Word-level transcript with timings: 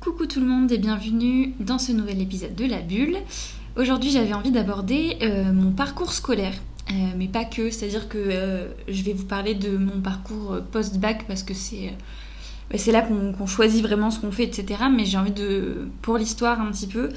Coucou 0.00 0.24
tout 0.24 0.40
le 0.40 0.46
monde 0.46 0.72
et 0.72 0.78
bienvenue 0.78 1.52
dans 1.60 1.78
ce 1.78 1.92
nouvel 1.92 2.22
épisode 2.22 2.54
de 2.54 2.64
La 2.64 2.80
Bulle. 2.80 3.18
Aujourd'hui 3.76 4.10
j'avais 4.10 4.32
envie 4.32 4.50
d'aborder 4.50 5.18
euh, 5.20 5.52
mon 5.52 5.72
parcours 5.72 6.14
scolaire, 6.14 6.54
euh, 6.90 6.94
mais 7.18 7.28
pas 7.28 7.44
que, 7.44 7.70
c'est-à-dire 7.70 8.08
que 8.08 8.16
euh, 8.16 8.68
je 8.88 9.02
vais 9.02 9.12
vous 9.12 9.26
parler 9.26 9.54
de 9.54 9.76
mon 9.76 10.00
parcours 10.00 10.58
post-bac 10.72 11.26
parce 11.26 11.42
que 11.42 11.52
c'est 11.52 11.92
bah, 12.70 12.78
là 12.90 13.02
qu'on 13.02 13.46
choisit 13.46 13.82
vraiment 13.82 14.10
ce 14.10 14.20
qu'on 14.20 14.32
fait, 14.32 14.44
etc. 14.44 14.84
Mais 14.90 15.04
j'ai 15.04 15.18
envie 15.18 15.32
de, 15.32 15.88
pour 16.00 16.16
l'histoire 16.16 16.62
un 16.62 16.70
petit 16.70 16.86
peu, 16.86 17.10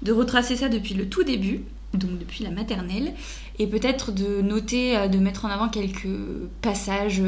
de 0.00 0.10
retracer 0.10 0.56
ça 0.56 0.70
depuis 0.70 0.94
le 0.94 1.10
tout 1.10 1.24
début, 1.24 1.60
donc 1.92 2.18
depuis 2.18 2.42
la 2.42 2.50
maternelle, 2.50 3.12
et 3.58 3.66
peut-être 3.66 4.12
de 4.12 4.40
noter, 4.40 5.08
de 5.10 5.18
mettre 5.18 5.44
en 5.44 5.50
avant 5.50 5.68
quelques 5.68 6.08
passages 6.62 7.20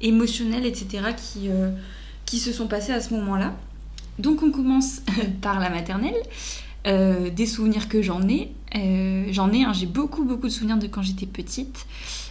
émotionnels, 0.00 0.64
etc. 0.64 1.08
qui, 1.14 1.50
qui 2.24 2.38
se 2.38 2.52
sont 2.52 2.68
passés 2.68 2.92
à 2.92 3.02
ce 3.02 3.12
moment-là. 3.12 3.54
Donc 4.18 4.42
on 4.42 4.50
commence 4.50 5.02
par 5.40 5.60
la 5.60 5.70
maternelle. 5.70 6.20
Euh, 6.86 7.28
des 7.28 7.44
souvenirs 7.44 7.88
que 7.88 8.00
j'en 8.00 8.26
ai. 8.26 8.52
Euh, 8.74 9.26
j'en 9.32 9.52
ai, 9.52 9.64
hein, 9.64 9.72
j'ai 9.74 9.84
beaucoup 9.84 10.24
beaucoup 10.24 10.46
de 10.46 10.52
souvenirs 10.52 10.78
de 10.78 10.86
quand 10.86 11.02
j'étais 11.02 11.26
petite. 11.26 11.86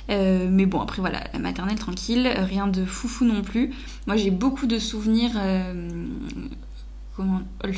Euh, 0.10 0.48
mais 0.50 0.66
bon, 0.66 0.82
après 0.82 1.02
voilà, 1.02 1.24
la 1.34 1.40
maternelle 1.40 1.78
tranquille, 1.78 2.28
rien 2.36 2.66
de 2.68 2.84
foufou 2.84 3.26
non 3.26 3.44
plus. 3.44 3.72
Moi 4.08 4.18
j'ai 4.18 4.32
beaucoup 4.32 4.66
de 4.66 4.80
souvenirs 4.80 5.32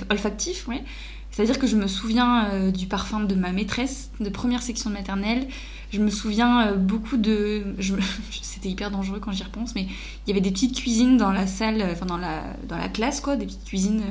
olfactifs, 0.10 0.68
ouais. 0.68 0.84
C'est-à-dire 1.32 1.60
que 1.60 1.68
je 1.68 1.76
me 1.76 1.88
souviens 1.88 2.70
du 2.72 2.88
parfum 2.88 3.22
de 3.22 3.36
ma 3.36 3.52
maîtresse 3.52 4.12
de 4.20 4.30
première 4.30 4.62
section 4.62 4.90
de 4.90 4.96
maternelle. 4.96 5.48
Je 5.92 6.00
me 6.00 6.10
souviens 6.10 6.74
beaucoup 6.74 7.18
de. 7.18 7.64
C'était 8.42 8.70
hyper 8.70 8.92
dangereux 8.92 9.20
quand 9.20 9.32
j'y 9.32 9.44
repense, 9.44 9.76
mais 9.76 9.84
il 9.84 10.30
y 10.30 10.32
avait 10.32 10.42
des 10.42 10.52
petites 10.52 10.76
cuisines 10.76 11.18
dans 11.18 11.32
la 11.32 11.48
salle, 11.48 11.84
enfin 11.92 12.06
dans 12.06 12.18
la, 12.18 12.44
dans 12.68 12.78
la 12.78 12.90
classe, 12.90 13.22
quoi, 13.22 13.36
des 13.36 13.46
petites 13.46 13.66
cuisines 13.66 14.04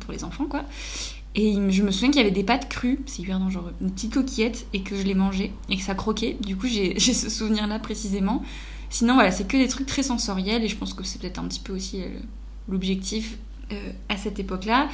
pour 0.00 0.12
les 0.12 0.24
enfants, 0.24 0.46
quoi. 0.46 0.64
Et 1.34 1.54
je 1.70 1.82
me 1.84 1.92
souviens 1.92 2.10
qu'il 2.10 2.18
y 2.18 2.24
avait 2.24 2.32
des 2.32 2.42
pâtes 2.42 2.68
crues, 2.68 2.98
c'est 3.06 3.22
hyper 3.22 3.38
dangereux, 3.38 3.72
une 3.80 3.92
petite 3.92 4.14
coquillette, 4.14 4.66
et 4.72 4.82
que 4.82 4.96
je 4.96 5.02
les 5.02 5.14
mangeais, 5.14 5.52
et 5.68 5.76
que 5.76 5.82
ça 5.82 5.94
croquait. 5.94 6.36
Du 6.44 6.56
coup, 6.56 6.66
j'ai 6.68 6.98
ce 6.98 7.30
souvenir-là 7.30 7.78
précisément. 7.78 8.42
Sinon, 8.90 9.14
voilà, 9.14 9.30
c'est 9.30 9.46
que 9.46 9.56
des 9.56 9.68
trucs 9.68 9.86
très 9.86 10.02
sensoriels, 10.02 10.64
et 10.64 10.68
je 10.68 10.76
pense 10.76 10.94
que 10.94 11.04
c'est 11.04 11.20
peut-être 11.20 11.38
un 11.38 11.46
petit 11.46 11.60
peu 11.60 11.72
aussi 11.74 12.02
euh, 12.02 12.08
l'objectif 12.68 13.38
euh, 13.72 13.92
à 14.08 14.16
cette 14.16 14.38
époque-là. 14.38 14.88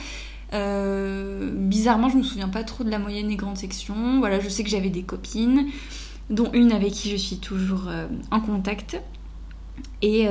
Euh, 0.52 1.50
bizarrement, 1.54 2.08
je 2.08 2.16
me 2.16 2.22
souviens 2.22 2.48
pas 2.48 2.62
trop 2.62 2.84
de 2.84 2.90
la 2.90 2.98
moyenne 2.98 3.30
et 3.30 3.36
grande 3.36 3.56
section. 3.56 4.18
Voilà, 4.18 4.38
je 4.40 4.48
sais 4.48 4.64
que 4.64 4.70
j'avais 4.70 4.90
des 4.90 5.02
copines, 5.02 5.68
dont 6.30 6.50
une 6.52 6.72
avec 6.72 6.92
qui 6.92 7.10
je 7.10 7.16
suis 7.16 7.38
toujours 7.38 7.90
en 8.30 8.40
contact. 8.40 9.00
Et 10.02 10.28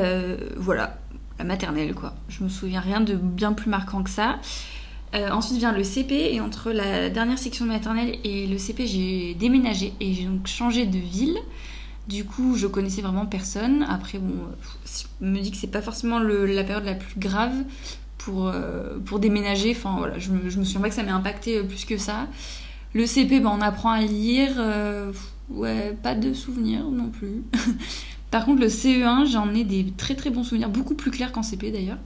voilà, 0.58 0.98
la 1.40 1.46
maternelle, 1.46 1.94
quoi. 1.94 2.14
Je 2.30 2.44
me 2.44 2.50
souviens 2.50 2.80
rien 2.80 3.02
de 3.02 3.16
bien 3.16 3.54
plus 3.54 3.70
marquant 3.70 4.04
que 4.04 4.10
ça. 4.10 4.40
Euh, 5.16 5.30
ensuite 5.30 5.60
vient 5.60 5.72
le 5.72 5.84
CP 5.84 6.34
et 6.34 6.42
entre 6.42 6.72
la 6.72 7.10
dernière 7.10 7.38
section 7.38 7.66
de 7.66 7.70
maternelle 7.70 8.18
et 8.24 8.48
le 8.48 8.58
CP, 8.58 8.88
j'ai 8.88 9.36
déménagé 9.36 9.94
et 10.00 10.12
j'ai 10.14 10.26
donc 10.26 10.48
changé 10.48 10.88
de 10.88 10.98
ville. 10.98 11.38
Du 12.08 12.26
coup, 12.26 12.56
je 12.56 12.66
connaissais 12.66 13.02
vraiment 13.02 13.28
personne. 13.28 13.86
Après, 13.88 14.18
bon, 14.18 14.34
je 14.86 15.26
me 15.26 15.40
dis 15.40 15.52
que 15.52 15.58
c'est 15.58 15.68
pas 15.68 15.84
forcément 15.84 16.20
la 16.20 16.64
période 16.64 16.84
la 16.84 16.96
plus 16.96 17.20
grave 17.20 17.54
pour, 18.18 18.48
euh, 18.48 18.98
pour 19.06 19.20
déménager. 19.20 19.72
Enfin, 19.78 19.96
voilà, 20.00 20.18
je 20.18 20.32
me, 20.32 20.44
me 20.44 20.50
souviens 20.50 20.82
pas 20.82 20.90
que 20.90 20.96
ça 20.96 21.04
m'ait 21.04 21.12
impacté 21.12 21.60
euh, 21.60 21.64
plus 21.64 21.86
que 21.86 21.98
ça. 21.98 22.28
Le 22.94 23.06
CP, 23.06 23.40
ben, 23.40 23.52
on 23.54 23.62
apprend 23.62 23.92
à 23.92 24.02
lire. 24.02 24.54
Ouais, 25.50 25.98
pas 26.02 26.16
de 26.16 26.34
souvenirs 26.34 26.86
non 26.90 27.10
plus. 27.10 27.44
Par 28.32 28.46
contre, 28.46 28.62
le 28.62 28.68
CE1, 28.68 29.30
j'en 29.32 29.54
ai 29.54 29.64
des 29.64 29.86
très 29.96 30.16
très 30.16 30.32
bons 30.32 30.44
souvenirs, 30.44 30.70
beaucoup 30.70 30.96
plus 30.96 31.12
clairs 31.12 31.32
qu'en 31.32 31.44
CP 31.44 31.72
d'ailleurs. 31.72 32.00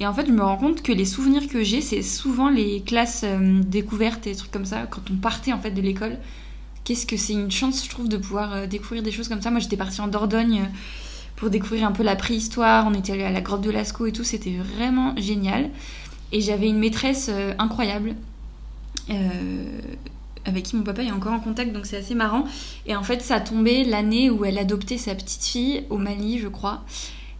Et 0.00 0.06
en 0.06 0.12
fait, 0.12 0.26
je 0.26 0.32
me 0.32 0.42
rends 0.42 0.56
compte 0.56 0.82
que 0.82 0.92
les 0.92 1.04
souvenirs 1.04 1.48
que 1.48 1.62
j'ai, 1.62 1.80
c'est 1.80 2.02
souvent 2.02 2.48
les 2.48 2.82
classes 2.82 3.22
euh, 3.24 3.60
découvertes 3.62 4.26
et 4.26 4.34
trucs 4.34 4.50
comme 4.50 4.64
ça, 4.64 4.86
quand 4.90 5.02
on 5.10 5.16
partait 5.16 5.52
en 5.52 5.58
fait 5.58 5.70
de 5.70 5.80
l'école. 5.80 6.18
Qu'est-ce 6.82 7.06
que 7.06 7.16
c'est 7.16 7.32
une 7.32 7.50
chance, 7.50 7.84
je 7.84 7.90
trouve, 7.90 8.08
de 8.08 8.16
pouvoir 8.16 8.52
euh, 8.52 8.66
découvrir 8.66 9.02
des 9.02 9.12
choses 9.12 9.28
comme 9.28 9.40
ça. 9.40 9.50
Moi, 9.50 9.60
j'étais 9.60 9.76
partie 9.76 10.00
en 10.00 10.08
Dordogne 10.08 10.60
euh, 10.60 10.68
pour 11.36 11.48
découvrir 11.48 11.86
un 11.86 11.92
peu 11.92 12.02
la 12.02 12.16
préhistoire. 12.16 12.86
On 12.86 12.94
était 12.94 13.12
allé 13.12 13.22
à 13.22 13.30
la 13.30 13.40
grotte 13.40 13.62
de 13.62 13.70
Lascaux 13.70 14.06
et 14.06 14.12
tout. 14.12 14.24
C'était 14.24 14.56
vraiment 14.56 15.14
génial. 15.16 15.70
Et 16.32 16.40
j'avais 16.40 16.68
une 16.68 16.78
maîtresse 16.78 17.30
incroyable. 17.58 18.16
Avec 20.44 20.64
qui 20.64 20.76
mon 20.76 20.82
papa 20.82 21.02
est 21.02 21.10
encore 21.10 21.32
en 21.32 21.40
contact, 21.40 21.72
donc 21.72 21.86
c'est 21.86 21.96
assez 21.96 22.14
marrant. 22.14 22.44
Et 22.86 22.96
en 22.96 23.02
fait, 23.02 23.22
ça 23.22 23.36
a 23.36 23.40
tombé 23.40 23.84
l'année 23.84 24.30
où 24.30 24.44
elle 24.44 24.58
adoptait 24.58 24.98
sa 24.98 25.14
petite 25.14 25.44
fille 25.44 25.84
au 25.90 25.98
Mali, 25.98 26.38
je 26.38 26.48
crois. 26.48 26.84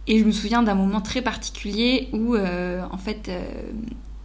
Et 0.07 0.19
je 0.19 0.23
me 0.23 0.31
souviens 0.31 0.63
d'un 0.63 0.75
moment 0.75 1.01
très 1.01 1.21
particulier 1.21 2.09
où, 2.13 2.35
euh, 2.35 2.83
en 2.91 2.97
fait, 2.97 3.27
euh, 3.29 3.41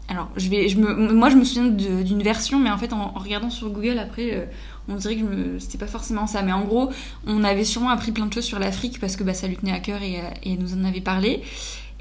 alors 0.09 0.29
je 0.37 0.49
vais, 0.51 0.69
je 0.69 0.77
me, 0.77 1.13
moi 1.13 1.31
je 1.31 1.37
me 1.37 1.45
souviens 1.45 1.69
d'une 1.69 2.23
version, 2.23 2.59
mais 2.59 2.71
en 2.71 2.77
fait 2.77 2.93
en, 2.93 3.13
regardant 3.13 3.49
sur 3.49 3.71
Google 3.71 3.99
après, 3.99 4.35
euh, 4.35 4.45
on 4.89 4.97
dirait 4.97 5.17
que 5.17 5.59
c'était 5.59 5.79
pas 5.79 5.87
forcément 5.87 6.27
ça. 6.27 6.43
Mais 6.43 6.53
en 6.53 6.65
gros, 6.65 6.91
on 7.27 7.45
avait 7.45 7.65
sûrement 7.65 7.91
appris 7.91 8.13
plein 8.13 8.27
de 8.27 8.33
choses 8.33 8.45
sur 8.45 8.59
l'Afrique 8.59 9.01
parce 9.01 9.17
que 9.17 9.25
bah, 9.25 9.35
ça 9.35 9.47
lui 9.47 9.57
tenait 9.57 9.73
à 9.73 9.79
cœur 9.79 10.03
et, 10.03 10.21
et, 10.43 10.53
elle 10.53 10.59
nous 10.59 10.75
en 10.75 10.85
avait 10.85 11.01
parlé. 11.01 11.43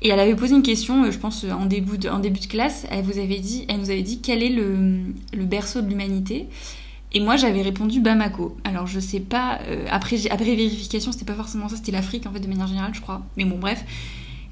Et 0.01 0.09
elle 0.09 0.19
avait 0.19 0.35
posé 0.35 0.55
une 0.55 0.63
question, 0.63 1.11
je 1.11 1.17
pense 1.17 1.43
en 1.43 1.65
début 1.65 1.97
de, 1.97 2.09
en 2.09 2.19
début 2.19 2.39
de 2.39 2.45
classe. 2.45 2.85
Elle 2.89 3.03
vous 3.03 3.19
avait 3.19 3.39
dit, 3.39 3.65
elle 3.67 3.79
nous 3.79 3.89
avait 3.89 4.01
dit 4.01 4.21
quel 4.21 4.41
est 4.41 4.49
le, 4.49 4.99
le 5.33 5.45
berceau 5.45 5.81
de 5.81 5.87
l'humanité? 5.87 6.47
Et 7.11 7.19
moi, 7.19 7.37
j'avais 7.37 7.61
répondu 7.61 8.01
Bamako. 8.01 8.55
Alors, 8.63 8.85
je 8.85 8.99
sais 8.99 9.19
pas. 9.19 9.59
Euh, 9.67 9.85
après, 9.89 10.29
après 10.29 10.55
vérification, 10.55 11.11
c'était 11.11 11.25
pas 11.25 11.33
forcément 11.33 11.67
ça, 11.67 11.75
c'était 11.75 11.91
l'Afrique, 11.91 12.27
en 12.27 12.31
fait, 12.31 12.39
de 12.39 12.47
manière 12.47 12.67
générale, 12.67 12.91
je 12.93 13.01
crois. 13.01 13.23
Mais 13.35 13.45
bon, 13.45 13.57
bref. 13.57 13.83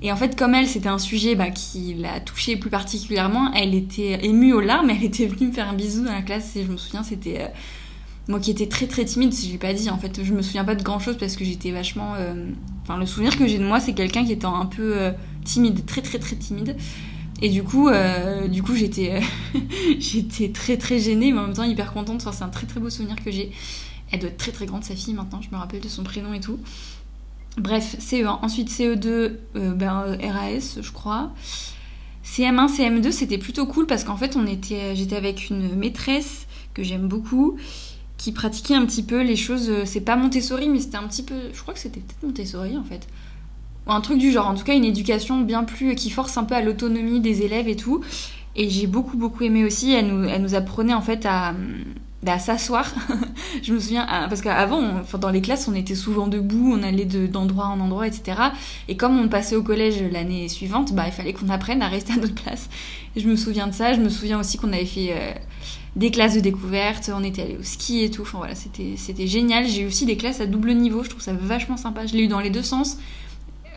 Et 0.01 0.11
en 0.11 0.15
fait, 0.15 0.37
comme 0.37 0.53
elle, 0.55 0.67
c'était 0.67 0.89
un 0.89 0.99
sujet 0.99 1.35
bah, 1.35 1.49
qui 1.49 1.93
l'a 1.95 2.19
touchée 2.19 2.55
plus 2.55 2.69
particulièrement, 2.69 3.51
elle 3.53 3.73
était 3.73 4.25
émue 4.25 4.53
aux 4.53 4.61
larmes, 4.61 4.89
elle 4.95 5.03
était 5.03 5.27
venue 5.27 5.47
me 5.47 5.51
faire 5.53 5.69
un 5.69 5.73
bisou 5.73 6.03
dans 6.03 6.11
la 6.11 6.21
classe, 6.21 6.55
et 6.55 6.63
je 6.63 6.71
me 6.71 6.77
souviens, 6.77 7.03
c'était. 7.03 7.41
Euh, 7.41 7.47
moi 8.29 8.41
qui 8.41 8.51
étais 8.51 8.67
très 8.67 8.87
très 8.87 9.05
timide, 9.05 9.31
si 9.31 9.47
je 9.47 9.53
l'ai 9.53 9.57
pas 9.57 9.71
dit, 9.71 9.89
en 9.89 9.97
fait, 9.97 10.21
je 10.21 10.33
me 10.33 10.41
souviens 10.41 10.65
pas 10.65 10.75
de 10.75 10.83
grand 10.83 10.99
chose 10.99 11.15
parce 11.17 11.37
que 11.37 11.45
j'étais 11.45 11.71
vachement. 11.71 12.15
Euh, 12.15 12.49
enfin, 12.83 12.97
le 12.97 13.05
souvenir 13.05 13.37
que 13.37 13.47
j'ai 13.47 13.57
de 13.57 13.63
moi, 13.63 13.79
c'est 13.79 13.93
quelqu'un 13.93 14.25
qui 14.25 14.33
était 14.33 14.45
un 14.45 14.65
peu 14.65 15.13
timide, 15.47 15.85
très 15.85 16.01
très 16.01 16.19
très 16.19 16.35
timide. 16.35 16.75
Et 17.41 17.49
du 17.49 17.63
coup, 17.63 17.87
euh, 17.87 18.47
du 18.47 18.63
coup, 18.63 18.75
j'étais, 18.75 19.21
j'étais 19.99 20.49
très 20.49 20.77
très 20.77 20.99
gênée, 20.99 21.31
mais 21.31 21.39
en 21.39 21.47
même 21.47 21.55
temps 21.55 21.63
hyper 21.63 21.93
contente. 21.93 22.21
Enfin, 22.21 22.31
c'est 22.31 22.43
un 22.43 22.49
très 22.49 22.67
très 22.67 22.79
beau 22.79 22.89
souvenir 22.89 23.15
que 23.23 23.31
j'ai. 23.31 23.51
Elle 24.11 24.19
doit 24.19 24.29
être 24.29 24.37
très 24.37 24.51
très 24.51 24.65
grande, 24.65 24.83
sa 24.83 24.95
fille 24.95 25.13
maintenant. 25.13 25.41
Je 25.41 25.49
me 25.51 25.57
rappelle 25.57 25.81
de 25.81 25.89
son 25.89 26.03
prénom 26.03 26.33
et 26.33 26.39
tout. 26.39 26.59
Bref, 27.57 27.95
CE1. 27.99 28.39
Ensuite 28.41 28.69
CE2, 28.69 29.07
euh, 29.07 29.73
ben, 29.73 30.17
RAS, 30.21 30.79
je 30.81 30.91
crois. 30.91 31.31
CM1, 32.25 32.67
CM2, 32.67 33.11
c'était 33.11 33.37
plutôt 33.37 33.65
cool 33.65 33.85
parce 33.85 34.03
qu'en 34.03 34.17
fait, 34.17 34.35
on 34.35 34.45
était, 34.47 34.95
j'étais 34.95 35.15
avec 35.15 35.49
une 35.49 35.75
maîtresse 35.75 36.47
que 36.73 36.83
j'aime 36.83 37.07
beaucoup 37.07 37.57
qui 38.17 38.31
pratiquait 38.31 38.73
un 38.73 38.85
petit 38.85 39.03
peu 39.03 39.21
les 39.21 39.35
choses. 39.35 39.71
C'est 39.85 40.01
pas 40.01 40.15
Montessori, 40.15 40.69
mais 40.69 40.79
c'était 40.79 40.97
un 40.97 41.07
petit 41.07 41.23
peu. 41.23 41.35
Je 41.53 41.61
crois 41.61 41.73
que 41.73 41.79
c'était 41.79 41.99
peut-être 41.99 42.23
Montessori 42.23 42.75
en 42.77 42.83
fait 42.83 43.07
ou 43.87 43.91
un 43.91 44.01
truc 44.01 44.17
du 44.17 44.31
genre. 44.31 44.47
En 44.47 44.55
tout 44.55 44.63
cas, 44.63 44.75
une 44.75 44.85
éducation 44.85 45.41
bien 45.41 45.63
plus 45.63 45.95
qui 45.95 46.09
force 46.09 46.37
un 46.37 46.43
peu 46.43 46.55
à 46.55 46.61
l'autonomie 46.61 47.19
des 47.19 47.43
élèves 47.43 47.67
et 47.67 47.75
tout. 47.75 48.01
Et 48.55 48.69
j'ai 48.69 48.87
beaucoup 48.87 49.17
beaucoup 49.17 49.43
aimé 49.43 49.63
aussi. 49.63 49.93
Elle 49.93 50.07
nous, 50.07 50.27
elle 50.27 50.41
nous 50.41 50.55
apprenait 50.55 50.93
en 50.93 51.01
fait 51.01 51.25
à, 51.25 51.53
bah, 52.23 52.39
s'asseoir. 52.39 52.91
je 53.63 53.73
me 53.73 53.79
souviens 53.79 54.05
parce 54.29 54.41
qu'avant, 54.41 55.01
dans 55.19 55.29
les 55.29 55.41
classes, 55.41 55.67
on 55.67 55.75
était 55.75 55.95
souvent 55.95 56.27
debout, 56.27 56.73
on 56.73 56.83
allait 56.83 57.05
d'endroit 57.05 57.67
en 57.67 57.79
endroit, 57.79 58.07
etc. 58.07 58.39
Et 58.87 58.97
comme 58.97 59.17
on 59.19 59.27
passait 59.29 59.55
au 59.55 59.63
collège 59.63 60.01
l'année 60.11 60.49
suivante, 60.49 60.93
bah 60.93 61.03
il 61.05 61.11
fallait 61.11 61.33
qu'on 61.33 61.49
apprenne 61.49 61.81
à 61.81 61.87
rester 61.87 62.13
à 62.13 62.17
notre 62.17 62.35
place. 62.35 62.69
Je 63.15 63.27
me 63.27 63.35
souviens 63.35 63.67
de 63.67 63.73
ça. 63.73 63.93
Je 63.93 63.99
me 63.99 64.09
souviens 64.09 64.39
aussi 64.39 64.57
qu'on 64.57 64.73
avait 64.73 64.85
fait 64.85 65.13
euh, 65.13 65.33
des 65.95 66.11
classes 66.11 66.35
de 66.35 66.39
découverte, 66.39 67.11
on 67.13 67.23
était 67.23 67.43
allé 67.43 67.57
au 67.57 67.63
ski 67.63 68.03
et 68.03 68.11
tout. 68.11 68.23
Enfin 68.23 68.39
voilà, 68.39 68.55
c'était 68.55 68.95
c'était 68.97 69.27
génial. 69.27 69.67
J'ai 69.67 69.81
eu 69.81 69.87
aussi 69.87 70.05
des 70.05 70.17
classes 70.17 70.41
à 70.41 70.45
double 70.45 70.73
niveau. 70.73 71.03
Je 71.03 71.09
trouve 71.09 71.21
ça 71.21 71.33
vachement 71.33 71.77
sympa. 71.77 72.05
Je 72.05 72.13
l'ai 72.13 72.23
eu 72.23 72.27
dans 72.27 72.39
les 72.39 72.49
deux 72.49 72.63
sens. 72.63 72.97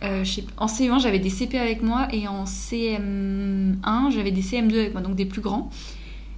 Euh, 0.03 0.25
en 0.57 0.67
CE1, 0.67 1.01
j'avais 1.01 1.19
des 1.19 1.31
CP 1.31 1.59
avec 1.59 1.83
moi 1.83 2.09
et 2.13 2.27
en 2.27 2.45
CM1, 2.45 4.11
j'avais 4.11 4.31
des 4.31 4.43
CM2 4.43 4.75
avec 4.79 4.93
moi, 4.93 5.03
donc 5.03 5.15
des 5.15 5.27
plus 5.27 5.43
grands. 5.43 5.71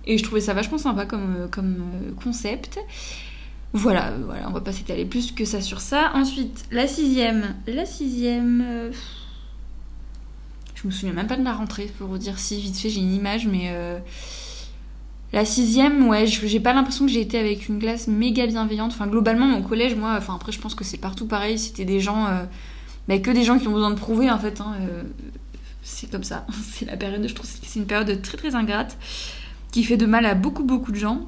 Et 0.05 0.19
je 0.19 0.25
trouvais 0.25 0.41
ça 0.41 0.53
vachement 0.53 0.79
sympa 0.79 1.07
comme, 1.07 1.37
euh, 1.37 1.49
euh, 1.59 2.13
concept. 2.23 2.81
Voilà, 3.73 4.13
voilà, 4.27 4.49
on 4.49 4.53
va 4.53 4.61
pas 4.61 4.73
s'étaler 4.73 5.05
plus 5.05 5.33
que 5.33 5.45
ça 5.45 5.61
sur 5.61 5.81
ça. 5.81 6.11
Ensuite, 6.15 6.65
la 6.71 6.87
sixième. 6.87 7.55
La 7.67 7.87
sixième. 7.87 8.91
Je 10.75 10.87
me 10.87 10.91
souviens 10.91 11.15
même 11.15 11.29
pas 11.29 11.37
de 11.37 11.45
la 11.45 11.53
rentrée, 11.53 11.91
pour 11.99 12.09
vous 12.09 12.19
dire 12.19 12.39
si 12.39 12.61
vite 12.61 12.77
fait 12.77 12.91
j'ai 12.91 13.01
une 13.01 13.15
image, 13.15 13.47
mais. 13.47 13.73
La 15.33 15.47
sixième, 15.47 16.07
ouais, 16.09 16.27
j'ai 16.27 16.61
pas 16.61 16.75
l'impression 16.75 17.07
que 17.07 17.11
j'ai 17.11 17.23
été 17.23 17.39
avec 17.39 17.67
une 17.67 17.79
classe 17.79 18.07
méga 18.07 18.47
bienveillante. 18.47 18.93
Enfin, 18.93 19.07
globalement, 19.07 19.47
mon 19.47 19.63
collège, 19.63 19.95
moi, 19.95 20.17
enfin, 20.19 20.35
après, 20.35 20.53
je 20.53 20.61
pense 20.61 20.75
que 20.75 20.85
c'est 20.85 20.99
partout 20.99 21.27
pareil. 21.27 21.59
C'était 21.59 21.87
des 21.87 22.01
gens 22.01 22.27
mais 23.09 23.21
que 23.21 23.31
des 23.31 23.45
gens 23.45 23.59
qui 23.59 23.69
ont 23.69 23.73
besoin 23.73 23.91
de 23.91 23.97
prouver 23.99 24.31
en 24.31 24.39
fait. 24.39 24.61
Hein, 24.61 24.75
euh, 24.81 25.03
c'est 25.83 26.11
comme 26.11 26.25
ça. 26.25 26.47
C'est 26.73 26.87
la 26.87 26.97
période, 26.97 27.27
je 27.27 27.35
trouve 27.35 27.49
c'est 27.63 27.79
une 27.79 27.87
période 27.87 28.23
très 28.23 28.37
très 28.37 28.55
ingrate 28.55 28.97
qui 29.73 29.85
fait 29.85 29.97
de 29.97 30.07
mal 30.07 30.27
à 30.27 30.35
beaucoup 30.35 30.65
beaucoup 30.65 30.93
de 30.93 30.97
gens. 30.97 31.23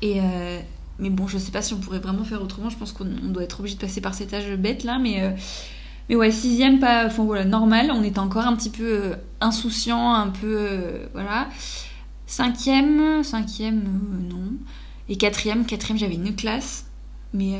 Et 0.00 0.20
euh, 0.20 0.60
mais 0.98 1.10
bon, 1.10 1.26
je 1.26 1.38
sais 1.38 1.52
pas 1.52 1.62
si 1.62 1.74
on 1.74 1.78
pourrait 1.78 1.98
vraiment 1.98 2.24
faire 2.24 2.42
autrement. 2.42 2.70
Je 2.70 2.76
pense 2.76 2.92
qu'on 2.92 3.04
doit 3.04 3.42
être 3.42 3.60
obligé 3.60 3.76
de 3.76 3.80
passer 3.80 4.00
par 4.00 4.14
cet 4.14 4.32
âge 4.34 4.50
bête 4.56 4.84
là, 4.84 4.98
mais 4.98 5.22
euh, 5.22 5.30
Mais 6.08 6.16
ouais, 6.16 6.30
sixième, 6.30 6.78
pas, 6.80 7.06
enfin 7.06 7.24
voilà, 7.24 7.44
normal. 7.44 7.90
On 7.92 8.02
était 8.02 8.18
encore 8.18 8.46
un 8.46 8.56
petit 8.56 8.70
peu 8.70 9.14
insouciant, 9.40 10.14
un 10.14 10.28
peu, 10.28 11.08
voilà. 11.12 11.48
Cinquième, 12.26 13.22
cinquième, 13.22 13.82
non. 14.28 14.52
Et 15.08 15.16
quatrième, 15.16 15.64
quatrième, 15.66 15.98
j'avais 15.98 16.14
une 16.14 16.34
classe. 16.34 16.86
Mais 17.34 17.58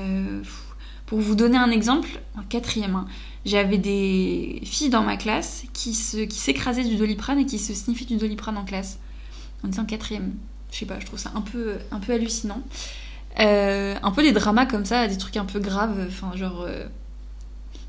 pour 1.09 1.21
vous 1.21 1.35
donner 1.35 1.57
un 1.57 1.71
exemple, 1.71 2.21
en 2.37 2.43
quatrième, 2.43 2.95
hein, 2.95 3.07
j'avais 3.47 3.79
des 3.79 4.61
filles 4.65 4.91
dans 4.91 5.03
ma 5.03 5.17
classe 5.17 5.65
qui 5.73 5.95
se, 5.95 6.19
qui 6.19 6.39
s'écrasaient 6.39 6.85
du 6.85 6.97
doliprane 6.97 7.39
et 7.39 7.47
qui 7.47 7.59
se 7.59 7.73
sniffaient 7.73 8.05
du 8.05 8.17
doliprane 8.17 8.59
en 8.59 8.65
classe. 8.65 8.99
On 9.65 9.69
était 9.69 9.81
en 9.81 9.87
quatrième. 9.87 10.35
Je 10.71 10.79
sais 10.79 10.87
pas, 10.87 11.01
je 11.01 11.07
trouve 11.07 11.19
ça 11.19 11.33
un 11.35 11.41
peu, 11.41 11.77
un 11.91 11.99
peu 11.99 12.13
hallucinant. 12.13 12.63
un 13.39 14.11
peu 14.15 14.23
des 14.23 14.33
dramas 14.33 14.67
comme 14.67 14.85
ça, 14.85 15.09
des 15.09 15.17
trucs 15.17 15.39
un 15.39 15.47
peu 15.47 15.61
graves, 15.61 15.99
enfin 16.09 16.37
genre 16.37 16.67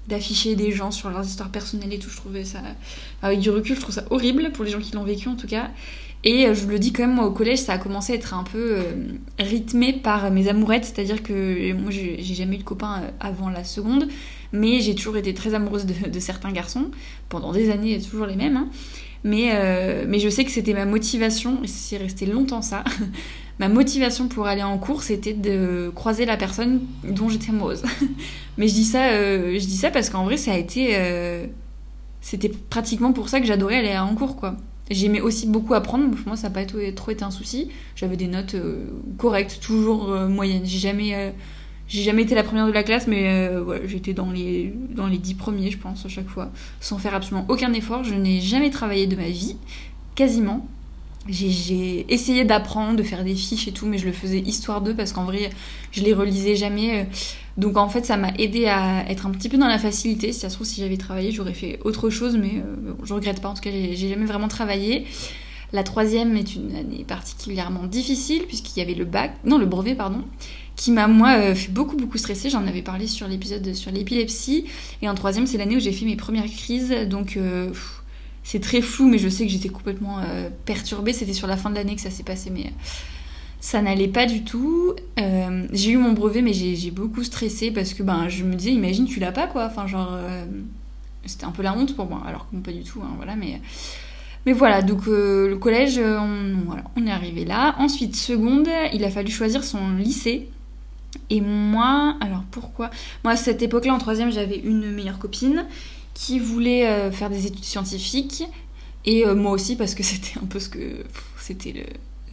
d'afficher 0.08 0.56
des 0.56 0.72
gens 0.72 0.92
sur 0.92 1.10
leurs 1.10 1.26
histoires 1.26 1.50
personnelles 1.50 1.94
et 1.94 2.00
tout. 2.00 2.10
Je 2.10 2.18
trouvais 2.18 2.46
ça, 2.46 2.60
avec 3.22 3.40
du 3.40 3.50
recul, 3.50 3.76
je 3.76 3.82
trouve 3.82 3.96
ça 3.96 4.06
horrible 4.10 4.52
pour 4.54 4.64
les 4.64 4.72
gens 4.72 4.80
qui 4.80 4.94
l'ont 4.94 5.04
vécu 5.04 5.28
en 5.28 5.36
tout 5.36 5.48
cas. 5.48 5.70
Et 6.24 6.48
euh, 6.48 6.54
je 6.54 6.68
le 6.68 6.80
dis 6.80 6.92
quand 6.92 7.04
même, 7.04 7.16
moi 7.16 7.26
au 7.26 7.32
collège, 7.32 7.60
ça 7.60 7.74
a 7.74 7.78
commencé 7.78 8.14
à 8.14 8.16
être 8.16 8.34
un 8.34 8.44
peu 8.44 8.76
euh, 8.78 8.82
rythmé 9.40 9.94
par 9.94 10.32
mes 10.32 10.48
amourettes, 10.50 10.86
c'est-à-dire 10.86 11.24
que 11.24 11.74
moi 11.74 11.92
j'ai 11.92 12.22
jamais 12.22 12.56
eu 12.56 12.60
de 12.60 12.64
copain 12.64 13.02
euh, 13.04 13.12
avant 13.20 13.50
la 13.50 13.64
seconde, 13.64 14.08
mais 14.52 14.82
j'ai 14.82 14.96
toujours 14.96 15.18
été 15.18 15.34
très 15.34 15.54
amoureuse 15.54 15.86
de, 15.86 16.20
certains 16.20 16.52
garçons, 16.52 16.92
pendant 17.30 17.54
des 17.54 17.72
années, 17.72 18.00
toujours 18.02 18.26
les 18.26 18.36
mêmes. 18.36 18.58
Hein. 18.58 18.70
Mais, 19.26 20.06
mais 20.08 20.18
je 20.20 20.30
sais 20.30 20.46
que 20.46 20.52
c'était 20.52 20.74
ma 20.74 20.86
motivation, 20.86 21.62
et 21.62 21.68
c'est 21.68 21.98
resté 21.98 22.26
longtemps 22.26 22.62
ça, 22.62 22.86
ma 23.60 23.68
motivation 23.68 24.28
pour 24.28 24.48
aller 24.48 24.64
en 24.64 24.78
cours, 24.78 25.04
c'était 25.04 25.34
de 25.34 25.92
croiser 25.94 26.26
la 26.26 26.38
personne 26.38 26.82
dont 27.04 27.30
j'étais 27.30 27.50
amoureuse. 27.50 27.84
Mais 28.58 28.68
je 28.68 28.74
dis 28.74 28.86
ça, 28.86 29.10
euh, 29.10 29.54
je 29.60 29.66
dis 29.66 29.78
ça 29.78 29.92
parce 29.92 30.10
qu'en 30.10 30.24
vrai, 30.24 30.38
ça 30.38 30.54
a 30.54 30.58
été, 30.58 30.92
euh, 30.94 31.46
c'était 32.22 32.50
pratiquement 32.50 33.12
pour 33.12 33.30
ça 33.30 33.42
que 33.42 33.46
j'adorais 33.46 33.78
aller 33.78 33.98
en 33.98 34.16
cours, 34.16 34.38
quoi. 34.38 34.56
J'aimais 34.90 35.22
aussi 35.22 35.48
beaucoup 35.48 35.74
apprendre. 35.74 36.10
Pour 36.10 36.28
moi, 36.28 36.36
ça 36.36 36.50
n'a 36.50 36.54
pas 36.54 36.66
trop 36.66 37.12
été 37.12 37.24
un 37.24 37.32
souci. 37.32 37.70
J'avais 37.96 38.18
des 38.18 38.28
notes 38.28 38.56
euh, 38.56 38.88
correctes, 39.18 39.60
toujours 39.62 40.10
moyennes. 40.28 40.66
J'ai 40.66 40.80
jamais, 40.80 41.34
j'ai 41.88 42.02
jamais 42.02 42.24
été 42.24 42.36
la 42.36 42.44
première 42.44 42.68
de 42.68 42.72
la 42.72 42.84
classe, 42.84 43.08
mais 43.08 43.52
j'étais 43.86 44.14
dans 44.14 44.32
les, 44.32 44.74
dans 44.96 45.08
les 45.08 45.18
dix 45.18 45.36
premiers, 45.36 45.72
je 45.72 45.78
pense, 45.78 46.06
à 46.06 46.10
chaque 46.10 46.28
fois, 46.28 46.52
sans 46.80 46.98
faire 46.98 47.14
absolument 47.14 47.46
aucun 47.50 47.74
effort. 47.74 48.04
Je 48.04 48.16
n'ai 48.16 48.42
jamais 48.42 48.70
travaillé 48.70 49.08
de 49.08 49.16
ma 49.16 49.30
vie, 49.30 49.58
quasiment 50.16 50.68
j'ai 51.28 52.06
essayé 52.12 52.46
d'apprendre, 52.46 52.96
de 52.96 53.04
faire 53.04 53.24
des 53.24 53.36
fiches 53.36 53.68
et 53.68 53.72
tout, 53.72 53.86
mais 53.86 53.98
je 53.98 54.06
le 54.06 54.14
faisais 54.14 54.40
histoire 54.40 54.82
d'eux 54.82 54.96
parce 54.96 55.12
qu'en 55.12 55.26
vrai, 55.26 55.50
je 55.92 56.02
les 56.02 56.14
relisais 56.14 56.56
jamais. 56.56 57.08
Donc 57.58 57.76
en 57.76 57.90
fait, 57.90 58.06
ça 58.06 58.16
m'a 58.16 58.32
aidé 58.38 58.68
à 58.68 59.06
être 59.10 59.26
un 59.28 59.32
petit 59.32 59.50
peu 59.50 59.58
dans 59.58 59.68
la 59.68 59.78
facilité. 59.78 60.32
Si 60.32 60.40
ça 60.40 60.50
se 60.50 60.56
trouve, 60.56 60.66
si 60.66 60.80
j'avais 60.80 60.98
travaillé, 60.98 61.32
j'aurais 61.32 61.54
fait 61.54 61.80
autre 61.84 62.10
chose, 62.10 62.38
mais 62.38 62.54
euh, 62.56 62.94
je 63.04 63.14
regrette 63.14 63.42
pas. 63.42 63.50
En 63.50 63.54
tout 63.54 63.62
cas, 63.62 63.70
j'ai 63.72 64.10
jamais 64.10 64.26
vraiment 64.26 64.48
travaillé. 64.48 65.06
La 65.74 65.84
troisième 65.84 66.36
est 66.38 66.56
une 66.56 66.74
année 66.76 67.04
particulièrement 67.08 67.84
difficile 67.86 68.44
puisqu'il 68.48 68.80
y 68.80 68.82
avait 68.82 68.96
le 68.96 69.06
bac, 69.06 69.34
non 69.44 69.60
le 69.60 69.68
brevet 69.68 69.94
pardon, 69.94 70.24
qui 70.76 70.92
m'a 70.92 71.08
moi 71.08 71.38
euh, 71.38 71.54
fait 71.54 71.72
beaucoup 71.72 71.98
beaucoup 71.98 72.18
stresser. 72.18 72.50
J'en 72.50 72.66
avais 72.66 72.82
parlé 72.82 73.08
sur 73.08 73.28
l'épisode 73.28 73.74
sur 73.76 73.92
l'épilepsie. 73.92 74.66
Et 75.02 75.10
en 75.10 75.14
troisième, 75.14 75.46
c'est 75.46 75.58
l'année 75.58 75.76
où 75.76 75.80
j'ai 75.82 75.92
fait 75.92 76.06
mes 76.06 76.16
premières 76.16 76.50
crises, 76.50 76.96
donc. 77.08 77.36
Euh, 77.36 77.70
c'est 78.52 78.60
très 78.60 78.82
flou, 78.82 79.08
mais 79.08 79.20
je 79.20 79.30
sais 79.30 79.46
que 79.46 79.52
j'étais 79.52 79.70
complètement 79.70 80.22
euh, 80.22 80.50
perturbée. 80.66 81.14
C'était 81.14 81.34
sur 81.34 81.46
la 81.46 81.56
fin 81.56 81.70
de 81.70 81.76
l'année 81.76 81.94
que 81.94 82.02
ça 82.02 82.10
s'est 82.10 82.24
passé, 82.24 82.50
mais 82.50 82.66
euh, 82.66 82.70
ça 83.60 83.80
n'allait 83.80 84.08
pas 84.08 84.26
du 84.26 84.44
tout. 84.44 84.96
Euh, 85.20 85.68
j'ai 85.72 85.92
eu 85.92 85.98
mon 85.98 86.14
brevet, 86.14 86.42
mais 86.42 86.54
j'ai 86.54 86.90
beaucoup 86.90 87.24
stressé 87.24 87.70
parce 87.70 87.94
que 87.94 88.02
ben, 88.02 88.28
je 88.28 88.44
me 88.44 88.56
disais, 88.56 88.72
imagine, 88.72 89.06
tu 89.06 89.20
l'as 89.20 89.32
pas, 89.32 89.46
quoi. 89.46 89.68
Enfin, 89.68 89.86
genre, 89.86 90.18
c'était 91.28 91.46
un 91.46 91.52
peu 91.52 91.62
la 91.62 91.76
honte 91.76 91.96
pour 91.96 92.08
moi, 92.08 92.24
alors 92.26 92.48
que 92.50 92.56
pas 92.56 92.72
du 92.72 92.82
tout, 92.82 93.02
hein, 93.04 93.12
voilà, 93.18 93.36
mais. 93.36 93.62
Mais 94.48 94.54
voilà, 94.54 94.82
donc 94.82 95.06
le 95.06 95.56
collège, 95.58 96.00
on, 96.00 96.56
on 96.96 97.06
est 97.06 97.12
arrivé 97.12 97.46
là. 97.46 97.76
Ensuite, 97.78 98.16
seconde, 98.16 98.68
il 98.94 99.04
a 99.04 99.12
fallu 99.12 99.30
choisir 99.30 99.64
son 99.64 99.96
lycée. 99.98 100.50
Et 101.30 101.42
moi, 101.42 102.16
alors 102.20 102.44
pourquoi? 102.50 102.90
Moi, 103.24 103.34
à 103.34 103.36
cette 103.36 103.62
époque-là, 103.62 103.94
en 103.94 104.00
troisième, 104.00 104.32
j'avais 104.32 104.58
une 104.58 104.90
meilleure 104.90 105.20
copine 105.20 105.68
qui 106.14 106.40
voulait 106.40 106.88
euh, 106.88 107.12
faire 107.12 107.30
des 107.30 107.46
études 107.46 107.64
scientifiques. 107.64 108.44
Et 109.06 109.26
euh, 109.26 109.36
moi 109.36 109.52
aussi 109.52 109.76
parce 109.76 109.96
que 109.96 110.04
c'était 110.10 110.40
un 110.42 110.46
peu 110.46 110.60
ce 110.60 110.70
que 110.70 111.04
c'était 111.38 111.86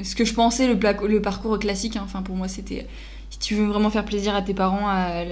ce 0.02 0.14
que 0.14 0.25
je 0.25 0.34
pensais 0.34 0.67
le, 0.67 1.23
parcours 1.23 1.58
classique 1.58 1.96
hein. 1.96 2.02
enfin 2.05 2.20
pour 2.20 2.37
moi 2.37 2.49
c'était 2.49 2.87
si 3.31 3.38
tu 3.38 3.55
veux 3.55 3.64
vraiment 3.64 3.88
faire 3.88 4.05
plaisir 4.05 4.34
à 4.34 4.43
tes 4.43 4.52
parents 4.52 4.88
à, 4.88 5.25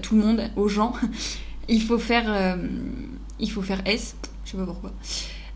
tout 0.00 0.14
le 0.14 0.22
monde 0.22 0.50
aux 0.54 0.68
gens 0.68 0.92
il 1.68 1.82
faut 1.82 1.98
faire 1.98 2.26
euh, 2.28 2.56
il 3.40 3.50
faut 3.50 3.62
faire 3.62 3.82
S. 3.86 4.16
Je 4.44 4.52
sais 4.52 4.56
pas 4.56 4.66
pourquoi. 4.66 4.92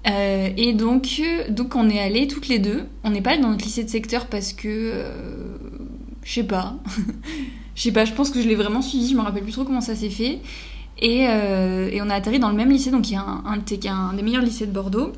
Et 0.04 0.72
donc 0.72 1.22
donc 1.50 1.76
on 1.76 1.88
est 1.88 2.00
allés 2.00 2.26
toutes 2.26 2.48
les 2.48 2.58
deux. 2.58 2.86
On 3.04 3.10
n'est 3.10 3.22
pas 3.22 3.32
allé 3.32 3.42
dans 3.42 3.50
notre 3.50 3.64
lycée 3.64 3.84
de 3.84 3.88
secteur 3.88 4.26
parce 4.26 4.52
que 4.52 5.04
je 6.22 6.32
sais 6.32 6.44
pas. 6.44 6.76
Je 7.74 7.84
sais 7.84 7.92
pas 7.92 8.04
je 8.04 8.12
pense 8.12 8.28
que 8.28 8.42
je 8.42 8.46
l'ai 8.46 8.54
vraiment 8.54 8.82
suivi. 8.82 9.08
Je 9.08 9.16
me 9.16 9.22
rappelle 9.22 9.44
plus 9.44 9.52
trop 9.52 9.64
comment 9.64 9.80
ça 9.80 9.96
s'est 9.96 10.10
fait 10.10 10.40
euh, 11.02 11.90
et, 11.90 12.00
on 12.02 12.10
a 12.10 12.14
atterri 12.14 12.38
dans 12.38 12.50
le 12.50 12.56
même 12.56 12.70
lycée, 12.70 12.90
donc 12.90 13.02
qui 13.02 13.14
est 13.14 13.18
un, 13.18 13.42
un, 13.44 14.12
des 14.14 14.22
meilleurs 14.22 14.42
lycées 14.42 14.66
de 14.66 14.72
Bordeaux, 14.72 15.12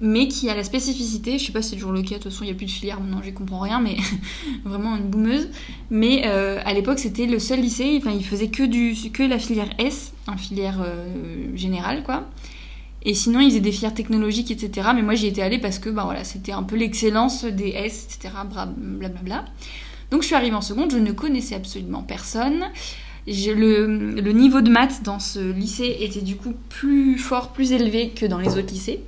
mais 0.00 0.28
qui 0.28 0.48
a 0.48 0.54
la 0.54 0.64
spécificité, 0.64 1.38
je 1.38 1.46
sais 1.46 1.52
pas 1.52 1.62
si 1.62 1.70
c'est 1.70 1.76
toujours 1.76 1.92
le 1.92 2.02
cas, 2.02 2.16
de 2.16 2.22
toute 2.22 2.32
façon 2.32 2.44
il 2.44 2.48
n'y 2.48 2.52
a 2.52 2.56
plus 2.56 2.66
de 2.66 2.70
filière 2.70 3.00
maintenant, 3.00 3.20
j'y 3.22 3.32
comprends 3.32 3.60
rien, 3.60 3.80
mais 3.80 3.96
vraiment 4.64 4.96
une 4.96 5.08
boumeuse. 5.08 5.48
Mais 5.90 6.22
euh, 6.26 6.58
à 6.64 6.72
l'époque 6.72 6.98
c'était 6.98 7.26
le 7.26 7.38
seul 7.38 7.60
lycée, 7.60 7.98
enfin 7.98 8.12
il 8.12 8.24
faisait 8.24 8.48
que, 8.48 8.62
du, 8.62 8.94
que 9.12 9.22
la 9.22 9.38
filière 9.38 9.70
S, 9.78 10.12
en 10.26 10.36
filière 10.36 10.80
euh, 10.82 11.54
générale 11.54 12.02
quoi. 12.02 12.26
Et 13.02 13.14
sinon, 13.14 13.40
ils 13.40 13.48
faisaient 13.48 13.60
des 13.60 13.72
filières 13.72 13.94
technologiques, 13.94 14.50
etc. 14.50 14.88
Mais 14.94 15.00
moi, 15.00 15.14
j'y 15.14 15.26
étais 15.26 15.40
allée 15.40 15.58
parce 15.58 15.78
que 15.78 15.88
bah, 15.88 16.02
voilà, 16.04 16.22
c'était 16.22 16.52
un 16.52 16.62
peu 16.62 16.76
l'excellence 16.76 17.44
des 17.44 17.70
S, 17.70 18.04
etc. 18.04 18.34
Blablabla. 18.76 19.46
Donc, 20.10 20.20
je 20.20 20.26
suis 20.26 20.34
arrivée 20.34 20.54
en 20.54 20.60
seconde, 20.60 20.90
je 20.90 20.98
ne 20.98 21.12
connaissais 21.12 21.54
absolument 21.54 22.02
personne 22.02 22.66
le, 23.30 24.32
niveau 24.32 24.60
de 24.60 24.70
maths 24.70 25.02
dans 25.02 25.18
ce 25.18 25.52
lycée 25.52 25.96
était 26.00 26.20
du 26.20 26.36
coup 26.36 26.54
plus 26.68 27.18
fort, 27.18 27.52
plus 27.52 27.72
élevé 27.72 28.10
que 28.10 28.26
dans 28.26 28.38
les 28.38 28.58
autres 28.58 28.72
lycées. 28.72 29.00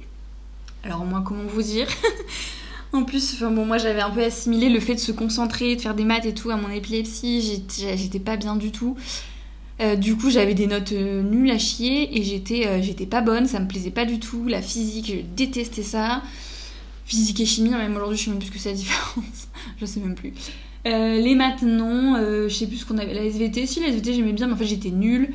Alors 0.84 1.04
moi, 1.04 1.22
comment 1.24 1.44
vous 1.44 1.62
dire 1.62 1.88
En 2.92 3.04
plus, 3.04 3.34
enfin 3.34 3.50
bon, 3.50 3.64
moi 3.64 3.78
j'avais 3.78 4.02
un 4.02 4.10
peu 4.10 4.22
assimilé 4.22 4.68
le 4.68 4.78
fait 4.78 4.94
de 4.94 5.00
se 5.00 5.12
concentrer, 5.12 5.76
de 5.76 5.80
faire 5.80 5.94
des 5.94 6.04
maths 6.04 6.26
et 6.26 6.34
tout 6.34 6.50
à 6.50 6.56
mon 6.56 6.68
épilepsie. 6.68 7.62
J'étais 7.96 8.18
pas 8.18 8.36
bien 8.36 8.56
du 8.56 8.70
tout. 8.70 8.96
Euh, 9.80 9.96
du 9.96 10.16
coup, 10.16 10.30
j'avais 10.30 10.54
des 10.54 10.66
notes 10.66 10.92
euh, 10.92 11.22
nulles 11.22 11.50
à 11.50 11.58
chier 11.58 12.16
et 12.18 12.22
j'étais 12.22 12.66
euh, 12.66 12.82
j'étais 12.82 13.06
pas 13.06 13.22
bonne, 13.22 13.46
ça 13.46 13.58
me 13.58 13.66
plaisait 13.66 13.90
pas 13.90 14.04
du 14.04 14.20
tout. 14.20 14.46
La 14.46 14.60
physique, 14.60 15.06
je 15.06 15.22
détestais 15.34 15.82
ça. 15.82 16.22
Physique 17.06 17.40
et 17.40 17.46
chimie, 17.46 17.70
même 17.70 17.96
aujourd'hui, 17.96 18.18
je 18.18 18.24
sais 18.24 18.30
même 18.30 18.38
plus 18.38 18.48
ce 18.48 18.52
que 18.52 18.58
c'est 18.58 18.70
la 18.70 18.76
différence. 18.76 19.48
je 19.80 19.86
sais 19.86 20.00
même 20.00 20.14
plus. 20.14 20.34
Euh, 20.86 21.20
les 21.20 21.34
maths, 21.34 21.62
non. 21.62 22.16
Euh, 22.16 22.48
je 22.48 22.54
sais 22.54 22.66
plus 22.66 22.78
ce 22.78 22.86
qu'on 22.86 22.98
avait. 22.98 23.14
La 23.14 23.24
SVT, 23.24 23.66
si, 23.66 23.80
la 23.80 23.88
SVT, 23.88 24.14
j'aimais 24.14 24.32
bien, 24.32 24.46
mais 24.46 24.54
en 24.54 24.56
fait, 24.56 24.66
j'étais 24.66 24.90
nulle. 24.90 25.30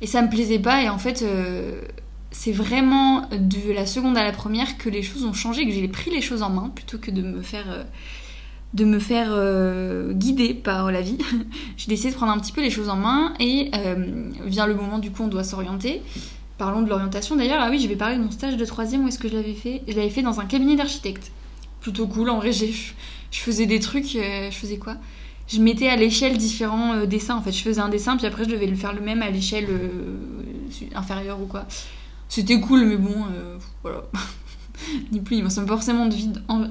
Et 0.00 0.06
ça 0.06 0.22
me 0.22 0.28
plaisait 0.28 0.58
pas. 0.58 0.82
Et 0.82 0.88
en 0.88 0.98
fait, 0.98 1.22
euh, 1.22 1.80
c'est 2.30 2.52
vraiment 2.52 3.28
de 3.30 3.72
la 3.72 3.86
seconde 3.86 4.16
à 4.16 4.24
la 4.24 4.32
première 4.32 4.76
que 4.78 4.88
les 4.88 5.02
choses 5.02 5.24
ont 5.24 5.32
changé, 5.32 5.66
que 5.66 5.72
j'ai 5.72 5.88
pris 5.88 6.10
les 6.10 6.20
choses 6.20 6.42
en 6.42 6.50
main 6.50 6.70
plutôt 6.74 6.98
que 6.98 7.10
de 7.10 7.22
me 7.22 7.42
faire. 7.42 7.86
de 8.74 8.84
me 8.84 8.98
faire 8.98 9.32
guider 10.12 10.52
par 10.52 10.90
la 10.90 11.00
vie. 11.00 11.18
j'ai 11.76 11.86
décidé 11.88 12.10
de 12.10 12.16
prendre 12.16 12.32
un 12.32 12.38
petit 12.38 12.52
peu 12.52 12.60
les 12.60 12.70
choses 12.70 12.88
en 12.88 12.96
main 12.96 13.34
et 13.38 13.70
vient 14.46 14.66
le 14.66 14.74
moment 14.74 14.98
du 14.98 15.12
coup 15.12 15.22
on 15.22 15.28
doit 15.28 15.44
s'orienter. 15.44 16.02
Parlons 16.58 16.82
de 16.82 16.88
l'orientation 16.88 17.36
d'ailleurs. 17.36 17.60
Ah 17.60 17.68
oui, 17.70 17.78
je 17.78 17.88
vais 17.88 17.96
parler 17.96 18.16
de 18.16 18.22
mon 18.22 18.32
stage 18.32 18.56
de 18.56 18.64
troisième. 18.64 19.04
Où 19.04 19.08
est-ce 19.08 19.18
que 19.18 19.28
je 19.28 19.34
l'avais 19.34 19.54
fait 19.54 19.82
Je 19.86 19.94
l'avais 19.94 20.10
fait 20.10 20.22
dans 20.22 20.40
un 20.40 20.44
cabinet 20.44 20.74
d'architecte. 20.74 21.30
Plutôt 21.84 22.06
cool. 22.06 22.30
En 22.30 22.38
vrai, 22.38 22.50
je 22.50 22.94
faisais 23.30 23.66
des 23.66 23.78
trucs, 23.78 24.16
euh, 24.16 24.50
je 24.50 24.56
faisais 24.56 24.78
quoi? 24.78 24.96
Je 25.46 25.60
mettais 25.60 25.88
à 25.90 25.96
l'échelle 25.96 26.38
différents 26.38 26.94
euh, 26.94 27.04
dessins. 27.04 27.36
En 27.36 27.42
fait, 27.42 27.52
je 27.52 27.62
faisais 27.62 27.82
un 27.82 27.90
dessin, 27.90 28.16
puis 28.16 28.24
après, 28.24 28.44
je 28.44 28.48
devais 28.48 28.66
le 28.66 28.74
faire 28.74 28.94
le 28.94 29.02
même 29.02 29.20
à 29.20 29.28
l'échelle 29.28 29.66
euh, 29.68 30.16
inférieure 30.94 31.42
ou 31.42 31.44
quoi. 31.44 31.66
C'était 32.30 32.58
cool, 32.58 32.86
mais 32.86 32.96
bon, 32.96 33.14
voilà. 33.82 34.04
Ni 35.12 35.20
plus 35.20 35.36
ni 35.36 35.42
moins. 35.42 35.50
Ça 35.50 35.60
m'a 35.60 35.66
forcément 35.66 36.08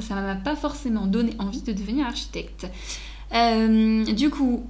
ça 0.02 0.16
m'a 0.16 0.34
pas 0.34 0.56
forcément 0.56 1.06
donné 1.06 1.36
envie 1.38 1.62
de 1.62 1.74
devenir 1.74 2.08
architecte. 2.08 2.66
du 3.32 4.30
coup, 4.32 4.66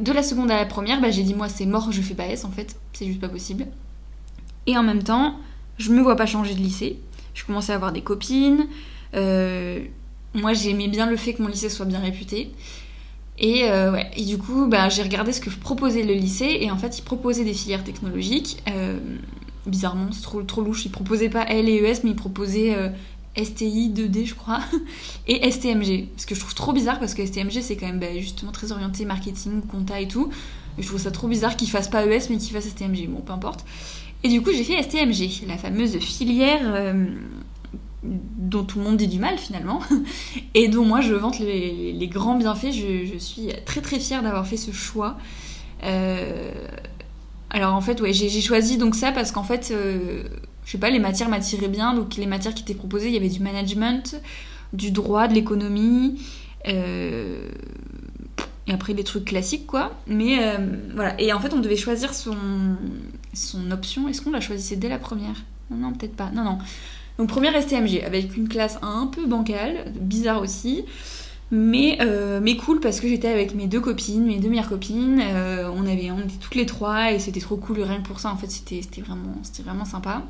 de 0.00 0.10
la 0.10 0.24
seconde 0.24 0.50
à 0.50 0.56
la 0.56 0.66
première, 0.66 1.00
bah, 1.00 1.12
j'ai 1.12 1.22
dit 1.22 1.34
moi 1.34 1.48
c'est 1.48 1.66
mort, 1.66 1.92
je 1.92 2.02
fais 2.02 2.14
pas 2.14 2.26
S 2.26 2.44
en 2.44 2.50
fait, 2.50 2.76
c'est 2.92 3.06
juste 3.06 3.20
pas 3.20 3.28
possible. 3.28 3.68
Et 4.66 4.76
en 4.76 4.82
même 4.82 5.04
temps, 5.04 5.36
je 5.78 5.92
me 5.92 6.02
vois 6.02 6.16
pas 6.16 6.26
changer 6.26 6.54
de 6.54 6.60
lycée. 6.60 6.98
Je 7.34 7.44
commençais 7.44 7.72
à 7.72 7.76
avoir 7.76 7.92
des 7.92 8.02
copines. 8.02 8.66
Euh, 9.14 9.80
moi 10.34 10.52
j'aimais 10.52 10.88
bien 10.88 11.06
le 11.08 11.16
fait 11.16 11.34
que 11.34 11.42
mon 11.42 11.48
lycée 11.48 11.70
soit 11.70 11.86
bien 11.86 12.00
réputé. 12.00 12.50
Et, 13.40 13.64
euh, 13.64 13.92
ouais. 13.92 14.10
et 14.16 14.24
du 14.24 14.36
coup, 14.36 14.66
bah, 14.66 14.88
j'ai 14.88 15.02
regardé 15.02 15.32
ce 15.32 15.40
que 15.40 15.50
proposait 15.50 16.02
le 16.02 16.14
lycée, 16.14 16.58
et 16.60 16.70
en 16.70 16.76
fait, 16.76 16.98
il 16.98 17.02
proposait 17.02 17.44
des 17.44 17.54
filières 17.54 17.84
technologiques. 17.84 18.62
Euh, 18.68 18.98
bizarrement, 19.66 20.10
c'est 20.12 20.22
trop, 20.22 20.42
trop 20.42 20.62
louche. 20.62 20.84
Il 20.86 20.90
proposait 20.90 21.28
pas 21.28 21.44
L 21.44 21.68
et 21.68 21.76
ES, 21.76 22.00
mais 22.02 22.10
il 22.10 22.16
proposait 22.16 22.74
euh, 22.74 22.88
STI 23.36 23.90
2D, 23.90 24.26
je 24.26 24.34
crois, 24.34 24.60
et 25.28 25.48
STMG. 25.50 26.08
Ce 26.16 26.26
que 26.26 26.34
je 26.34 26.40
trouve 26.40 26.54
trop 26.54 26.72
bizarre, 26.72 26.98
parce 26.98 27.14
que 27.14 27.24
STMG, 27.24 27.60
c'est 27.62 27.76
quand 27.76 27.86
même 27.86 28.00
bah, 28.00 28.18
justement 28.18 28.50
très 28.50 28.72
orienté 28.72 29.04
marketing, 29.04 29.62
compta 29.62 30.00
et 30.00 30.08
tout. 30.08 30.30
je 30.76 30.86
trouve 30.86 31.00
ça 31.00 31.12
trop 31.12 31.28
bizarre 31.28 31.56
qu'ils 31.56 31.70
fassent 31.70 31.90
pas 31.90 32.04
ES 32.04 32.28
mais 32.30 32.38
qu'ils 32.38 32.52
fassent 32.52 32.68
STMG. 32.68 33.08
Bon, 33.08 33.20
peu 33.20 33.32
importe. 33.32 33.64
Et 34.24 34.28
du 34.28 34.42
coup, 34.42 34.50
j'ai 34.50 34.64
fait 34.64 34.82
STMG, 34.82 35.46
la 35.46 35.56
fameuse 35.56 35.98
filière 35.98 36.62
euh, 36.64 37.06
dont 38.02 38.64
tout 38.64 38.78
le 38.78 38.84
monde 38.84 38.96
dit 38.96 39.08
du 39.08 39.18
mal 39.18 39.38
finalement, 39.38 39.80
et 40.54 40.68
dont 40.68 40.84
moi 40.84 41.00
je 41.00 41.14
vante 41.14 41.38
les, 41.38 42.08
grands 42.10 42.36
bienfaits. 42.36 42.72
Je, 42.72 43.18
suis 43.18 43.48
très 43.64 43.80
très 43.80 43.98
fière 43.98 44.22
d'avoir 44.22 44.46
fait 44.46 44.56
ce 44.56 44.70
choix. 44.70 45.18
Euh, 45.84 46.52
alors 47.50 47.74
en 47.74 47.80
fait, 47.80 48.00
ouais, 48.00 48.12
j'ai 48.12 48.40
choisi 48.40 48.76
donc 48.78 48.94
ça 48.94 49.12
parce 49.12 49.32
qu'en 49.32 49.42
fait, 49.42 49.70
euh, 49.72 50.24
je 50.64 50.72
sais 50.72 50.78
pas, 50.78 50.90
les 50.90 50.98
matières 50.98 51.28
m'attiraient 51.28 51.68
bien. 51.68 51.94
Donc 51.94 52.16
les 52.16 52.26
matières 52.26 52.54
qui 52.54 52.62
étaient 52.62 52.74
proposées, 52.74 53.08
il 53.08 53.14
y 53.14 53.16
avait 53.16 53.28
du 53.28 53.40
management, 53.40 54.20
du 54.72 54.90
droit, 54.90 55.28
de 55.28 55.34
l'économie. 55.34 56.20
Euh, 56.66 57.48
et 58.66 58.72
après 58.72 58.92
les 58.92 59.04
trucs 59.04 59.24
classiques 59.24 59.66
quoi. 59.66 59.92
Mais 60.06 60.38
voilà. 60.94 61.20
Et 61.20 61.32
en 61.32 61.40
fait 61.40 61.52
on 61.54 61.60
devait 61.60 61.76
choisir 61.76 62.14
son, 62.14 62.36
son 63.32 63.70
option. 63.70 64.08
Est-ce 64.08 64.20
qu'on 64.22 64.30
l'a 64.30 64.40
choisi? 64.40 64.76
Dès 64.76 64.88
la 64.88 64.98
première 64.98 65.36
non 65.70 65.92
peut-être 65.92 66.16
pas. 66.16 66.30
Non, 66.30 66.44
non. 66.44 66.58
Donc 67.18 67.28
première 67.28 67.60
STMG 67.60 68.02
avec 68.04 68.36
une 68.36 68.48
classe 68.48 68.78
un 68.80 69.06
peu 69.06 69.26
bancale, 69.26 69.92
bizarre 70.00 70.40
aussi. 70.40 70.84
Mais, 71.50 71.96
euh, 72.02 72.40
mais 72.42 72.56
cool 72.56 72.78
parce 72.78 73.00
que 73.00 73.08
j'étais 73.08 73.28
avec 73.28 73.54
mes 73.54 73.66
deux 73.66 73.80
copines, 73.80 74.24
mes 74.24 74.38
deux 74.38 74.50
meilleures 74.50 74.68
copines. 74.68 75.20
Euh, 75.20 75.68
on, 75.74 75.86
avait, 75.86 76.10
on 76.10 76.20
était 76.20 76.36
toutes 76.40 76.54
les 76.54 76.66
trois 76.66 77.12
et 77.12 77.18
c'était 77.18 77.40
trop 77.40 77.56
cool. 77.56 77.80
Rien 77.80 78.00
que 78.00 78.06
pour 78.06 78.20
ça, 78.20 78.30
en 78.30 78.36
fait, 78.36 78.50
c'était 78.50 79.00
vraiment, 79.00 79.34
vraiment 79.64 79.84
sympa. 79.84 80.22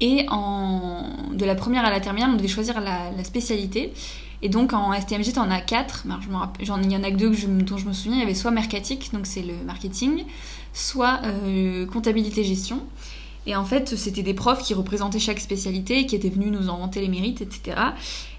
Et 0.00 0.26
en, 0.28 1.30
de 1.32 1.44
la 1.44 1.54
première 1.54 1.84
à 1.84 1.90
la 1.90 2.00
terminale, 2.00 2.30
on 2.32 2.36
devait 2.36 2.48
choisir 2.48 2.80
la, 2.80 3.24
spécialité. 3.24 3.92
Et 4.42 4.50
donc 4.50 4.74
en 4.74 4.92
STMG, 4.92 5.32
t'en 5.32 5.50
as 5.50 5.62
quatre. 5.62 6.04
J'en, 6.60 6.82
il 6.82 6.92
y 6.92 6.96
en 6.96 7.02
a 7.02 7.10
que 7.10 7.16
deux 7.16 7.30
dont 7.30 7.78
je 7.78 7.86
me 7.86 7.92
souviens. 7.94 8.18
Il 8.18 8.20
y 8.20 8.22
avait 8.22 8.34
soit 8.34 8.50
mercatique, 8.50 9.10
donc 9.14 9.26
c'est 9.26 9.42
le 9.42 9.54
marketing, 9.64 10.24
soit 10.74 11.20
euh, 11.24 11.86
comptabilité 11.86 12.44
gestion. 12.44 12.82
Et 13.46 13.54
en 13.54 13.64
fait, 13.64 13.96
c'était 13.96 14.22
des 14.22 14.34
profs 14.34 14.62
qui 14.62 14.74
représentaient 14.74 15.18
chaque 15.18 15.40
spécialité, 15.40 16.06
qui 16.06 16.16
étaient 16.16 16.28
venus 16.28 16.50
nous 16.50 16.68
inventer 16.68 17.00
les 17.00 17.08
mérites, 17.08 17.40
etc. 17.40 17.76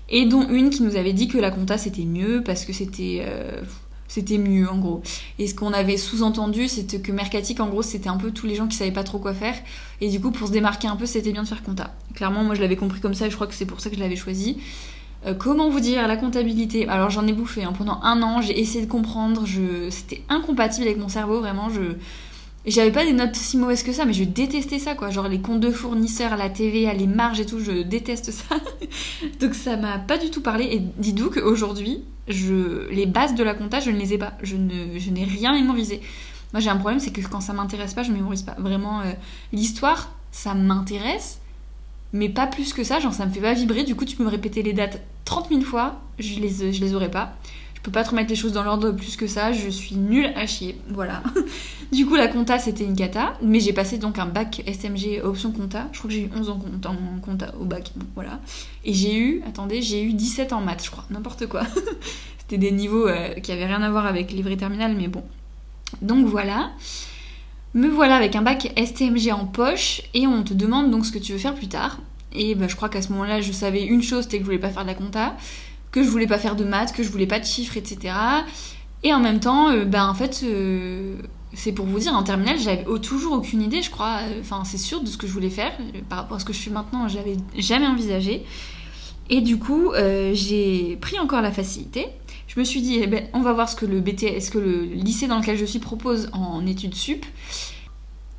Et 0.10 0.26
dont 0.26 0.48
une 0.48 0.70
qui 0.70 0.84
nous 0.84 0.96
avait 0.96 1.14
dit 1.14 1.28
que 1.28 1.38
la 1.38 1.52
compta 1.52 1.78
c'était 1.78 2.06
mieux 2.06 2.42
parce 2.42 2.64
que 2.64 2.72
c'était 2.72 3.26
euh, 3.28 3.62
c'était 4.08 4.38
mieux 4.38 4.70
en 4.70 4.78
gros. 4.78 5.02
Et 5.38 5.48
ce 5.48 5.56
qu'on 5.56 5.74
avait 5.74 5.98
sous-entendu, 5.98 6.68
c'était 6.68 7.00
que 7.00 7.12
mercatique 7.12 7.60
en 7.60 7.68
gros 7.68 7.82
c'était 7.82 8.08
un 8.08 8.18
peu 8.18 8.32
tous 8.32 8.48
les 8.48 8.56
gens 8.56 8.68
qui 8.68 8.78
savaient 8.78 8.92
pas 8.92 9.04
trop 9.04 9.20
quoi 9.20 9.34
faire. 9.34 9.56
Et 10.00 10.10
du 10.10 10.22
coup, 10.22 10.32
pour 10.32 10.48
se 10.48 10.54
démarquer 10.54 10.88
un 10.88 10.96
peu, 10.96 11.06
c'était 11.06 11.32
bien 11.32 11.44
de 11.44 11.48
faire 11.48 11.64
compta. 11.64 11.94
Clairement, 12.14 12.44
moi 12.44 12.56
je 12.56 12.62
l'avais 12.62 12.78
compris 12.78 13.02
comme 13.02 13.14
ça 13.14 13.28
et 13.28 13.30
je 13.30 13.36
crois 13.36 13.48
que 13.48 13.54
c'est 13.54 13.66
pour 13.66 13.82
ça 13.82 13.90
que 13.90 13.96
je 13.96 14.02
l'avais 14.02 14.16
choisi. 14.16 14.58
Euh, 15.26 15.34
comment 15.34 15.70
vous 15.70 15.80
dire, 15.80 16.08
la 16.08 16.16
comptabilité, 16.16 16.88
alors 16.88 17.10
j'en 17.10 17.26
ai 17.28 17.34
bouffé 17.34 17.64
hein. 17.64 17.74
pendant 17.76 18.00
un 18.04 18.22
an, 18.22 18.42
j'ai 18.42 18.60
essayé 18.60 18.86
de 18.86 18.90
comprendre, 18.90 19.46
je... 19.46 19.90
c'était 19.90 20.22
incompatible 20.30 20.86
avec 20.86 21.00
mon 21.00 21.10
cerveau, 21.10 21.40
vraiment, 21.40 21.70
je... 21.70 21.82
J'avais 22.68 22.92
pas 22.92 23.06
des 23.06 23.14
notes 23.14 23.36
si 23.36 23.58
mauvaises 23.58 23.82
que 23.82 23.94
ça, 23.94 24.06
mais 24.06 24.12
je 24.14 24.26
détestais 24.26 24.78
ça, 24.78 24.94
quoi. 24.94 25.10
Genre 25.10 25.30
les 25.30 25.40
comptes 25.40 25.62
de 25.62 25.72
fournisseurs, 25.72 26.36
la 26.36 26.50
TVA, 26.50 26.94
les 26.94 27.08
marges 27.08 27.40
et 27.40 27.46
tout, 27.46 27.60
je 27.60 27.72
déteste 27.82 28.32
ça. 28.32 28.58
Donc 29.40 29.56
ça 29.56 29.78
m'a 29.78 29.98
pas 29.98 30.18
du 30.18 30.30
tout 30.30 30.42
parlé. 30.42 30.66
Et 30.66 30.82
dites-vous 30.98 31.30
qu'aujourd'hui, 31.30 32.04
je... 32.28 32.90
les 32.90 33.06
bases 33.06 33.36
de 33.36 33.44
la 33.44 33.54
compta, 33.54 33.80
je 33.80 33.90
ne 33.90 33.98
les 33.98 34.14
ai 34.14 34.18
pas. 34.18 34.34
Je 34.44 34.58
n'ai 34.58 35.24
rien 35.24 35.54
mémorisé. 35.54 36.02
Moi 36.54 36.60
j'ai 36.60 36.70
un 36.70 36.78
problème, 36.78 37.00
c'est 37.00 37.12
que 37.12 37.22
quand 37.22 37.42
ça 37.42 37.54
m'intéresse 37.54 37.94
pas, 37.94 38.04
je 38.04 38.12
mémorise 38.12 38.42
pas. 38.42 38.56
Vraiment, 38.58 39.02
euh, 39.02 39.14
l'histoire, 39.54 40.14
ça 40.32 40.54
m'intéresse, 40.54 41.40
mais 42.14 42.30
pas 42.30 42.48
plus 42.48 42.74
que 42.74 42.84
ça, 42.84 43.00
genre 43.00 43.14
ça 43.14 43.26
me 43.26 43.32
fait 43.32 43.42
pas 43.42 43.54
vibrer, 43.54 43.84
du 43.84 43.96
coup 43.96 44.06
tu 44.06 44.16
peux 44.16 44.24
me 44.24 44.30
répéter 44.30 44.64
les 44.64 44.74
dates 44.74 45.02
30 45.26 45.50
000 45.50 45.62
fois, 45.62 46.00
je 46.20 46.40
les, 46.40 46.72
je 46.72 46.82
les 46.82 46.96
aurais 46.96 47.12
pas. 47.12 47.36
Peux 47.88 47.92
pas 47.94 48.04
te 48.04 48.10
remettre 48.10 48.30
les 48.30 48.36
choses 48.36 48.52
dans 48.52 48.64
l'ordre 48.64 48.92
plus 48.92 49.16
que 49.16 49.28
ça, 49.28 49.54
je 49.54 49.70
suis 49.70 49.96
nulle 49.96 50.30
à 50.36 50.46
chier, 50.46 50.78
voilà. 50.90 51.24
du 51.94 52.06
coup 52.06 52.16
la 52.18 52.28
compta 52.28 52.60
c'était 52.60 52.84
une 52.84 52.98
cata, 52.98 53.36
mais 53.42 53.62
j'ai 53.62 53.72
passé 53.72 53.98
donc 53.98 54.20
un 54.20 54.26
bac 54.26 54.62
SMG 54.68 55.22
option 55.24 55.54
compta, 55.54 55.88
je 55.94 56.00
crois 56.00 56.10
que 56.10 56.14
j'ai 56.14 56.24
eu 56.24 56.30
11 56.36 56.50
ans 56.50 56.60
en 56.84 57.20
compta 57.22 57.54
au 57.58 57.64
bac, 57.64 57.94
voilà. 58.14 58.42
Et 58.84 58.94
j'ai 58.94 59.18
eu, 59.18 59.42
attendez, 59.48 59.82
j'ai 59.82 60.04
eu 60.04 60.12
17 60.12 60.52
en 60.52 60.60
maths 60.60 60.84
je 60.84 60.92
crois, 60.92 61.06
n'importe 61.12 61.48
quoi. 61.48 61.62
c'était 62.40 62.58
des 62.58 62.74
niveaux 62.74 63.08
euh, 63.08 63.36
qui 63.36 63.54
avaient 63.54 63.68
rien 63.68 63.82
à 63.82 63.90
voir 63.90 64.06
avec 64.06 64.34
livret 64.34 64.58
terminal, 64.58 64.94
mais 64.94 65.08
bon. 65.08 65.24
Donc 66.02 66.28
voilà. 66.28 66.72
Me 67.74 67.88
voilà 67.88 68.18
avec 68.18 68.36
un 68.36 68.42
bac 68.42 68.70
STMG 68.78 69.32
en 69.32 69.46
poche 69.46 70.02
et 70.14 70.28
on 70.28 70.44
te 70.44 70.54
demande 70.54 70.92
donc 70.92 71.06
ce 71.06 71.14
que 71.14 71.20
tu 71.20 71.32
veux 71.32 71.40
faire 71.40 71.56
plus 71.56 71.70
tard. 71.70 72.00
Et 72.34 72.54
bah, 72.54 72.68
je 72.68 72.76
crois 72.76 72.90
qu'à 72.90 73.02
ce 73.02 73.14
moment-là, 73.14 73.40
je 73.40 73.54
savais 73.54 73.86
une 73.86 74.04
chose, 74.04 74.26
c'était 74.26 74.40
que 74.40 74.44
je 74.44 74.48
voulais 74.48 74.60
pas 74.60 74.72
faire 74.72 74.84
de 74.84 74.90
la 74.90 74.94
compta, 74.94 75.38
que 75.98 76.04
je 76.04 76.12
voulais 76.12 76.28
pas 76.28 76.38
faire 76.38 76.56
de 76.56 76.64
maths, 76.64 76.94
que 76.94 77.02
je 77.02 77.10
voulais 77.10 77.26
pas 77.26 77.40
de 77.40 77.46
chiffres, 77.46 77.76
etc. 77.76 78.14
Et 79.04 79.14
en 79.14 79.20
même 79.20 79.40
temps, 79.40 79.72
euh, 79.72 79.84
bah, 79.84 80.08
en 80.08 80.14
fait, 80.14 80.42
euh, 80.44 81.16
c'est 81.54 81.72
pour 81.72 81.88
vous 81.88 81.98
dire, 81.98 82.14
en 82.14 82.22
terminale, 82.22 82.60
j'avais 82.60 82.86
toujours 83.02 83.34
aucune 83.34 83.64
idée, 83.64 83.82
je 83.82 83.90
crois. 83.90 84.20
Enfin, 84.40 84.64
c'est 84.64 84.78
sûr 84.78 85.02
de 85.02 85.08
ce 85.08 85.18
que 85.18 85.26
je 85.26 85.34
voulais 85.34 85.50
faire. 85.50 85.72
Par 86.08 86.20
rapport 86.20 86.38
à 86.38 86.40
ce 86.40 86.46
que 86.46 86.54
je 86.54 86.60
fais 86.60 86.70
maintenant, 86.70 87.08
j'avais 87.08 87.38
jamais 87.58 87.88
envisagé. 87.88 88.46
Et 89.32 89.42
du 89.42 89.58
coup, 89.58 89.92
euh, 89.92 90.32
j'ai 90.36 90.98
pris 91.02 91.18
encore 91.20 91.42
la 91.42 91.52
facilité. 91.52 92.06
Je 92.48 92.60
me 92.60 92.64
suis 92.64 92.82
dit, 92.82 93.00
eh 93.02 93.08
ben, 93.08 93.26
on 93.34 93.42
va 93.42 93.54
voir 93.54 93.68
ce 93.68 93.76
que 93.76 93.88
le 93.88 94.00
BTS, 94.00 94.40
ce 94.42 94.52
que 94.52 94.60
le 94.60 94.84
lycée 94.84 95.28
dans 95.28 95.40
lequel 95.40 95.58
je 95.58 95.66
suis 95.66 95.80
propose 95.80 96.30
en 96.32 96.66
études 96.68 96.94
sup. 96.94 97.26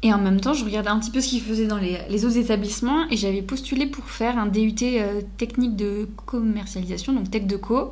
Et 0.02 0.12
en 0.12 0.18
même 0.18 0.40
temps, 0.40 0.54
je 0.54 0.64
regardais 0.64 0.90
un 0.90 0.98
petit 1.00 1.10
peu 1.10 1.20
ce 1.20 1.28
qu'ils 1.28 1.42
faisaient 1.42 1.66
dans 1.66 1.78
les, 1.78 2.24
autres 2.24 2.38
établissements 2.38 3.08
et 3.10 3.16
j'avais 3.16 3.42
postulé 3.42 3.86
pour 3.86 4.04
faire 4.04 4.38
un 4.38 4.46
DUT 4.46 4.74
euh, 4.82 5.20
technique 5.38 5.74
de 5.74 6.08
commercialisation, 6.24 7.12
donc 7.12 7.30
tech 7.30 7.46
de 7.46 7.56
co, 7.56 7.90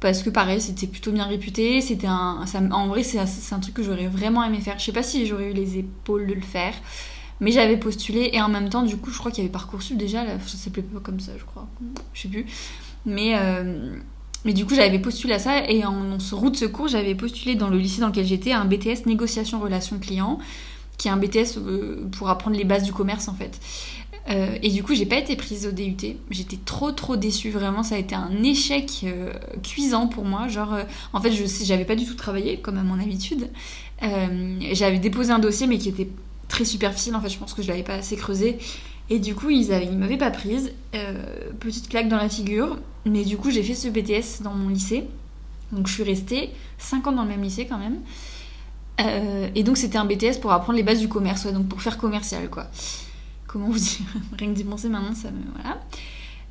parce 0.00 0.22
que 0.22 0.28
pareil, 0.28 0.60
c'était 0.60 0.86
plutôt 0.86 1.12
bien 1.12 1.24
réputé. 1.24 1.80
C'était 1.80 2.06
un, 2.06 2.44
en 2.72 2.88
vrai, 2.88 3.02
c'est 3.02 3.18
un 3.18 3.58
truc 3.60 3.74
que 3.74 3.82
j'aurais 3.82 4.08
vraiment 4.08 4.44
aimé 4.44 4.60
faire. 4.60 4.78
Je 4.78 4.84
sais 4.84 4.92
pas 4.92 5.02
si 5.02 5.26
j'aurais 5.26 5.50
eu 5.50 5.54
les 5.54 5.78
épaules 5.78 6.26
de 6.26 6.34
le 6.34 6.42
faire, 6.42 6.74
mais 7.40 7.52
j'avais 7.52 7.78
postulé 7.78 8.30
et 8.34 8.42
en 8.42 8.48
même 8.48 8.68
temps, 8.68 8.82
du 8.82 8.98
coup, 8.98 9.10
je 9.10 9.18
crois 9.18 9.30
qu'il 9.30 9.42
y 9.42 9.46
avait 9.46 9.52
parcoursup 9.52 9.96
déjà. 9.96 10.24
Ça 10.40 10.56
s'appelait 10.58 10.82
pas 10.82 11.00
comme 11.00 11.20
ça, 11.20 11.32
je 11.38 11.44
crois. 11.44 11.66
Je 12.12 12.22
sais 12.22 12.28
plus. 12.28 12.44
Mais 13.06 13.38
euh, 13.38 13.94
mais 14.44 14.54
du 14.54 14.64
coup, 14.64 14.74
j'avais 14.74 14.98
postulé 14.98 15.34
à 15.34 15.38
ça 15.38 15.68
et 15.68 15.84
en, 15.84 16.18
ce 16.18 16.34
route 16.34 16.56
secours, 16.56 16.88
j'avais 16.88 17.14
postulé 17.14 17.56
dans 17.56 17.68
le 17.68 17.78
lycée 17.78 18.00
dans 18.00 18.08
lequel 18.08 18.24
j'étais 18.24 18.52
un 18.52 18.64
BTS 18.64 19.06
négociation 19.06 19.60
relation 19.60 19.98
client, 19.98 20.38
qui 21.00 21.08
est 21.08 21.10
un 21.10 21.16
BTS 21.16 21.56
euh, 21.56 22.06
pour 22.12 22.28
apprendre 22.28 22.56
les 22.56 22.64
bases 22.64 22.82
du 22.82 22.92
commerce 22.92 23.26
en 23.28 23.34
fait. 23.34 23.58
Euh, 24.28 24.58
et 24.62 24.68
du 24.68 24.82
coup, 24.82 24.94
j'ai 24.94 25.06
pas 25.06 25.16
été 25.16 25.34
prise 25.34 25.66
au 25.66 25.72
DUT. 25.72 25.96
J'étais 26.30 26.58
trop 26.62 26.92
trop 26.92 27.16
déçue. 27.16 27.50
Vraiment, 27.50 27.82
ça 27.82 27.94
a 27.94 27.98
été 27.98 28.14
un 28.14 28.42
échec 28.42 29.00
euh, 29.04 29.32
cuisant 29.62 30.08
pour 30.08 30.26
moi. 30.26 30.46
Genre, 30.48 30.76
en 31.14 31.20
fait, 31.22 31.32
je 31.32 31.42
j'avais 31.64 31.86
pas 31.86 31.96
du 31.96 32.04
tout 32.04 32.14
travaillé 32.14 32.58
comme 32.58 32.76
à 32.76 32.82
mon 32.82 33.00
habitude. 33.00 33.48
j'avais 34.72 34.98
déposé 34.98 35.32
un 35.32 35.38
dossier, 35.38 35.66
mais 35.66 35.78
qui 35.78 35.88
était 35.88 36.08
très 36.48 36.66
superficiel. 36.66 37.16
En 37.16 37.20
fait, 37.22 37.30
je 37.30 37.38
pense 37.38 37.54
que 37.54 37.62
je 37.62 37.68
l'avais 37.68 37.82
pas 37.82 37.94
assez 37.94 38.16
creusé. 38.16 38.58
Et 39.08 39.18
du 39.18 39.34
coup, 39.34 39.48
ils, 39.48 39.72
avaient, 39.72 39.86
ils 39.86 39.96
m'avaient 39.96 40.18
pas 40.18 40.30
prise. 40.30 40.70
petite 41.60 41.88
claque 41.88 42.08
dans 42.08 42.18
la 42.18 42.28
figure. 42.28 42.76
Mais 43.06 43.24
du 43.24 43.38
coup, 43.38 43.50
j'ai 43.50 43.62
fait 43.62 43.74
ce 43.74 43.88
BTS 43.88 44.42
dans 44.42 44.52
mon 44.52 44.68
lycée. 44.68 45.04
Donc, 45.72 45.86
je 45.86 45.94
suis 45.94 46.02
restée 46.02 46.50
5 46.78 47.06
ans 47.06 47.12
dans 47.12 47.22
le 47.22 47.30
même 47.30 47.42
lycée 47.42 47.66
quand 47.66 47.78
même. 47.78 48.00
Euh, 49.00 49.48
et 49.54 49.62
donc, 49.62 49.76
c'était 49.76 49.98
un 49.98 50.04
BTS 50.04 50.38
pour 50.40 50.52
apprendre 50.52 50.76
les 50.76 50.82
bases 50.82 51.00
du 51.00 51.08
commerce, 51.08 51.46
donc 51.46 51.68
pour 51.68 51.82
faire 51.82 51.98
commercial, 51.98 52.48
quoi. 52.48 52.66
Comment 53.46 53.68
vous 53.68 53.78
dire 53.78 54.06
Rien 54.38 54.50
que 54.50 54.54
d'y 54.54 54.64
penser 54.64 54.88
maintenant, 54.88 55.14
ça 55.14 55.30
me. 55.30 55.38
Voilà. 55.54 55.80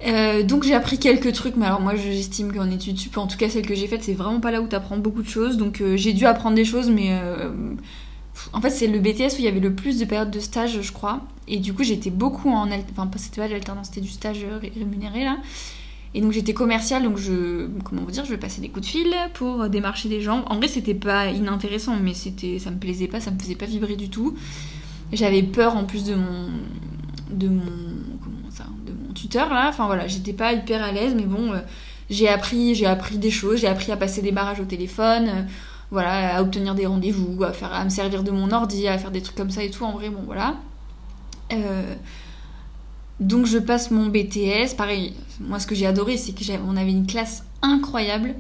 Euh, 0.08 0.44
donc 0.44 0.63
j'ai 0.63 0.74
appris 0.74 0.98
quelques 0.98 1.34
trucs, 1.34 1.58
mais 1.58 1.65
alors 1.65 1.82
moi 1.82 1.94
j'estime 1.98 2.53
qu'en 2.53 2.72
études 2.72 2.98
sup, 2.98 3.18
en 3.18 3.27
tout 3.27 3.38
cas 3.38 3.50
celle 3.50 3.68
que 3.68 3.75
j'ai 3.75 3.86
faite, 3.86 4.01
c'est 4.01 4.13
vraiment 4.13 4.39
pas 4.39 4.50
là 4.50 4.62
où 4.62 4.68
t'apprends 4.68 4.96
beaucoup 4.96 5.22
de 5.22 5.27
choses. 5.27 5.58
Donc 5.58 5.82
euh, 5.82 5.98
j'ai 5.98 6.13
dû 6.13 6.25
apprendre 6.25 6.56
des 6.56 6.63
choses, 6.63 6.89
mais 6.89 7.13
en 8.53 8.62
fait 8.62 8.70
c'est 8.70 8.88
le 8.88 9.00
BTS 9.00 9.36
où 9.36 9.39
il 9.39 9.44
y 9.44 9.50
avait 9.50 9.60
le 9.60 9.74
plus 9.74 10.00
de 10.00 10.06
périodes 10.06 10.32
de 10.32 10.39
stage, 10.39 10.82
je 10.82 10.91
crois. 10.94 11.20
Et 11.50 11.58
du 11.58 11.74
coup 11.74 11.84
j'étais 11.84 12.12
beaucoup 12.12 12.50
en, 12.50 12.70
enfin 12.72 13.10
c'était 13.18 13.41
pas 13.41 13.50
de 13.50 13.53
l'alternance, 13.53 13.88
c'était 13.88 14.00
du 14.00 14.08
stage 14.08 14.46
rémunéré 14.62 15.25
là. 15.25 15.38
Et 16.16 16.22
donc 16.22 16.32
j'étais 16.32 16.54
commerciale, 16.54 17.04
donc 17.04 17.18
je, 17.18 17.68
comment 17.84 18.01
vous 18.01 18.12
dire, 18.12 18.25
je 18.25 18.36
passer 18.36 18.62
des 18.62 18.70
coups 18.70 18.86
de 18.86 18.92
fil 18.92 19.13
pour 19.36 19.70
démarcher 19.70 20.10
des 20.10 20.22
gens. 20.22 20.44
En 20.48 20.56
vrai, 20.56 20.68
c'était 20.68 20.96
pas 20.96 21.28
inintéressant, 21.28 21.96
mais 22.01 22.13
c'était, 22.16 22.58
ça 22.58 22.72
me 22.72 22.78
plaisait 22.78 23.08
pas, 23.08 23.20
ça 23.20 23.30
me 23.30 23.39
faisait 23.39 23.56
pas 23.56 23.68
vibrer 23.68 23.96
du 23.96 24.10
tout. 24.10 24.36
J'avais 25.13 25.44
peur 25.44 25.75
en 25.75 25.86
plus 25.86 26.04
de 26.06 26.16
mon, 26.16 26.50
de 27.32 27.48
mon, 27.48 27.63
comment 28.24 28.50
ça, 28.50 28.66
de 28.86 28.92
mon 28.92 29.13
tuteur 29.13 29.54
là. 29.54 29.68
Enfin 29.70 29.86
voilà, 29.86 30.08
j'étais 30.08 30.34
pas 30.34 30.54
hyper 30.54 30.84
à 30.84 30.92
l'aise, 30.92 31.13
mais 31.16 31.25
bon, 31.25 31.54
euh, 31.54 31.60
j'ai 32.10 32.28
appris, 32.28 32.75
j'ai 32.75 32.86
appris 32.86 33.18
des 33.18 33.32
choses, 33.32 33.60
j'ai 33.60 33.68
appris 33.68 33.92
à 33.92 33.98
passer 33.98 34.22
des 34.22 34.32
barrages 34.32 34.60
au 34.60 34.66
téléphone, 34.66 35.28
euh, 35.28 35.42
voilà, 35.92 36.38
à 36.38 36.42
obtenir 36.42 36.75
des 36.75 36.86
rendez-vous, 36.86 37.44
à 37.44 37.54
faire, 37.54 37.74
à 37.74 37.84
me 37.84 37.89
servir 37.89 38.24
de 38.24 38.32
mon 38.32 38.51
ordi, 38.51 38.88
à 38.88 38.98
faire 38.98 39.12
des 39.12 39.22
trucs 39.22 39.36
comme 39.36 39.51
ça 39.51 39.63
et 39.63 39.70
tout. 39.70 39.84
En 39.84 39.94
vrai, 39.94 40.10
bon 40.10 40.24
voilà. 40.25 40.56
Euh, 41.54 41.96
donc 43.20 43.46
je 43.46 43.58
passe 43.58 43.92
mon 43.92 44.08
BTS. 44.08 44.76
Pareil, 44.78 45.14
moi 45.40 45.60
ce 45.60 45.68
que 45.68 45.76
j'ai 45.76 45.86
adoré, 45.86 46.18
c'est 46.18 46.34
qu'on 46.34 46.78
avait 46.78 46.92
une 46.92 47.08
classe 47.08 47.44
incroyable. 47.62 48.36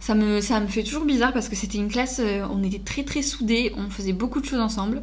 Ça 0.00 0.14
me, 0.14 0.40
fait 0.40 0.82
toujours 0.82 1.04
bizarre 1.04 1.32
parce 1.32 1.48
que 1.48 1.54
c'était 1.54 1.78
une 1.78 1.88
classe, 1.88 2.20
euh, 2.24 2.44
on 2.50 2.62
était 2.64 2.78
très 2.78 3.04
très 3.04 3.22
soudés, 3.22 3.72
on 3.76 3.90
faisait 3.90 4.14
beaucoup 4.14 4.40
de 4.40 4.46
choses 4.46 4.60
ensemble. 4.60 5.02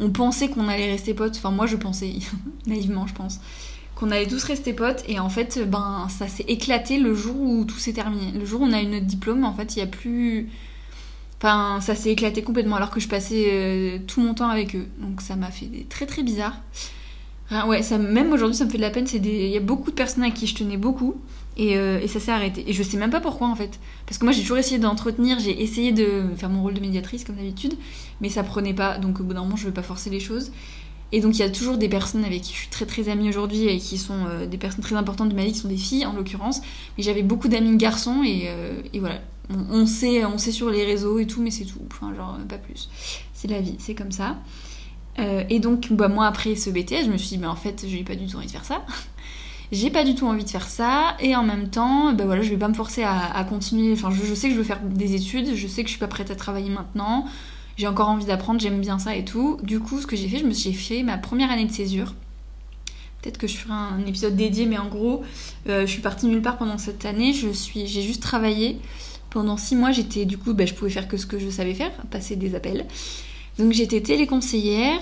On 0.00 0.10
pensait 0.10 0.48
qu'on 0.48 0.68
allait 0.68 0.90
rester 0.90 1.14
potes, 1.14 1.36
enfin 1.36 1.52
moi 1.52 1.66
je 1.66 1.76
pensais, 1.76 2.12
naïvement 2.66 3.06
je 3.06 3.14
pense, 3.14 3.40
qu'on 3.94 4.10
allait 4.10 4.26
tous 4.26 4.42
rester 4.42 4.72
potes 4.72 5.04
et 5.08 5.20
en 5.20 5.28
fait 5.28 5.60
ben 5.66 6.08
ça 6.10 6.26
s'est 6.26 6.44
éclaté 6.48 6.98
le 6.98 7.14
jour 7.14 7.40
où 7.40 7.64
tout 7.64 7.78
s'est 7.78 7.92
terminé. 7.92 8.32
Le 8.36 8.44
jour 8.44 8.60
où 8.60 8.64
on 8.64 8.72
a 8.72 8.82
eu 8.82 8.86
notre 8.86 9.06
diplôme, 9.06 9.44
en 9.44 9.54
fait 9.54 9.76
il 9.76 9.78
n'y 9.78 9.84
a 9.84 9.88
plus 9.88 10.48
Enfin, 11.38 11.80
ça 11.82 11.94
s'est 11.94 12.10
éclaté 12.10 12.42
complètement 12.42 12.76
alors 12.76 12.90
que 12.90 13.00
je 13.00 13.08
passais 13.08 13.48
euh, 13.52 13.98
tout 14.06 14.22
mon 14.22 14.32
temps 14.32 14.48
avec 14.48 14.74
eux. 14.74 14.86
Donc 14.98 15.20
ça 15.20 15.36
m'a 15.36 15.50
fait 15.50 15.68
très 15.90 16.06
très 16.06 16.22
bizarre. 16.22 16.54
Ouais, 17.50 17.82
ça, 17.82 17.98
même 17.98 18.32
aujourd'hui, 18.32 18.56
ça 18.56 18.64
me 18.64 18.70
fait 18.70 18.78
de 18.78 18.82
la 18.82 18.90
peine. 18.90 19.06
Il 19.12 19.26
y 19.26 19.56
a 19.56 19.60
beaucoup 19.60 19.90
de 19.90 19.94
personnes 19.94 20.24
à 20.24 20.30
qui 20.30 20.46
je 20.46 20.54
tenais 20.54 20.76
beaucoup 20.76 21.14
et, 21.56 21.76
euh, 21.76 22.00
et 22.00 22.08
ça 22.08 22.18
s'est 22.18 22.32
arrêté. 22.32 22.64
Et 22.68 22.72
je 22.72 22.82
sais 22.82 22.96
même 22.96 23.10
pas 23.10 23.20
pourquoi 23.20 23.48
en 23.48 23.54
fait. 23.54 23.78
Parce 24.06 24.18
que 24.18 24.24
moi, 24.24 24.32
j'ai 24.32 24.40
toujours 24.42 24.58
essayé 24.58 24.78
d'entretenir, 24.78 25.38
j'ai 25.38 25.62
essayé 25.62 25.92
de 25.92 26.24
faire 26.36 26.48
mon 26.48 26.62
rôle 26.62 26.74
de 26.74 26.80
médiatrice 26.80 27.22
comme 27.24 27.36
d'habitude, 27.36 27.74
mais 28.20 28.28
ça 28.28 28.42
prenait 28.42 28.74
pas. 28.74 28.98
Donc 28.98 29.20
au 29.20 29.24
bout 29.24 29.34
d'un 29.34 29.42
moment, 29.42 29.56
je 29.56 29.66
veux 29.66 29.72
pas 29.72 29.82
forcer 29.82 30.10
les 30.10 30.20
choses. 30.20 30.52
Et 31.12 31.20
donc 31.20 31.36
il 31.36 31.40
y 31.40 31.44
a 31.44 31.50
toujours 31.50 31.76
des 31.76 31.88
personnes 31.88 32.24
avec 32.24 32.42
qui 32.42 32.54
je 32.54 32.58
suis 32.58 32.68
très 32.70 32.86
très 32.86 33.08
amie 33.08 33.28
aujourd'hui 33.28 33.68
et 33.68 33.78
qui 33.78 33.98
sont 33.98 34.26
euh, 34.26 34.46
des 34.46 34.56
personnes 34.56 34.82
très 34.82 34.96
importantes 34.96 35.28
de 35.28 35.34
ma 35.34 35.44
vie, 35.44 35.52
qui 35.52 35.58
sont 35.58 35.68
des 35.68 35.76
filles 35.76 36.06
en 36.06 36.14
l'occurrence. 36.14 36.60
Mais 36.96 37.04
j'avais 37.04 37.22
beaucoup 37.22 37.48
d'amis 37.48 37.76
garçons 37.76 38.22
et, 38.24 38.50
et 38.92 38.98
voilà 38.98 39.20
on, 39.50 39.86
sait, 39.86 40.24
on 40.24 40.38
sait 40.38 40.52
sur 40.52 40.70
les 40.70 40.84
réseaux 40.84 41.18
et 41.18 41.26
tout, 41.26 41.42
mais 41.42 41.50
c'est 41.50 41.64
tout. 41.64 41.80
Enfin, 41.90 42.14
genre, 42.14 42.38
pas 42.48 42.58
plus. 42.58 42.88
C'est 43.32 43.48
la 43.48 43.60
vie, 43.60 43.76
c'est 43.78 43.94
comme 43.94 44.12
ça. 44.12 44.38
Euh, 45.18 45.44
et 45.48 45.60
donc, 45.60 45.92
bah, 45.92 46.08
moi, 46.08 46.26
après 46.26 46.56
ce 46.56 46.70
BTS, 46.70 47.04
je 47.06 47.10
me 47.10 47.16
suis 47.16 47.28
dit, 47.28 47.38
mais 47.38 47.46
en 47.46 47.56
fait, 47.56 47.84
j'ai 47.88 48.02
pas 48.02 48.16
du 48.16 48.26
tout 48.26 48.36
envie 48.36 48.46
de 48.46 48.52
faire 48.52 48.64
ça. 48.64 48.84
j'ai 49.72 49.90
pas 49.90 50.04
du 50.04 50.14
tout 50.14 50.26
envie 50.26 50.44
de 50.44 50.50
faire 50.50 50.68
ça. 50.68 51.16
Et 51.20 51.36
en 51.36 51.44
même 51.44 51.68
temps, 51.68 52.12
bah 52.12 52.24
voilà, 52.24 52.42
je 52.42 52.50
vais 52.50 52.56
pas 52.56 52.68
me 52.68 52.74
forcer 52.74 53.02
à, 53.04 53.44
continuer. 53.48 53.92
Enfin, 53.92 54.10
je, 54.10 54.34
sais 54.34 54.48
que 54.48 54.54
je 54.54 54.58
veux 54.58 54.64
faire 54.64 54.80
des 54.80 55.14
études, 55.14 55.54
je 55.54 55.66
sais 55.66 55.82
que 55.82 55.88
je 55.88 55.92
suis 55.92 56.00
pas 56.00 56.08
prête 56.08 56.30
à 56.30 56.36
travailler 56.36 56.70
maintenant. 56.70 57.26
J'ai 57.76 57.88
encore 57.88 58.08
envie 58.08 58.26
d'apprendre, 58.26 58.60
j'aime 58.60 58.80
bien 58.80 58.98
ça 58.98 59.16
et 59.16 59.24
tout. 59.24 59.58
Du 59.62 59.80
coup, 59.80 60.00
ce 60.00 60.06
que 60.06 60.16
j'ai 60.16 60.28
fait, 60.28 60.38
je 60.38 60.46
me 60.46 60.52
suis 60.52 60.72
fait 60.72 61.02
ma 61.02 61.18
première 61.18 61.50
année 61.50 61.64
de 61.64 61.72
césure. 61.72 62.14
Peut-être 63.20 63.38
que 63.38 63.46
je 63.46 63.56
ferai 63.56 63.72
un 63.72 64.04
épisode 64.06 64.36
dédié, 64.36 64.66
mais 64.66 64.78
en 64.78 64.88
gros, 64.88 65.24
euh, 65.68 65.86
je 65.86 65.90
suis 65.90 66.02
partie 66.02 66.26
nulle 66.26 66.42
part 66.42 66.58
pendant 66.58 66.78
cette 66.78 67.04
année. 67.04 67.32
Je 67.32 67.48
suis, 67.48 67.86
j'ai 67.86 68.02
juste 68.02 68.22
travaillé 68.22 68.78
pendant 69.30 69.56
six 69.56 69.74
mois, 69.74 69.90
j'étais 69.90 70.26
du 70.26 70.38
coup, 70.38 70.54
bah, 70.54 70.64
je 70.64 70.74
pouvais 70.74 70.90
faire 70.90 71.08
que 71.08 71.16
ce 71.16 71.26
que 71.26 71.40
je 71.40 71.50
savais 71.50 71.74
faire, 71.74 71.90
passer 72.10 72.36
des 72.36 72.54
appels. 72.54 72.86
Donc 73.58 73.72
j'étais 73.72 74.00
téléconseillère. 74.00 75.00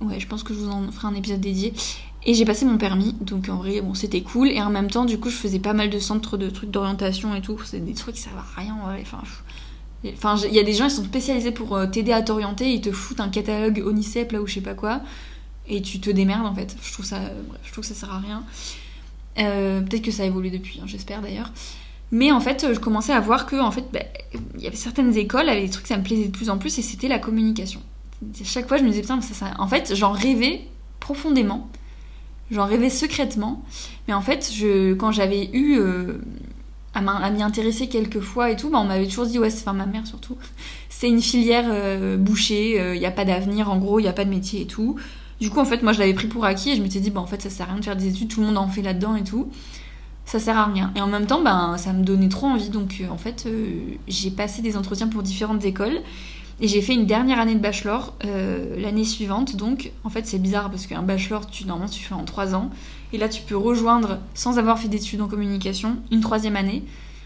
Ouais, 0.00 0.18
je 0.18 0.26
pense 0.26 0.42
que 0.42 0.54
je 0.54 0.58
vous 0.58 0.70
en 0.70 0.90
ferai 0.90 1.08
un 1.08 1.14
épisode 1.14 1.40
dédié. 1.40 1.74
Et 2.26 2.34
j'ai 2.34 2.44
passé 2.44 2.66
mon 2.66 2.76
permis, 2.76 3.14
donc 3.20 3.48
en 3.48 3.56
vrai, 3.56 3.80
bon, 3.80 3.94
c'était 3.94 4.20
cool. 4.20 4.48
Et 4.48 4.60
en 4.60 4.68
même 4.70 4.90
temps, 4.90 5.06
du 5.06 5.18
coup, 5.18 5.30
je 5.30 5.36
faisais 5.36 5.58
pas 5.58 5.72
mal 5.72 5.88
de 5.88 5.98
centres 5.98 6.36
de 6.36 6.50
trucs 6.50 6.70
d'orientation 6.70 7.34
et 7.34 7.40
tout. 7.40 7.58
C'est 7.64 7.82
des 7.82 7.94
trucs 7.94 8.16
qui 8.16 8.20
servent 8.20 8.36
à 8.36 8.60
rien, 8.60 8.76
ouais. 8.88 9.00
Enfin, 9.00 9.22
Enfin, 10.06 10.36
il 10.46 10.54
y 10.54 10.58
a 10.58 10.62
des 10.62 10.72
gens, 10.72 10.86
ils 10.86 10.90
sont 10.90 11.04
spécialisés 11.04 11.52
pour 11.52 11.76
euh, 11.76 11.86
t'aider 11.86 12.12
à 12.12 12.22
t'orienter, 12.22 12.72
ils 12.72 12.80
te 12.80 12.90
foutent 12.90 13.20
un 13.20 13.28
catalogue 13.28 13.82
Onicep 13.84 14.32
là 14.32 14.40
ou 14.40 14.46
je 14.46 14.54
sais 14.54 14.60
pas 14.62 14.74
quoi, 14.74 15.02
et 15.68 15.82
tu 15.82 16.00
te 16.00 16.08
démerdes 16.08 16.46
en 16.46 16.54
fait. 16.54 16.74
Je 16.82 16.92
trouve 16.92 17.04
ça, 17.04 17.18
bref, 17.18 17.60
je 17.64 17.72
trouve 17.72 17.82
que 17.82 17.88
ça 17.88 17.94
sert 17.94 18.10
à 18.10 18.18
rien. 18.18 18.42
Euh, 19.38 19.80
peut-être 19.82 20.02
que 20.02 20.10
ça 20.10 20.22
a 20.22 20.26
évolué 20.26 20.50
depuis, 20.50 20.80
hein, 20.80 20.86
j'espère 20.86 21.20
d'ailleurs. 21.20 21.52
Mais 22.12 22.32
en 22.32 22.40
fait, 22.40 22.66
je 22.72 22.78
commençais 22.78 23.12
à 23.12 23.20
voir 23.20 23.46
que 23.46 23.56
en 23.56 23.70
fait, 23.70 23.84
bah, 23.92 24.00
il 24.56 24.62
y 24.62 24.66
avait 24.66 24.76
certaines 24.76 25.16
écoles 25.16 25.48
avec 25.48 25.64
des 25.64 25.70
trucs 25.70 25.86
ça 25.86 25.96
me 25.96 26.02
plaisait 26.02 26.26
de 26.26 26.32
plus 26.32 26.50
en 26.50 26.58
plus 26.58 26.78
et 26.78 26.82
c'était 26.82 27.08
la 27.08 27.18
communication. 27.18 27.80
Chaque 28.44 28.68
fois, 28.68 28.76
je 28.76 28.82
me 28.82 28.88
disais 28.88 29.02
putain, 29.02 29.20
ça, 29.20 29.52
en 29.58 29.68
fait, 29.68 29.94
j'en 29.94 30.12
rêvais 30.12 30.62
profondément, 30.98 31.68
j'en 32.50 32.66
rêvais 32.66 32.90
secrètement. 32.90 33.64
Mais 34.08 34.14
en 34.14 34.20
fait, 34.20 34.50
quand 34.98 35.12
j'avais 35.12 35.50
eu 35.52 35.78
euh, 35.78 36.18
à 36.94 37.30
m'y 37.30 37.42
intéresser 37.42 37.88
quelques 37.88 38.20
fois 38.20 38.50
et 38.50 38.56
tout, 38.56 38.70
bah, 38.70 38.78
on 38.80 38.84
m'avait 38.84 39.06
toujours 39.06 39.26
dit 39.26 39.38
ouais, 39.38 39.50
c'est 39.50 39.62
enfin 39.62 39.72
ma 39.72 39.86
mère 39.86 40.06
surtout, 40.06 40.36
c'est 40.88 41.08
une 41.08 41.22
filière 41.22 41.66
euh, 41.68 42.16
bouchée, 42.16 42.74
il 42.74 42.80
euh, 42.80 42.98
n'y 42.98 43.06
a 43.06 43.12
pas 43.12 43.24
d'avenir, 43.24 43.70
en 43.70 43.78
gros, 43.78 44.00
il 44.00 44.02
n'y 44.02 44.08
a 44.08 44.12
pas 44.12 44.24
de 44.24 44.30
métier 44.30 44.62
et 44.62 44.66
tout. 44.66 44.96
Du 45.40 45.48
coup, 45.48 45.60
en 45.60 45.64
fait, 45.64 45.82
moi, 45.82 45.92
je 45.92 46.00
l'avais 46.00 46.12
pris 46.12 46.26
pour 46.26 46.44
acquis 46.44 46.70
et 46.70 46.76
je 46.76 46.82
m'étais 46.82 47.00
dit 47.00 47.10
bah 47.10 47.20
en 47.20 47.26
fait, 47.26 47.40
ça 47.40 47.48
sert 47.48 47.66
à 47.68 47.70
rien 47.70 47.78
de 47.78 47.84
faire 47.84 47.96
des 47.96 48.08
études, 48.08 48.28
tout 48.28 48.40
le 48.40 48.46
monde 48.46 48.58
en 48.58 48.68
fait 48.68 48.82
là-dedans 48.82 49.14
et 49.14 49.24
tout 49.24 49.48
ça 50.30 50.38
sert 50.38 50.56
à 50.56 50.66
rien. 50.66 50.92
Et 50.94 51.00
en 51.00 51.08
même 51.08 51.26
temps, 51.26 51.42
ben, 51.42 51.76
ça 51.76 51.92
me 51.92 52.04
donnait 52.04 52.28
trop 52.28 52.46
envie. 52.46 52.68
Donc, 52.68 52.98
euh, 53.00 53.08
en 53.10 53.18
fait, 53.18 53.46
euh, 53.46 53.80
j'ai 54.06 54.30
passé 54.30 54.62
des 54.62 54.76
entretiens 54.76 55.08
pour 55.08 55.24
différentes 55.24 55.64
écoles. 55.64 56.00
Et 56.60 56.68
j'ai 56.68 56.82
fait 56.82 56.94
une 56.94 57.06
dernière 57.06 57.40
année 57.40 57.56
de 57.56 57.60
bachelor 57.60 58.14
euh, 58.24 58.80
l'année 58.80 59.04
suivante. 59.04 59.56
Donc, 59.56 59.90
en 60.04 60.08
fait, 60.08 60.28
c'est 60.28 60.38
bizarre 60.38 60.70
parce 60.70 60.86
qu'un 60.86 61.02
bachelor, 61.02 61.48
tu, 61.50 61.64
normalement, 61.64 61.90
tu 61.90 62.04
fais 62.04 62.14
en 62.14 62.22
trois 62.24 62.54
ans. 62.54 62.70
Et 63.12 63.18
là, 63.18 63.28
tu 63.28 63.42
peux 63.42 63.56
rejoindre, 63.56 64.20
sans 64.34 64.60
avoir 64.60 64.78
fait 64.78 64.86
d'études 64.86 65.20
en 65.20 65.26
communication, 65.26 65.96
une 66.12 66.20
troisième 66.20 66.54
année. 66.54 66.84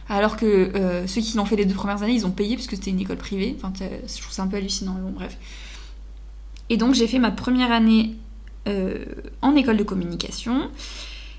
Alors 0.08 0.36
que 0.36 0.70
ceux 1.06 1.20
qui 1.20 1.36
l'ont 1.36 1.46
fait 1.46 1.56
les 1.56 1.64
deux 1.64 1.74
premières 1.74 2.02
années, 2.02 2.14
ils 2.14 2.26
ont 2.26 2.30
payé 2.30 2.56
parce 2.56 2.66
que 2.66 2.76
c'était 2.76 2.90
une 2.90 3.00
école 3.00 3.16
privée. 3.16 3.56
Enfin, 3.58 3.72
je 3.80 4.20
trouve 4.20 4.32
ça 4.32 4.42
un 4.42 4.46
peu 4.46 4.56
hallucinant, 4.56 4.94
mais 4.94 5.02
bon, 5.02 5.10
bref. 5.10 5.36
Et 6.70 6.76
donc, 6.76 6.94
j'ai 6.94 7.06
fait 7.06 7.18
ma 7.18 7.30
première 7.30 7.72
année 7.72 8.14
en 9.42 9.56
école 9.56 9.76
de 9.76 9.82
communication. 9.82 10.70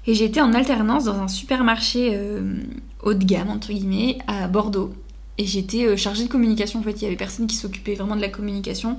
Et 0.08 0.14
j'étais 0.14 0.42
en 0.42 0.54
alternance 0.54 1.06
dans 1.06 1.20
un 1.20 1.28
supermarché 1.28 2.12
euh, 2.14 2.60
haut 3.02 3.14
de 3.14 3.24
gamme, 3.24 3.50
entre 3.50 3.70
guillemets, 3.70 4.20
à 4.28 4.48
Bordeaux. 4.48 4.94
Et 5.38 5.46
j'étais 5.46 5.86
euh, 5.86 5.98
chargée 5.98 6.24
de 6.24 6.30
communication. 6.30 6.80
En 6.80 6.84
fait, 6.84 6.92
il 6.92 7.04
y 7.04 7.08
avait 7.08 7.16
personne 7.16 7.48
qui 7.48 7.56
s'occupait 7.56 7.96
vraiment 7.96 8.16
de 8.16 8.22
la 8.22 8.30
communication. 8.30 8.98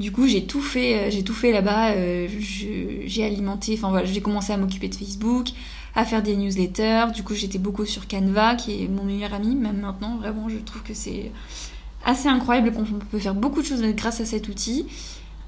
Du 0.00 0.10
coup, 0.10 0.26
j'ai 0.26 0.46
tout 0.46 0.60
fait, 0.60 0.98
euh, 0.98 1.10
j'ai 1.10 1.22
tout 1.22 1.32
fait 1.32 1.52
là-bas. 1.52 1.94
j'ai 2.28 3.24
alimenté, 3.24 3.74
enfin 3.74 3.90
voilà, 3.90 4.06
j'ai 4.06 4.20
commencé 4.20 4.52
à 4.52 4.56
m'occuper 4.56 4.88
de 4.88 4.96
Facebook, 4.96 5.48
à 5.94 6.04
faire 6.04 6.22
des 6.22 6.34
newsletters. 6.34 7.06
Du 7.14 7.22
coup, 7.22 7.34
j'étais 7.34 7.58
beaucoup 7.58 7.86
sur 7.86 8.08
Canva, 8.08 8.56
qui 8.56 8.82
est 8.82 8.88
mon 8.88 9.04
meilleur 9.04 9.34
ami, 9.34 9.54
même 9.54 9.80
maintenant. 9.80 10.16
Vraiment, 10.16 10.48
je 10.48 10.56
trouve 10.58 10.82
que 10.82 10.94
c'est 10.94 11.30
assez 12.04 12.28
incroyable 12.28 12.72
qu'on 12.72 12.84
peut 12.84 13.18
faire 13.18 13.34
beaucoup 13.34 13.62
de 13.62 13.66
choses 13.66 13.82
grâce 13.94 14.20
à 14.20 14.24
cet 14.24 14.48
outil. 14.48 14.86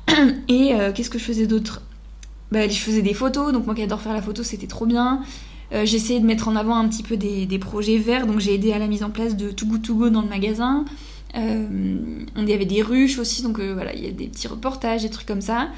Et 0.48 0.72
qu'est-ce 0.94 1.10
que 1.10 1.18
je 1.18 1.24
faisais 1.24 1.46
d'autre? 1.46 1.82
Bah, 2.52 2.68
je 2.68 2.78
faisais 2.78 3.02
des 3.02 3.14
photos, 3.14 3.52
donc 3.52 3.66
moi 3.66 3.74
qui 3.74 3.82
adore 3.82 4.00
faire 4.00 4.12
la 4.12 4.22
photo, 4.22 4.42
c'était 4.42 4.66
trop 4.66 4.86
bien. 4.86 5.22
Euh, 5.72 5.84
j'essayais 5.84 6.18
de 6.18 6.26
mettre 6.26 6.48
en 6.48 6.56
avant 6.56 6.76
un 6.76 6.88
petit 6.88 7.02
peu 7.02 7.16
des, 7.16 7.58
projets 7.58 7.98
verts, 7.98 8.26
donc 8.26 8.40
j'ai 8.40 8.54
aidé 8.54 8.72
à 8.72 8.78
la 8.78 8.88
mise 8.88 9.04
en 9.04 9.10
place 9.10 9.36
de 9.36 9.50
Too 9.50 9.66
Good 9.66 9.82
To 9.82 9.94
Go 9.94 10.10
dans 10.10 10.22
le 10.22 10.28
magasin. 10.28 10.84
Euh, 11.36 11.98
on 12.34 12.46
y 12.46 12.52
avait 12.52 12.64
des 12.64 12.82
ruches 12.82 13.18
aussi, 13.18 13.42
donc 13.42 13.60
euh, 13.60 13.72
voilà, 13.72 13.94
il 13.94 14.04
y 14.04 14.08
a 14.08 14.10
des 14.10 14.26
petits 14.26 14.48
reportages, 14.48 15.02
des 15.02 15.10
trucs 15.10 15.28
comme 15.28 15.40
ça. 15.40 15.68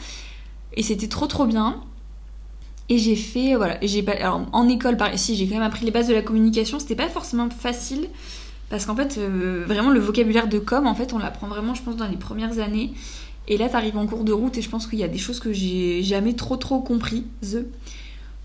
Et 0.74 0.82
c'était 0.82 1.08
trop 1.08 1.26
trop 1.26 1.44
bien. 1.44 1.82
Et 2.88 2.96
j'ai 2.96 3.16
fait, 3.16 3.54
voilà, 3.54 3.78
j'ai 3.82 4.02
pas, 4.02 4.12
alors 4.12 4.46
en 4.52 4.68
école, 4.68 4.96
par 4.96 5.12
ici, 5.12 5.36
j'ai 5.36 5.46
quand 5.46 5.54
même 5.54 5.62
appris 5.62 5.84
les 5.84 5.90
bases 5.90 6.08
de 6.08 6.14
la 6.14 6.22
communication. 6.22 6.78
C'était 6.78 6.96
pas 6.96 7.08
forcément 7.08 7.48
facile 7.50 8.08
parce 8.70 8.86
qu'en 8.86 8.96
fait, 8.96 9.18
vraiment 9.18 9.90
le 9.90 10.00
vocabulaire 10.00 10.48
de 10.48 10.58
com, 10.58 10.86
en 10.86 10.94
fait, 10.94 11.12
on 11.12 11.18
l'apprend 11.18 11.46
vraiment, 11.46 11.74
je 11.74 11.82
pense, 11.82 11.96
dans 11.96 12.08
les 12.08 12.16
premières 12.16 12.58
années. 12.58 12.92
Et 13.48 13.56
là, 13.56 13.68
t'arrives 13.68 13.96
en 13.96 14.06
cours 14.06 14.24
de 14.24 14.32
route 14.32 14.56
et 14.56 14.62
je 14.62 14.68
pense 14.68 14.86
qu'il 14.86 14.98
y 14.98 15.04
a 15.04 15.08
des 15.08 15.18
choses 15.18 15.40
que 15.40 15.52
j'ai 15.52 16.02
jamais 16.02 16.34
trop 16.34 16.56
trop 16.56 16.80
compris. 16.80 17.24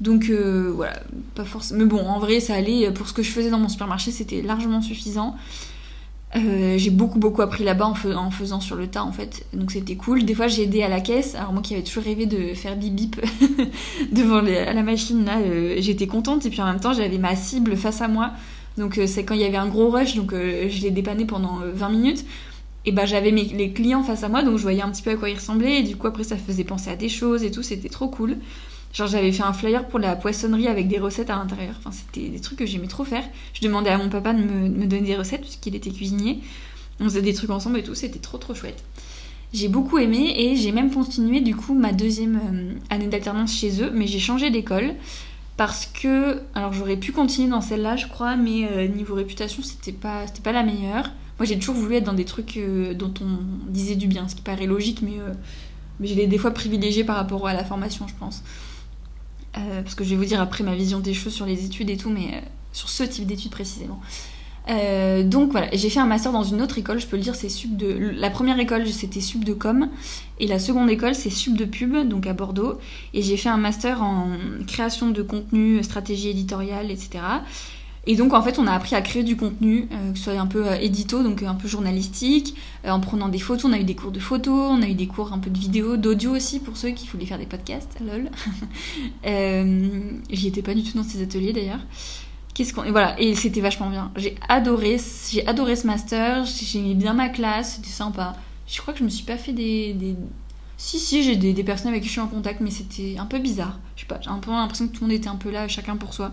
Donc 0.02 0.30
euh, 0.30 0.72
voilà, 0.76 1.00
pas 1.36 1.46
forcément. 1.46 1.80
Mais 1.80 1.86
bon, 1.86 2.06
en 2.06 2.20
vrai, 2.20 2.40
ça 2.40 2.56
allait. 2.56 2.92
Pour 2.92 3.08
ce 3.08 3.14
que 3.14 3.24
je 3.24 3.32
faisais 3.32 3.50
dans 3.50 3.60
mon 3.60 3.70
supermarché, 3.70 4.12
c'était 4.12 4.42
largement 4.42 4.82
suffisant. 4.82 5.36
Euh, 6.36 6.78
j'ai 6.78 6.90
beaucoup 6.90 7.20
beaucoup 7.20 7.42
appris 7.42 7.64
là-bas 7.64 7.86
en, 7.88 8.32
faisant 8.32 8.60
sur 8.60 8.76
le 8.76 8.88
tas 8.88 9.06
en 9.06 9.14
fait, 9.14 9.46
donc 9.54 9.72
c'était 9.72 9.96
cool. 9.96 10.26
Des 10.26 10.36
fois 10.36 10.50
j'ai 10.50 10.64
aidé 10.64 10.84
à 10.84 10.90
la 10.90 11.00
caisse, 11.00 11.36
alors 11.36 11.54
moi 11.54 11.62
qui 11.62 11.74
avais 11.74 11.84
toujours 11.84 12.04
rêvé 12.04 12.26
de 12.26 12.54
faire 12.54 12.76
bip 12.76 12.94
bip 12.94 13.22
devant 14.12 14.42
la 14.42 14.84
machine 14.84 15.24
là, 15.24 15.38
euh, 15.40 15.76
j'étais 15.80 16.06
contente 16.06 16.46
et 16.46 16.50
puis 16.50 16.62
en 16.62 16.66
même 16.66 16.82
temps 16.82 16.92
j'avais 16.92 17.18
ma 17.18 17.38
cible 17.38 17.78
face 17.78 18.02
à 18.02 18.10
moi, 18.10 18.32
donc 18.78 19.00
c'est 19.08 19.24
quand 19.24 19.36
il 19.36 19.42
y 19.42 19.46
avait 19.46 19.56
un 19.56 19.70
gros 19.70 19.90
rush, 19.90 20.16
donc 20.16 20.34
je 20.34 20.82
l'ai 20.82 20.92
dépanné 20.92 21.24
pendant 21.24 21.60
20 21.74 21.90
minutes 21.90 22.26
et 22.88 22.94
bah 22.94 23.06
j'avais 23.06 23.32
les 23.32 23.74
clients 23.74 24.02
face 24.02 24.24
à 24.24 24.30
moi 24.30 24.44
donc 24.44 24.56
je 24.56 24.62
voyais 24.62 24.82
un 24.82 24.90
petit 24.90 25.02
peu 25.02 25.10
à 25.12 25.16
quoi 25.18 25.30
ils 25.30 25.36
ressemblaient. 25.36 25.82
Et 25.82 25.84
du 25.84 25.98
coup 25.98 26.08
après 26.08 26.24
ça 26.24 26.38
faisait 26.38 26.64
penser 26.64 26.90
à 26.90 26.96
des 26.96 27.10
choses 27.10 27.44
et 27.44 27.52
tout 27.52 27.62
c'était 27.62 27.90
trop 27.90 28.08
cool. 28.08 28.38
Genre 28.94 29.08
j'avais 29.08 29.34
fait 29.34 29.44
un 29.44 29.52
flyer 29.52 29.86
pour 29.90 30.00
la 30.00 30.16
poissonnerie 30.16 30.70
avec 30.70 30.88
des 30.88 30.98
recettes 30.98 31.30
à 31.30 31.36
l'intérieur. 31.36 31.76
Enfin 31.80 31.92
c'était 31.92 32.30
des 32.30 32.40
trucs 32.40 32.60
que 32.60 32.66
j'aimais 32.66 32.88
trop 32.88 33.04
faire. 33.04 33.26
Je 33.54 33.60
demandais 33.60 33.90
à 33.90 33.98
mon 33.98 34.08
papa 34.08 34.32
de 34.32 34.42
me, 34.42 34.86
donner 34.86 35.02
des 35.02 35.18
recettes 35.18 35.42
puisqu'il 35.42 35.76
était 35.76 35.92
cuisinier. 35.92 36.40
On 37.02 37.04
faisait 37.04 37.22
des 37.22 37.34
trucs 37.34 37.50
ensemble 37.50 37.78
et 37.80 37.84
tout 37.84 37.94
c'était 37.94 38.20
trop 38.20 38.38
trop 38.38 38.56
chouette. 38.56 38.82
J'ai 39.52 39.68
beaucoup 39.68 39.98
aimé 39.98 40.34
et 40.38 40.56
j'ai 40.56 40.72
même 40.72 40.90
continué 40.90 41.42
du 41.42 41.58
coup 41.58 41.74
ma 41.74 41.92
deuxième 41.92 42.38
euh, 42.38 42.74
année 42.90 43.08
d'alternance 43.08 43.54
chez 43.54 43.84
eux 43.84 43.92
mais 43.94 44.08
j'ai 44.08 44.20
changé 44.20 44.50
d'école 44.50 44.96
parce 45.58 45.88
que 45.88 46.42
alors 46.56 46.72
j'aurais 46.72 46.98
pu 46.98 47.12
continuer 47.12 47.50
dans 47.50 47.62
celle-là 47.62 47.98
je 47.98 48.08
crois 48.08 48.38
mais 48.38 48.66
euh, 48.66 48.88
niveau 48.88 49.16
réputation 49.16 49.62
c'était 49.64 49.92
pas 49.92 50.26
c'était 50.28 50.42
pas 50.42 50.52
la 50.52 50.64
meilleure 50.64 51.12
moi, 51.40 51.46
j'ai 51.46 51.58
toujours 51.60 51.76
voulu 51.76 51.96
être 51.96 52.04
dans 52.04 52.14
des 52.14 52.26
trucs 52.26 52.58
euh, 52.58 52.94
dont 52.94 53.14
on 53.22 53.72
disait 53.72 53.96
du 53.96 54.08
bien, 54.08 54.28
ce 54.28 54.36
qui 54.36 54.42
paraît 54.42 54.66
logique, 54.66 55.02
mais, 55.04 55.20
euh, 55.20 55.34
mais 56.00 56.08
je 56.08 56.16
l'ai 56.16 56.28
des 56.28 56.38
fois 56.38 56.52
privilégié 56.52 57.04
par 57.04 57.16
rapport 57.16 57.48
à 57.48 57.54
la 57.54 57.64
formation, 57.64 58.08
je 58.08 58.14
pense. 58.20 58.44
Euh, 59.58 59.82
parce 59.84 59.96
que 59.96 60.04
je 60.04 60.12
vais 60.12 60.16
vous 60.16 60.26
dire 60.26 60.42
après 60.42 60.64
ma 60.64 60.76
vision 60.76 61.00
des 61.00 61.14
choses 61.14 61.34
sur 61.34 61.46
les 61.46 61.66
études 61.66 61.90
et 61.90 61.98
tout, 61.98 62.10
mais 62.10 62.44
sur 62.74 62.90
ce 62.90 63.04
type 63.04 63.26
d'études 63.26 63.52
précisément. 63.52 64.02
donc 64.68 65.52
voilà, 65.52 65.70
j'ai 65.74 65.90
fait 65.90 66.00
un 66.00 66.06
master 66.06 66.32
dans 66.32 66.44
une 66.44 66.62
autre 66.62 66.78
école, 66.78 67.00
je 67.00 67.08
peux 67.08 67.18
le 67.18 67.24
dire, 67.24 67.36
c'est 67.36 67.50
sub 67.50 67.78
de. 67.78 67.88
La 68.16 68.30
première 68.30 68.60
école, 68.60 68.88
c'était 68.88 69.22
sub 69.22 69.44
de 69.44 69.54
com, 69.54 69.90
et 70.40 70.48
la 70.48 70.60
seconde 70.60 70.90
école, 70.90 71.16
c'est 71.16 71.30
sub 71.30 71.56
de 71.56 71.66
pub, 71.66 71.96
donc 72.08 72.28
à 72.28 72.34
Bordeaux. 72.34 72.80
Et 73.14 73.22
j'ai 73.22 73.38
fait 73.38 73.50
un 73.50 73.58
master 73.58 74.04
en 74.04 74.32
création 74.68 75.10
de 75.10 75.22
contenu, 75.22 75.84
stratégie 75.84 76.30
éditoriale, 76.30 76.92
etc. 76.92 77.20
Et 78.08 78.16
donc 78.16 78.34
en 78.34 78.42
fait 78.42 78.58
on 78.58 78.66
a 78.66 78.72
appris 78.72 78.96
à 78.96 79.02
créer 79.02 79.24
du 79.24 79.36
contenu, 79.36 79.90
euh, 79.92 80.14
que 80.14 80.18
ce 80.18 80.24
soit 80.24 80.40
un 80.40 80.48
peu 80.48 80.66
euh, 80.66 80.80
édito, 80.80 81.24
donc 81.24 81.44
euh, 81.44 81.48
un 81.48 81.56
peu 81.56 81.68
journalistique, 81.68 82.56
en 82.86 83.02
prenant 83.02 83.28
des 83.28 83.38
photos, 83.38 83.66
on 83.66 83.74
a 83.74 83.78
eu 83.78 83.84
des 83.84 83.96
cours 83.96 84.12
de 84.12 84.20
photos, 84.20 84.72
on 84.72 84.82
a 84.82 84.88
eu 84.88 84.94
des 84.94 85.08
cours 85.08 85.34
un 85.34 85.40
peu 85.40 85.50
de 85.50 85.60
vidéo, 85.60 85.98
d'audio 85.98 86.32
aussi 86.32 86.62
pour 86.62 86.78
ceux 86.78 86.92
qui 86.92 87.06
voulaient 87.08 87.26
faire 87.26 87.38
des 87.38 87.46
podcasts, 87.46 88.00
lol. 88.00 88.32
J'y 90.32 90.48
étais 90.48 90.62
pas 90.62 90.74
du 90.74 90.84
tout 90.84 90.98
dans 90.98 91.04
ces 91.04 91.22
ateliers 91.22 91.52
d'ailleurs. 91.52 91.82
Qu'est-ce 92.54 92.74
qu'on... 92.74 92.86
Et 92.86 92.92
voilà, 92.92 93.20
et 93.20 93.36
c'était 93.36 93.60
vachement 93.60 93.90
bien. 93.90 94.12
J'ai 94.16 94.36
adoré, 94.48 94.98
j'ai 95.30 95.46
adoré 95.46 95.76
ce 95.76 95.86
master, 95.86 96.46
j'ai 96.46 96.94
bien 96.94 97.14
ma 97.14 97.28
classe, 97.28 97.76
c'était 97.76 97.90
sympa. 97.90 98.36
Je 98.68 98.80
crois 98.80 98.94
que 98.94 99.00
je 99.00 99.04
me 99.04 99.10
suis 99.10 99.26
pas 99.26 99.38
fait 99.38 99.54
des... 99.54 99.94
des... 99.94 100.16
Si, 100.78 100.98
si, 100.98 101.24
j'ai 101.24 101.36
des, 101.36 101.54
des, 101.54 101.64
personnes 101.64 101.90
avec 101.90 102.04
qui 102.04 102.08
je 102.08 102.14
suis 102.14 102.22
en 102.22 102.28
contact, 102.28 102.62
mais 102.62 102.70
c'était 102.70 103.16
un 103.18 103.26
peu 103.26 103.40
bizarre. 103.40 103.80
Je 103.96 104.02
sais 104.02 104.08
pas, 104.08 104.20
j'ai 104.22 104.30
un 104.30 104.38
peu 104.38 104.52
l'impression 104.52 104.88
que 104.88 104.94
tout 104.94 105.04
le 105.04 105.08
monde 105.08 105.18
était 105.18 105.28
un 105.28 105.36
peu 105.36 105.50
là, 105.50 105.68
chacun 105.68 105.98
pour 105.98 106.14
soi. 106.14 106.32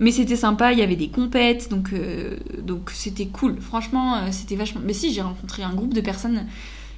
Mais 0.00 0.12
c'était 0.12 0.36
sympa, 0.36 0.72
il 0.72 0.78
y 0.78 0.82
avait 0.82 0.96
des 0.96 1.10
compètes, 1.10 1.68
donc 1.68 1.92
euh, 1.92 2.38
donc 2.62 2.90
c'était 2.90 3.26
cool. 3.26 3.60
Franchement, 3.60 4.16
euh, 4.16 4.28
c'était 4.30 4.56
vachement. 4.56 4.80
Mais 4.82 4.94
si, 4.94 5.12
j'ai 5.12 5.20
rencontré 5.20 5.62
un 5.62 5.74
groupe 5.74 5.94
de 5.94 6.00
personnes. 6.00 6.46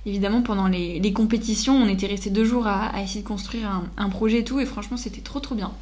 Évidemment, 0.06 0.42
pendant 0.42 0.66
les, 0.66 0.98
les 0.98 1.12
compétitions, 1.12 1.76
on 1.76 1.88
était 1.88 2.08
resté 2.08 2.30
deux 2.30 2.44
jours 2.44 2.66
à, 2.66 2.86
à 2.86 3.02
essayer 3.02 3.22
de 3.22 3.26
construire 3.26 3.68
un, 3.68 3.84
un, 3.96 4.08
projet 4.08 4.38
et 4.38 4.44
tout, 4.44 4.58
et 4.58 4.66
franchement, 4.66 4.96
c'était 4.96 5.20
trop 5.20 5.38
trop 5.38 5.54
bien. 5.54 5.72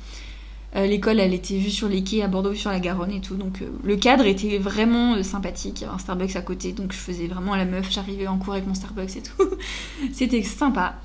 Euh, 0.77 0.87
L'école, 0.87 1.21
elle 1.21 1.33
était 1.33 1.57
vue 1.57 1.71
sur 1.71 1.89
les 1.89 2.03
quais 2.03 2.23
à 2.23 2.29
Bordeaux, 2.29 2.55
sur 2.55 2.71
la 2.71 2.81
Garonne 2.81 3.13
et 3.13 3.21
tout, 3.21 3.37
donc 3.37 3.63
le 3.83 3.97
cadre 3.97 4.25
était 4.27 4.59
vraiment 4.59 5.23
sympathique. 5.23 5.81
Il 5.81 5.83
y 5.83 5.85
avait 5.87 5.95
un 5.95 5.99
Starbucks 5.99 6.37
à 6.37 6.43
côté, 6.43 6.73
donc 6.73 6.93
je 6.93 6.99
faisais 6.99 7.27
vraiment 7.27 7.57
la 7.57 7.65
meuf. 7.65 7.91
J'arrivais 7.91 8.27
en 8.27 8.39
cours 8.39 8.55
avec 8.55 8.67
mon 8.67 8.75
Starbucks 8.75 9.17
et 9.17 9.23
tout. 9.23 9.51
c'était 10.13 10.43
sympa. 10.43 10.97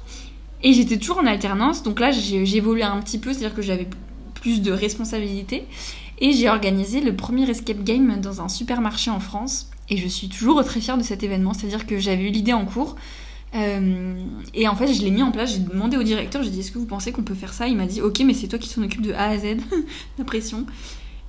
Et 0.61 0.73
j'étais 0.73 0.97
toujours 0.97 1.19
en 1.19 1.25
alternance, 1.25 1.83
donc 1.83 1.99
là, 1.99 2.11
j'ai 2.11 2.39
un 2.39 3.01
petit 3.01 3.17
peu, 3.17 3.31
c'est-à-dire 3.33 3.55
que 3.55 3.61
j'avais 3.61 3.87
plus 4.45 4.61
de 4.61 4.71
responsabilités. 4.71 5.65
Et 6.19 6.31
j'ai 6.31 6.49
organisé 6.49 7.01
le 7.01 7.15
premier 7.15 7.49
escape 7.49 7.83
game 7.83 8.19
dans 8.21 8.41
un 8.41 8.49
supermarché 8.49 9.11
en 9.11 9.19
France. 9.19 9.69
Et 9.89 9.97
je 9.97 10.07
suis 10.07 10.29
toujours 10.29 10.63
très 10.63 10.79
fière 10.79 10.97
de 10.97 11.03
cet 11.03 11.23
événement. 11.23 11.53
C'est-à-dire 11.53 11.85
que 11.85 11.99
j'avais 11.99 12.23
eu 12.23 12.31
l'idée 12.31 12.53
en 12.53 12.65
cours. 12.65 12.95
Euh, 13.53 14.15
et 14.53 14.67
en 14.67 14.75
fait, 14.75 14.93
je 14.93 15.01
l'ai 15.01 15.11
mis 15.11 15.23
en 15.23 15.31
place. 15.31 15.53
J'ai 15.53 15.59
demandé 15.59 15.97
au 15.97 16.03
directeur, 16.03 16.43
j'ai 16.43 16.49
dit 16.49 16.59
Est-ce 16.61 16.71
que 16.71 16.79
vous 16.79 16.85
pensez 16.85 17.11
qu'on 17.11 17.23
peut 17.23 17.35
faire 17.35 17.53
ça? 17.53 17.67
Il 17.67 17.77
m'a 17.77 17.85
dit 17.85 18.01
Ok, 18.01 18.21
mais 18.25 18.33
c'est 18.33 18.47
toi 18.47 18.59
qui 18.59 18.73
t'en 18.73 18.83
occupe 18.83 19.01
de 19.01 19.13
A 19.13 19.29
à 19.29 19.37
Z, 19.37 19.57
la 20.17 20.23
pression. 20.23 20.65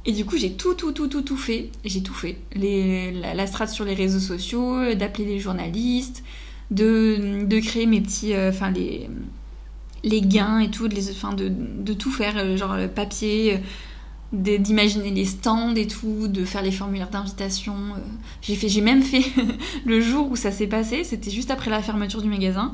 Et 0.06 0.12
du 0.12 0.24
coup, 0.24 0.36
j'ai 0.36 0.52
tout, 0.52 0.74
tout, 0.74 0.92
tout, 0.92 1.08
tout, 1.08 1.22
tout 1.22 1.36
fait. 1.36 1.70
J'ai 1.84 2.02
tout 2.02 2.14
fait. 2.14 2.38
La, 2.54 3.34
la 3.34 3.66
sur 3.66 3.84
les 3.84 3.94
réseaux 3.94 4.20
sociaux, 4.20 4.94
d'appeler 4.94 5.24
les 5.24 5.40
journalistes, 5.40 6.22
de, 6.70 7.60
créer 7.60 7.86
mes 7.86 8.00
petits. 8.00 8.32
Euh, 8.32 8.50
enfin, 8.50 8.70
les, 8.70 9.08
les 10.04 10.20
gains 10.20 10.60
et 10.60 10.70
tout, 10.70 10.88
de, 10.88 10.94
de, 10.94 11.48
de 11.48 11.92
tout 11.92 12.12
faire, 12.12 12.34
euh, 12.36 12.56
genre 12.56 12.76
le 12.76 12.88
papier 12.88 13.60
d'imaginer 14.32 15.10
les 15.10 15.24
stands 15.24 15.74
et 15.74 15.86
tout, 15.86 16.28
de 16.28 16.44
faire 16.44 16.62
les 16.62 16.72
formulaires 16.72 17.10
d'invitation. 17.10 17.74
J'ai 18.42 18.56
fait, 18.56 18.68
j'ai 18.68 18.80
même 18.80 19.02
fait 19.02 19.24
le 19.86 20.00
jour 20.00 20.30
où 20.30 20.36
ça 20.36 20.50
s'est 20.50 20.66
passé, 20.66 21.04
c'était 21.04 21.30
juste 21.30 21.50
après 21.50 21.70
la 21.70 21.82
fermeture 21.82 22.22
du 22.22 22.28
magasin. 22.28 22.72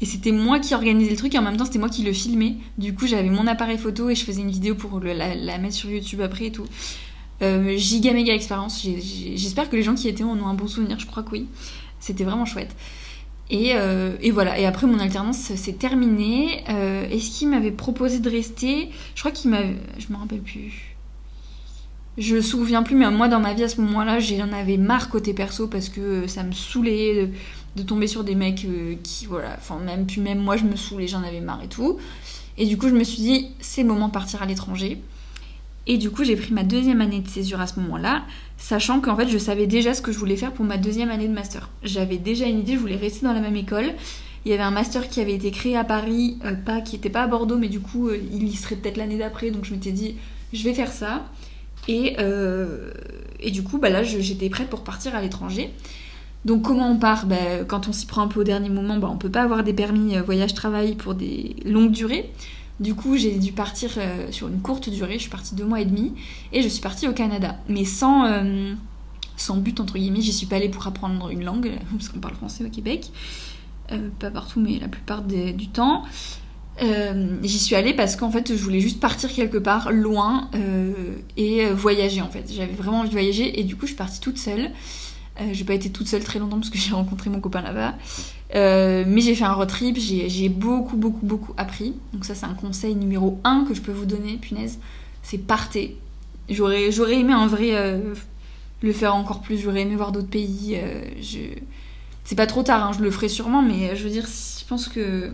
Et 0.00 0.06
c'était 0.06 0.32
moi 0.32 0.58
qui 0.58 0.74
organisais 0.74 1.10
le 1.10 1.16
truc 1.16 1.34
et 1.34 1.38
en 1.38 1.42
même 1.42 1.56
temps 1.56 1.64
c'était 1.64 1.78
moi 1.78 1.88
qui 1.88 2.02
le 2.02 2.12
filmais. 2.12 2.56
Du 2.78 2.94
coup 2.94 3.06
j'avais 3.06 3.30
mon 3.30 3.46
appareil 3.46 3.78
photo 3.78 4.10
et 4.10 4.14
je 4.14 4.24
faisais 4.24 4.42
une 4.42 4.50
vidéo 4.50 4.74
pour 4.74 5.00
la, 5.00 5.58
mettre 5.58 5.74
sur 5.74 5.90
YouTube 5.90 6.20
après 6.20 6.46
et 6.46 6.52
tout. 6.52 6.66
Euh, 7.42 7.76
giga 7.76 8.12
méga 8.12 8.34
expérience. 8.34 8.84
J'espère 9.34 9.70
que 9.70 9.76
les 9.76 9.82
gens 9.82 9.94
qui 9.94 10.08
étaient 10.08 10.24
en 10.24 10.38
ont 10.38 10.46
un 10.46 10.54
bon 10.54 10.66
souvenir, 10.66 10.98
je 10.98 11.06
crois 11.06 11.22
que 11.22 11.30
oui. 11.30 11.46
C'était 12.00 12.24
vraiment 12.24 12.44
chouette. 12.44 12.74
Et, 13.50 13.72
euh, 13.74 14.16
et, 14.22 14.30
voilà, 14.30 14.58
et 14.58 14.64
après 14.64 14.86
mon 14.86 14.98
alternance 14.98 15.36
s'est 15.36 15.74
terminée. 15.74 16.64
Euh, 16.70 17.08
Est-ce 17.10 17.38
qu'il 17.38 17.48
m'avait 17.48 17.70
proposé 17.70 18.18
de 18.18 18.30
rester? 18.30 18.90
Je 19.14 19.20
crois 19.20 19.32
qu'il 19.32 19.50
m'avait. 19.50 19.76
Je 19.98 20.12
me 20.12 20.18
rappelle 20.18 20.40
plus. 20.40 20.96
Je 22.16 22.36
me 22.36 22.40
souviens 22.40 22.82
plus, 22.84 22.94
mais 22.94 23.10
moi 23.10 23.28
dans 23.28 23.40
ma 23.40 23.54
vie 23.54 23.64
à 23.64 23.68
ce 23.68 23.80
moment-là, 23.80 24.20
j'en 24.20 24.52
avais 24.52 24.76
marre 24.76 25.10
côté 25.10 25.34
perso 25.34 25.66
parce 25.66 25.88
que 25.88 26.28
ça 26.28 26.44
me 26.44 26.52
saoulait 26.52 27.28
de, 27.74 27.82
tomber 27.82 28.06
sur 28.06 28.22
des 28.22 28.36
mecs 28.36 28.64
euh, 28.66 28.94
qui, 29.02 29.26
voilà, 29.26 29.56
enfin 29.58 29.78
même, 29.80 30.06
puis 30.06 30.20
même 30.20 30.38
moi 30.38 30.56
je 30.56 30.64
me 30.64 30.76
saoulais, 30.76 31.08
j'en 31.08 31.24
avais 31.24 31.40
marre 31.40 31.62
et 31.64 31.68
tout. 31.68 31.98
Et 32.56 32.66
du 32.66 32.78
coup, 32.78 32.88
je 32.88 32.94
me 32.94 33.02
suis 33.02 33.20
dit, 33.20 33.48
c'est 33.58 33.82
le 33.82 33.88
moment 33.88 34.06
de 34.08 34.12
partir 34.12 34.42
à 34.42 34.46
l'étranger. 34.46 35.02
Et 35.86 35.98
du 35.98 36.10
coup, 36.10 36.24
j'ai 36.24 36.36
pris 36.36 36.52
ma 36.52 36.62
deuxième 36.62 37.00
année 37.00 37.20
de 37.20 37.28
césure 37.28 37.60
à 37.60 37.66
ce 37.66 37.78
moment-là, 37.80 38.24
sachant 38.56 39.00
qu'en 39.00 39.16
fait, 39.16 39.28
je 39.28 39.36
savais 39.36 39.66
déjà 39.66 39.92
ce 39.92 40.00
que 40.00 40.12
je 40.12 40.18
voulais 40.18 40.36
faire 40.36 40.52
pour 40.52 40.64
ma 40.64 40.78
deuxième 40.78 41.10
année 41.10 41.28
de 41.28 41.34
master. 41.34 41.68
J'avais 41.82 42.16
déjà 42.16 42.46
une 42.46 42.60
idée, 42.60 42.74
je 42.74 42.78
voulais 42.78 42.96
rester 42.96 43.26
dans 43.26 43.34
la 43.34 43.40
même 43.40 43.56
école. 43.56 43.92
Il 44.44 44.50
y 44.50 44.54
avait 44.54 44.62
un 44.62 44.70
master 44.70 45.08
qui 45.08 45.20
avait 45.20 45.34
été 45.34 45.50
créé 45.50 45.76
à 45.76 45.84
Paris, 45.84 46.38
euh, 46.44 46.54
pas 46.54 46.80
qui 46.80 46.96
n'était 46.96 47.10
pas 47.10 47.22
à 47.22 47.26
Bordeaux, 47.26 47.58
mais 47.58 47.68
du 47.68 47.80
coup, 47.80 48.08
euh, 48.08 48.18
il 48.32 48.46
y 48.46 48.54
serait 48.54 48.76
peut-être 48.76 48.96
l'année 48.96 49.18
d'après, 49.18 49.50
donc 49.50 49.64
je 49.64 49.72
m'étais 49.72 49.92
dit, 49.92 50.16
je 50.52 50.64
vais 50.64 50.74
faire 50.74 50.92
ça. 50.92 51.24
Et, 51.88 52.16
euh, 52.18 52.90
du 53.52 53.62
coup, 53.62 53.78
bah 53.78 53.90
là, 53.90 54.02
j'étais 54.02 54.48
prête 54.48 54.68
pour 54.68 54.84
partir 54.84 55.14
à 55.14 55.20
l'étranger. 55.20 55.70
Donc 56.46 56.62
comment 56.62 56.90
on 56.90 56.98
part? 56.98 57.26
Bah, 57.26 57.64
Quand 57.66 57.88
on 57.88 57.92
s'y 57.92 58.06
prend 58.06 58.22
un 58.22 58.28
peu 58.28 58.40
au 58.40 58.44
dernier 58.44 58.68
moment, 58.68 58.98
bah, 58.98 59.08
on 59.10 59.16
peut 59.16 59.30
pas 59.30 59.42
avoir 59.42 59.64
des 59.64 59.72
permis 59.72 60.16
voyage-travail 60.18 60.94
pour 60.94 61.14
des 61.14 61.56
longues 61.64 61.90
durées. 61.90 62.30
Du 62.80 62.94
coup, 62.94 63.16
j'ai 63.16 63.38
dû 63.38 63.52
partir 63.52 63.92
euh, 63.98 64.32
sur 64.32 64.48
une 64.48 64.60
courte 64.60 64.88
durée. 64.88 65.14
Je 65.14 65.22
suis 65.22 65.30
partie 65.30 65.54
deux 65.54 65.64
mois 65.64 65.80
et 65.80 65.84
demi 65.84 66.12
et 66.52 66.60
je 66.60 66.68
suis 66.68 66.80
partie 66.82 67.06
au 67.06 67.12
Canada, 67.12 67.56
mais 67.68 67.84
sans 67.84 68.24
euh, 68.26 68.74
but 69.56 69.78
entre 69.78 69.94
guillemets. 69.94 70.20
J'y 70.20 70.32
suis 70.32 70.46
pas 70.46 70.56
allée 70.56 70.68
pour 70.68 70.86
apprendre 70.86 71.30
une 71.30 71.44
langue 71.44 71.70
parce 71.92 72.08
qu'on 72.08 72.18
parle 72.18 72.34
français 72.34 72.64
au 72.64 72.70
Québec, 72.70 73.10
euh, 73.92 74.08
pas 74.18 74.30
partout, 74.30 74.60
mais 74.60 74.78
la 74.80 74.88
plupart 74.88 75.22
du 75.22 75.68
temps. 75.68 76.04
J'y 76.80 77.58
suis 77.60 77.76
allée 77.76 77.94
parce 77.94 78.16
qu'en 78.16 78.32
fait, 78.32 78.56
je 78.56 78.60
voulais 78.60 78.80
juste 78.80 78.98
partir 78.98 79.32
quelque 79.32 79.58
part 79.58 79.92
loin 79.92 80.50
et 81.36 81.66
voyager 81.66 82.20
en 82.20 82.28
fait. 82.28 82.52
J'avais 82.52 82.72
vraiment 82.72 82.98
envie 82.98 83.10
de 83.10 83.14
voyager 83.14 83.60
et 83.60 83.62
du 83.62 83.76
coup, 83.76 83.82
je 83.82 83.92
suis 83.92 83.96
partie 83.96 84.18
toute 84.18 84.38
seule. 84.38 84.72
Euh, 85.40 85.48
j'ai 85.52 85.64
pas 85.64 85.74
été 85.74 85.90
toute 85.90 86.06
seule 86.06 86.22
très 86.22 86.38
longtemps 86.38 86.58
parce 86.58 86.70
que 86.70 86.78
j'ai 86.84 86.94
rencontré 86.94 87.30
mon 87.30 87.40
copain 87.40 87.62
là-bas. 87.62 87.94
Euh, 88.54 89.04
mais 89.06 89.20
j'ai 89.20 89.34
fait 89.34 89.44
un 89.44 89.52
road 89.52 89.68
trip, 89.68 89.98
j'ai 89.98 90.48
beaucoup, 90.48 90.96
beaucoup, 90.96 91.26
beaucoup 91.26 91.52
appris. 91.56 91.94
Donc 92.12 92.24
ça, 92.24 92.34
c'est 92.34 92.46
un 92.46 92.54
conseil 92.54 92.94
numéro 92.94 93.40
1 93.44 93.64
que 93.68 93.74
je 93.74 93.80
peux 93.80 93.92
vous 93.92 94.06
donner, 94.06 94.36
punaise. 94.36 94.78
C'est 95.22 95.38
partez. 95.38 95.96
J'aurais 96.48 97.18
aimé 97.18 97.34
en 97.34 97.46
vrai 97.46 97.70
euh, 97.72 98.14
le 98.82 98.92
faire 98.92 99.14
encore 99.14 99.40
plus, 99.40 99.58
j'aurais 99.58 99.82
aimé 99.82 99.96
voir 99.96 100.12
d'autres 100.12 100.28
pays. 100.28 100.76
Euh, 100.76 101.02
je... 101.20 101.38
C'est 102.24 102.36
pas 102.36 102.46
trop 102.46 102.62
tard, 102.62 102.84
hein, 102.84 102.92
je 102.96 103.02
le 103.02 103.10
ferai 103.10 103.28
sûrement, 103.28 103.60
mais 103.60 103.96
je 103.96 104.04
veux 104.04 104.10
dire, 104.10 104.26
je 104.26 104.64
pense 104.66 104.88
que... 104.88 105.32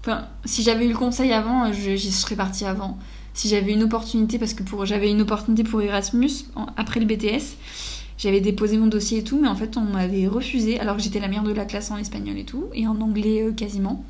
Enfin, 0.00 0.26
si 0.44 0.62
j'avais 0.62 0.86
eu 0.86 0.90
le 0.90 0.96
conseil 0.96 1.32
avant, 1.32 1.72
j'y 1.72 2.12
serais 2.12 2.36
partie 2.36 2.64
avant. 2.64 2.98
Si 3.32 3.48
j'avais 3.48 3.72
une 3.72 3.82
opportunité, 3.82 4.38
parce 4.38 4.54
que 4.54 4.62
j'avais 4.84 5.10
une 5.10 5.22
opportunité 5.22 5.64
pour 5.64 5.80
Erasmus 5.82 6.30
après 6.76 7.00
le 7.00 7.06
BTS, 7.06 7.56
j'avais 8.16 8.40
déposé 8.40 8.78
mon 8.78 8.86
dossier 8.86 9.18
et 9.18 9.24
tout, 9.24 9.40
mais 9.40 9.48
en 9.48 9.56
fait, 9.56 9.76
on 9.76 9.82
m'avait 9.82 10.26
refusé, 10.26 10.78
alors 10.78 10.96
que 10.96 11.02
j'étais 11.02 11.20
la 11.20 11.28
meilleure 11.28 11.44
de 11.44 11.52
la 11.52 11.64
classe 11.64 11.90
en 11.90 11.96
espagnol 11.96 12.38
et 12.38 12.44
tout, 12.44 12.66
et 12.72 12.86
en 12.86 13.00
anglais 13.00 13.42
euh, 13.42 13.52
quasiment. 13.52 14.04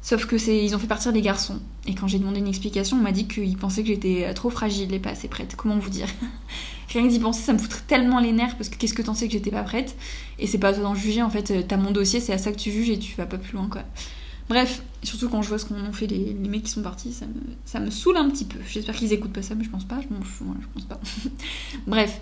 Sauf 0.00 0.26
que 0.26 0.36
c'est, 0.36 0.64
ils 0.64 0.74
ont 0.74 0.80
fait 0.80 0.88
partir 0.88 1.12
des 1.12 1.22
garçons. 1.22 1.60
Et 1.86 1.94
quand 1.94 2.08
j'ai 2.08 2.18
demandé 2.18 2.40
une 2.40 2.48
explication, 2.48 2.96
on 2.96 3.00
m'a 3.00 3.12
dit 3.12 3.28
qu'ils 3.28 3.56
pensaient 3.56 3.82
que 3.82 3.88
j'étais 3.88 4.24
euh, 4.26 4.32
trop 4.34 4.50
fragile 4.50 4.92
et 4.92 4.98
pas 4.98 5.10
assez 5.10 5.28
prête. 5.28 5.54
Comment 5.56 5.78
vous 5.78 5.90
dire? 5.90 6.08
Rien 6.88 7.04
que 7.04 7.08
d'y 7.08 7.20
penser, 7.20 7.40
ça 7.40 7.52
me 7.52 7.58
foutrait 7.58 7.82
tellement 7.86 8.18
les 8.18 8.32
nerfs 8.32 8.56
parce 8.56 8.68
que 8.68 8.76
qu'est-ce 8.76 8.94
que 8.94 9.02
t'en 9.02 9.14
sais 9.14 9.26
que 9.28 9.32
j'étais 9.32 9.52
pas 9.52 9.62
prête? 9.62 9.96
Et 10.40 10.48
c'est 10.48 10.58
pas 10.58 10.68
à 10.68 10.72
toi 10.72 10.82
d'en 10.82 10.96
juger, 10.96 11.22
en 11.22 11.30
fait, 11.30 11.52
euh, 11.52 11.62
t'as 11.66 11.76
mon 11.76 11.92
dossier, 11.92 12.18
c'est 12.18 12.32
à 12.32 12.38
ça 12.38 12.50
que 12.50 12.58
tu 12.58 12.72
juges 12.72 12.90
et 12.90 12.98
tu 12.98 13.14
vas 13.14 13.26
pas 13.26 13.38
plus 13.38 13.52
loin, 13.52 13.68
quoi. 13.70 13.82
Bref, 14.48 14.82
surtout 15.04 15.28
quand 15.28 15.40
je 15.40 15.48
vois 15.48 15.58
ce 15.58 15.66
qu'ont 15.66 15.92
fait 15.92 16.08
les, 16.08 16.36
les, 16.38 16.48
mecs 16.48 16.64
qui 16.64 16.70
sont 16.70 16.82
partis, 16.82 17.12
ça 17.12 17.26
me, 17.26 17.40
ça 17.64 17.78
me 17.78 17.90
saoule 17.90 18.16
un 18.16 18.28
petit 18.28 18.44
peu. 18.44 18.58
J'espère 18.68 18.96
qu'ils 18.96 19.12
écoutent 19.12 19.32
pas 19.32 19.40
ça, 19.40 19.54
mais 19.54 19.62
je 19.62 19.70
pense 19.70 19.84
pas, 19.84 20.00
je, 20.00 20.08
je 20.08 20.66
pense 20.74 20.84
pas. 20.84 21.00
Bref, 21.86 22.20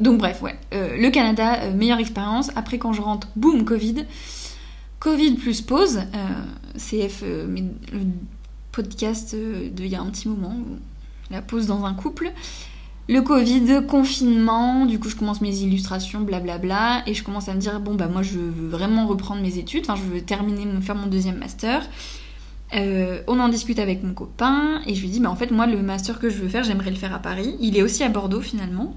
donc 0.00 0.18
bref, 0.18 0.42
ouais. 0.42 0.56
Euh, 0.72 0.96
le 0.96 1.10
Canada, 1.10 1.62
euh, 1.62 1.74
meilleure 1.74 1.98
expérience. 1.98 2.50
Après 2.56 2.78
quand 2.78 2.92
je 2.92 3.02
rentre, 3.02 3.28
boum, 3.36 3.64
Covid. 3.64 4.06
Covid 5.00 5.32
plus 5.32 5.60
pause. 5.62 6.00
CF, 6.76 7.22
le 7.22 7.56
podcast 8.72 9.34
d'il 9.34 9.86
y 9.86 9.96
a 9.96 10.00
un 10.00 10.06
petit 10.06 10.28
moment. 10.28 10.56
La 11.30 11.42
pause 11.42 11.66
dans 11.66 11.84
un 11.84 11.94
couple. 11.94 12.32
Le 13.10 13.22
Covid, 13.22 13.86
confinement, 13.88 14.84
du 14.84 14.98
coup 14.98 15.08
je 15.08 15.16
commence 15.16 15.40
mes 15.40 15.60
illustrations, 15.60 16.20
blablabla, 16.20 17.04
et 17.06 17.14
je 17.14 17.24
commence 17.24 17.48
à 17.48 17.54
me 17.54 17.58
dire, 17.58 17.80
bon 17.80 17.94
bah 17.94 18.06
moi 18.06 18.20
je 18.22 18.38
veux 18.38 18.68
vraiment 18.68 19.06
reprendre 19.06 19.40
mes 19.40 19.56
études, 19.56 19.84
enfin 19.88 19.96
je 19.96 20.02
veux 20.02 20.20
terminer, 20.20 20.66
faire 20.82 20.94
mon 20.94 21.06
deuxième 21.06 21.38
master. 21.38 21.88
Euh, 22.74 23.22
on 23.26 23.40
en 23.40 23.48
discute 23.48 23.78
avec 23.78 24.02
mon 24.02 24.12
copain 24.12 24.80
et 24.86 24.94
je 24.94 25.00
lui 25.00 25.08
dis, 25.08 25.20
mais 25.20 25.26
en 25.26 25.36
fait, 25.36 25.50
moi, 25.50 25.66
le 25.66 25.80
master 25.80 26.18
que 26.18 26.28
je 26.28 26.36
veux 26.36 26.48
faire, 26.48 26.64
j'aimerais 26.64 26.90
le 26.90 26.96
faire 26.96 27.14
à 27.14 27.18
Paris. 27.18 27.56
Il 27.60 27.76
est 27.76 27.82
aussi 27.82 28.04
à 28.04 28.08
Bordeaux 28.08 28.40
finalement. 28.40 28.94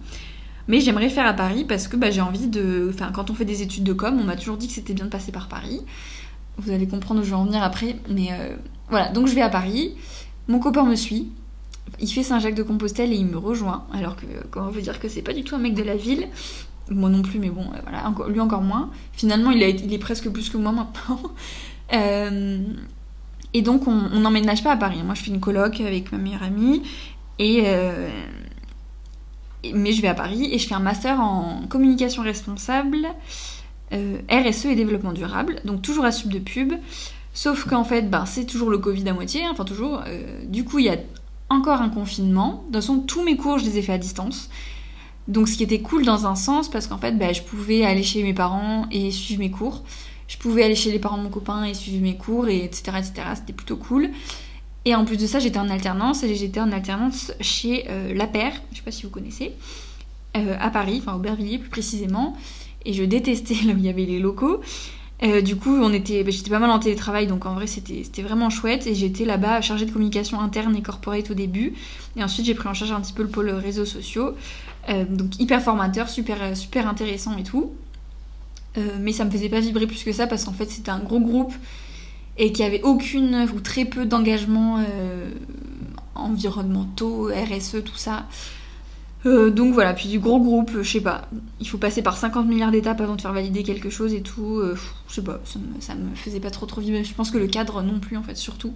Mais 0.67 0.79
j'aimerais 0.79 1.05
le 1.05 1.09
faire 1.09 1.25
à 1.25 1.33
Paris 1.33 1.65
parce 1.67 1.87
que 1.87 1.97
bah, 1.97 2.11
j'ai 2.11 2.21
envie 2.21 2.47
de. 2.47 2.89
Enfin, 2.93 3.11
quand 3.13 3.29
on 3.29 3.33
fait 3.33 3.45
des 3.45 3.61
études 3.61 3.83
de 3.83 3.93
com, 3.93 4.17
on 4.19 4.23
m'a 4.23 4.35
toujours 4.35 4.57
dit 4.57 4.67
que 4.67 4.73
c'était 4.73 4.93
bien 4.93 5.05
de 5.05 5.09
passer 5.09 5.31
par 5.31 5.47
Paris. 5.47 5.81
Vous 6.57 6.71
allez 6.71 6.87
comprendre 6.87 7.21
où 7.21 7.23
je 7.23 7.29
vais 7.29 7.35
en 7.35 7.45
venir 7.45 7.63
après. 7.63 7.95
Mais 8.09 8.29
euh, 8.31 8.55
voilà, 8.89 9.09
donc 9.09 9.27
je 9.27 9.33
vais 9.33 9.41
à 9.41 9.49
Paris. 9.49 9.95
Mon 10.47 10.59
copain 10.59 10.85
me 10.85 10.95
suit. 10.95 11.29
Il 11.99 12.07
fait 12.07 12.23
Saint-Jacques-de-Compostelle 12.23 13.11
et 13.11 13.15
il 13.15 13.25
me 13.25 13.37
rejoint. 13.37 13.85
Alors 13.93 14.15
que, 14.15 14.25
comment 14.49 14.69
veut 14.69 14.81
dire 14.81 14.99
que 14.99 15.09
c'est 15.09 15.21
pas 15.21 15.33
du 15.33 15.43
tout 15.43 15.55
un 15.55 15.59
mec 15.59 15.73
de 15.73 15.83
la 15.83 15.95
ville? 15.95 16.27
Moi 16.89 17.09
non 17.09 17.21
plus, 17.21 17.39
mais 17.39 17.49
bon, 17.49 17.63
euh, 17.63 17.79
voilà, 17.83 18.13
lui 18.29 18.39
encore 18.39 18.61
moins. 18.61 18.91
Finalement, 19.13 19.51
il, 19.51 19.63
a, 19.63 19.69
il 19.69 19.93
est 19.93 19.97
presque 19.97 20.29
plus 20.29 20.49
que 20.49 20.57
moi 20.57 20.71
maintenant. 20.71 21.21
euh, 21.93 22.59
et 23.53 23.61
donc, 23.61 23.87
on 23.87 24.19
n'emménage 24.19 24.63
pas 24.63 24.71
à 24.71 24.77
Paris. 24.77 25.01
Moi, 25.03 25.13
je 25.15 25.23
fais 25.23 25.31
une 25.31 25.39
coloc 25.39 25.81
avec 25.81 26.11
ma 26.11 26.17
meilleure 26.17 26.43
amie. 26.43 26.83
Et, 27.37 27.63
euh, 27.65 28.09
mais 29.73 29.91
je 29.91 30.01
vais 30.01 30.07
à 30.07 30.13
Paris 30.13 30.49
et 30.51 30.57
je 30.57 30.67
fais 30.67 30.75
un 30.75 30.79
master 30.79 31.19
en 31.19 31.63
communication 31.67 32.23
responsable, 32.23 33.07
euh, 33.93 34.19
RSE 34.29 34.65
et 34.65 34.75
développement 34.75 35.11
durable. 35.11 35.61
Donc, 35.65 35.81
toujours 35.81 36.05
à 36.05 36.11
sub 36.11 36.31
de 36.31 36.39
pub. 36.39 36.73
Sauf 37.33 37.65
qu'en 37.65 37.83
fait, 37.83 38.09
ben, 38.09 38.25
c'est 38.25 38.45
toujours 38.45 38.69
le 38.69 38.77
Covid 38.77 39.07
à 39.09 39.13
moitié. 39.13 39.41
Enfin, 39.49 39.65
toujours. 39.65 40.01
Euh, 40.07 40.43
du 40.45 40.63
coup, 40.63 40.79
il 40.79 40.85
y 40.85 40.89
a 40.89 40.97
encore 41.49 41.81
un 41.81 41.89
confinement. 41.89 42.63
De 42.69 42.73
toute 42.73 42.75
façon, 42.75 42.99
tous 42.99 43.23
mes 43.23 43.35
cours, 43.35 43.57
je 43.57 43.65
les 43.65 43.77
ai 43.77 43.81
fait 43.81 43.93
à 43.93 43.97
distance. 43.97 44.49
Donc 45.27 45.47
ce 45.47 45.55
qui 45.55 45.63
était 45.63 45.81
cool 45.81 46.03
dans 46.03 46.25
un 46.25 46.35
sens, 46.35 46.69
parce 46.69 46.87
qu'en 46.87 46.97
fait, 46.97 47.17
bah, 47.17 47.31
je 47.31 47.41
pouvais 47.41 47.83
aller 47.83 48.03
chez 48.03 48.23
mes 48.23 48.33
parents 48.33 48.87
et 48.91 49.11
suivre 49.11 49.39
mes 49.39 49.51
cours. 49.51 49.83
Je 50.31 50.37
pouvais 50.37 50.63
aller 50.63 50.75
chez 50.75 50.91
les 50.91 50.99
parents 50.99 51.17
de 51.17 51.23
mon 51.23 51.29
copain 51.29 51.65
et 51.65 51.73
suivre 51.73 52.01
mes 52.01 52.15
cours, 52.15 52.47
et 52.47 52.63
etc. 52.63 52.83
etc. 52.99 53.13
C'était 53.35 53.51
plutôt 53.51 53.75
cool. 53.75 54.11
Et 54.85 54.95
en 54.95 55.03
plus 55.03 55.17
de 55.17 55.27
ça, 55.27 55.39
j'étais 55.39 55.59
en 55.59 55.69
alternance, 55.69 56.23
et 56.23 56.33
j'étais 56.35 56.61
en 56.61 56.71
alternance 56.71 57.33
chez 57.41 57.85
euh, 57.89 58.13
La 58.13 58.27
Paire, 58.27 58.53
je 58.71 58.77
sais 58.77 58.83
pas 58.83 58.91
si 58.91 59.03
vous 59.03 59.09
connaissez, 59.09 59.51
euh, 60.37 60.55
à 60.57 60.69
Paris, 60.69 61.01
enfin 61.01 61.15
au 61.15 61.17
Aubervilliers 61.17 61.57
plus 61.57 61.69
précisément. 61.69 62.37
Et 62.85 62.93
je 62.93 63.03
détestais 63.03 63.55
là 63.65 63.73
où 63.73 63.77
il 63.77 63.85
y 63.85 63.89
avait 63.89 64.05
les 64.05 64.19
locaux. 64.19 64.61
Euh, 65.21 65.41
du 65.41 65.57
coup, 65.57 65.75
on 65.75 65.91
était, 65.91 66.23
bah, 66.23 66.31
j'étais 66.31 66.49
pas 66.49 66.59
mal 66.59 66.71
en 66.71 66.79
télétravail, 66.79 67.27
donc 67.27 67.45
en 67.45 67.53
vrai 67.53 67.67
c'était, 67.67 68.21
vraiment 68.21 68.49
chouette. 68.49 68.87
Et 68.87 68.95
j'étais 68.95 69.25
là-bas 69.25 69.59
chargée 69.59 69.85
de 69.85 69.91
communication 69.91 70.39
interne 70.39 70.77
et 70.77 70.81
corporate 70.81 71.29
au 71.29 71.33
début. 71.33 71.73
Et 72.15 72.23
ensuite 72.23 72.45
j'ai 72.45 72.55
pris 72.55 72.69
en 72.69 72.73
charge 72.73 72.93
un 72.93 73.01
petit 73.01 73.13
peu 73.13 73.23
le 73.23 73.29
pôle 73.29 73.49
réseaux 73.49 73.85
sociaux. 73.85 74.33
Donc 74.87 75.39
hyper 75.39 75.61
formateur, 75.61 76.09
super, 76.09 76.57
super 76.57 76.87
intéressant 76.87 77.37
et 77.37 77.43
tout. 77.43 77.73
Euh, 78.77 78.97
mais 78.99 79.11
ça 79.11 79.25
me 79.25 79.31
faisait 79.31 79.49
pas 79.49 79.59
vibrer 79.59 79.85
plus 79.85 80.03
que 80.03 80.13
ça 80.13 80.27
parce 80.27 80.45
qu'en 80.45 80.53
fait 80.53 80.69
c'était 80.69 80.91
un 80.91 80.99
gros 80.99 81.19
groupe 81.19 81.53
et 82.37 82.53
qui 82.53 82.63
avait 82.63 82.81
aucune 82.83 83.47
ou 83.53 83.59
très 83.59 83.83
peu 83.83 84.05
d'engagements 84.05 84.83
environnementaux, 86.15 87.27
RSE, 87.27 87.83
tout 87.83 87.97
ça. 87.97 88.27
Euh, 89.25 89.51
donc 89.51 89.73
voilà, 89.73 89.93
puis 89.93 90.09
du 90.09 90.19
gros 90.19 90.39
groupe, 90.39 90.71
je 90.81 90.89
sais 90.89 91.01
pas, 91.01 91.27
il 91.59 91.67
faut 91.67 91.77
passer 91.77 92.01
par 92.01 92.17
50 92.17 92.47
milliards 92.47 92.71
d'étapes 92.71 93.01
avant 93.01 93.15
de 93.15 93.21
faire 93.21 93.33
valider 93.33 93.61
quelque 93.63 93.89
chose 93.89 94.13
et 94.13 94.21
tout. 94.21 94.57
Euh, 94.57 94.75
je 95.07 95.15
sais 95.15 95.21
pas, 95.21 95.39
ça 95.79 95.93
me, 95.95 96.15
faisait 96.15 96.39
pas 96.39 96.49
trop 96.49 96.65
trop 96.65 96.81
vivre. 96.81 97.03
Je 97.03 97.13
pense 97.13 97.29
que 97.29 97.37
le 97.37 97.47
cadre 97.47 97.83
non 97.83 97.99
plus 97.99 98.17
en 98.17 98.23
fait, 98.23 98.35
surtout. 98.35 98.73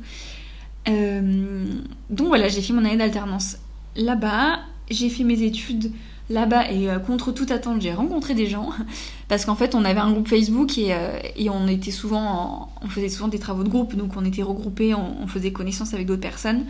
Euh, 0.88 1.66
donc 2.12 2.28
voilà, 2.28 2.48
j'ai 2.48 2.62
fait 2.62 2.74
mon 2.74 2.86
année 2.86 2.98
d'alternance 2.98 3.58
là-bas. 3.96 4.60
J'ai 4.92 5.10
fait 5.10 5.24
mes 5.24 5.42
études 5.42 5.92
là-bas 6.30 6.72
et 6.72 6.88
contre 7.06 7.32
toute 7.32 7.52
attente, 7.52 7.82
j'ai 7.82 7.94
rencontré 7.94 8.34
des 8.34 8.48
gens 8.48 8.72
parce 9.28 9.46
qu'en 9.46 9.56
fait, 9.56 9.76
on 9.76 9.86
avait 9.86 10.00
un 10.00 10.12
groupe 10.12 10.28
Facebook 10.28 10.78
et, 10.78 10.96
et 11.36 11.50
on 11.50 11.68
était 11.68 11.92
souvent, 11.92 12.70
on 12.82 12.88
faisait 12.88 13.10
souvent 13.10 13.28
des 13.28 13.40
travaux 13.40 13.64
de 13.64 13.70
groupe, 13.70 13.96
donc 13.96 14.14
on 14.18 14.26
était 14.26 14.44
regroupés, 14.44 14.94
on 14.94 15.28
faisait 15.28 15.52
connaissance 15.52 15.94
avec 15.94 16.08
d'autres 16.08 16.22
personnes. 16.22 16.66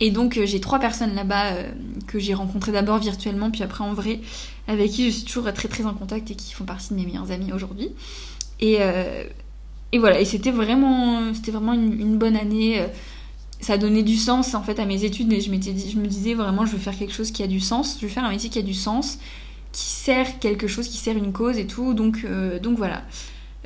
Et 0.00 0.10
donc 0.10 0.38
euh, 0.38 0.46
j'ai 0.46 0.60
trois 0.60 0.78
personnes 0.78 1.14
là-bas 1.14 1.52
euh, 1.52 1.70
que 2.06 2.18
j'ai 2.18 2.32
rencontrées 2.32 2.72
d'abord 2.72 2.98
virtuellement, 2.98 3.50
puis 3.50 3.62
après 3.62 3.84
en 3.84 3.92
vrai, 3.92 4.20
avec 4.66 4.90
qui 4.90 5.10
je 5.10 5.16
suis 5.16 5.24
toujours 5.24 5.52
très 5.52 5.68
très 5.68 5.84
en 5.84 5.94
contact 5.94 6.30
et 6.30 6.34
qui 6.34 6.54
font 6.54 6.64
partie 6.64 6.90
de 6.90 6.94
mes 6.94 7.04
meilleurs 7.04 7.30
amis 7.30 7.52
aujourd'hui. 7.52 7.90
Et, 8.60 8.78
euh, 8.80 9.24
et, 9.92 9.98
voilà, 9.98 10.20
et 10.20 10.24
c'était 10.24 10.50
vraiment, 10.50 11.34
c'était 11.34 11.50
vraiment 11.50 11.74
une, 11.74 12.16
bonne 12.16 12.36
année. 12.36 12.86
Ça 13.60 13.76
donné 13.76 14.02
du 14.02 14.16
sens 14.16 14.54
en 14.54 14.62
fait 14.62 14.78
à 14.78 14.86
mes 14.86 15.04
études, 15.04 15.32
et 15.32 15.40
je, 15.40 15.50
je 15.50 15.98
me 15.98 16.06
disais 16.06 16.34
vraiment, 16.34 16.64
je 16.64 16.72
veux 16.72 16.78
faire 16.78 16.96
quelque 16.96 17.12
chose 17.12 17.30
qui 17.30 17.42
a 17.42 17.46
du 17.46 17.60
sens, 17.60 17.98
je 18.00 18.06
veux 18.06 18.12
faire 18.12 18.24
un 18.24 18.30
métier 18.30 18.48
qui 18.48 18.58
a 18.58 18.62
du 18.62 18.74
sens, 18.74 19.18
qui 19.72 19.84
sert 19.84 20.38
quelque 20.38 20.66
chose, 20.66 20.88
qui 20.88 20.96
sert 20.96 21.16
une 21.16 21.32
cause 21.32 21.58
et 21.58 21.66
tout. 21.66 21.94
Donc, 21.94 22.26
donc 22.62 22.78
voilà. 22.78 23.02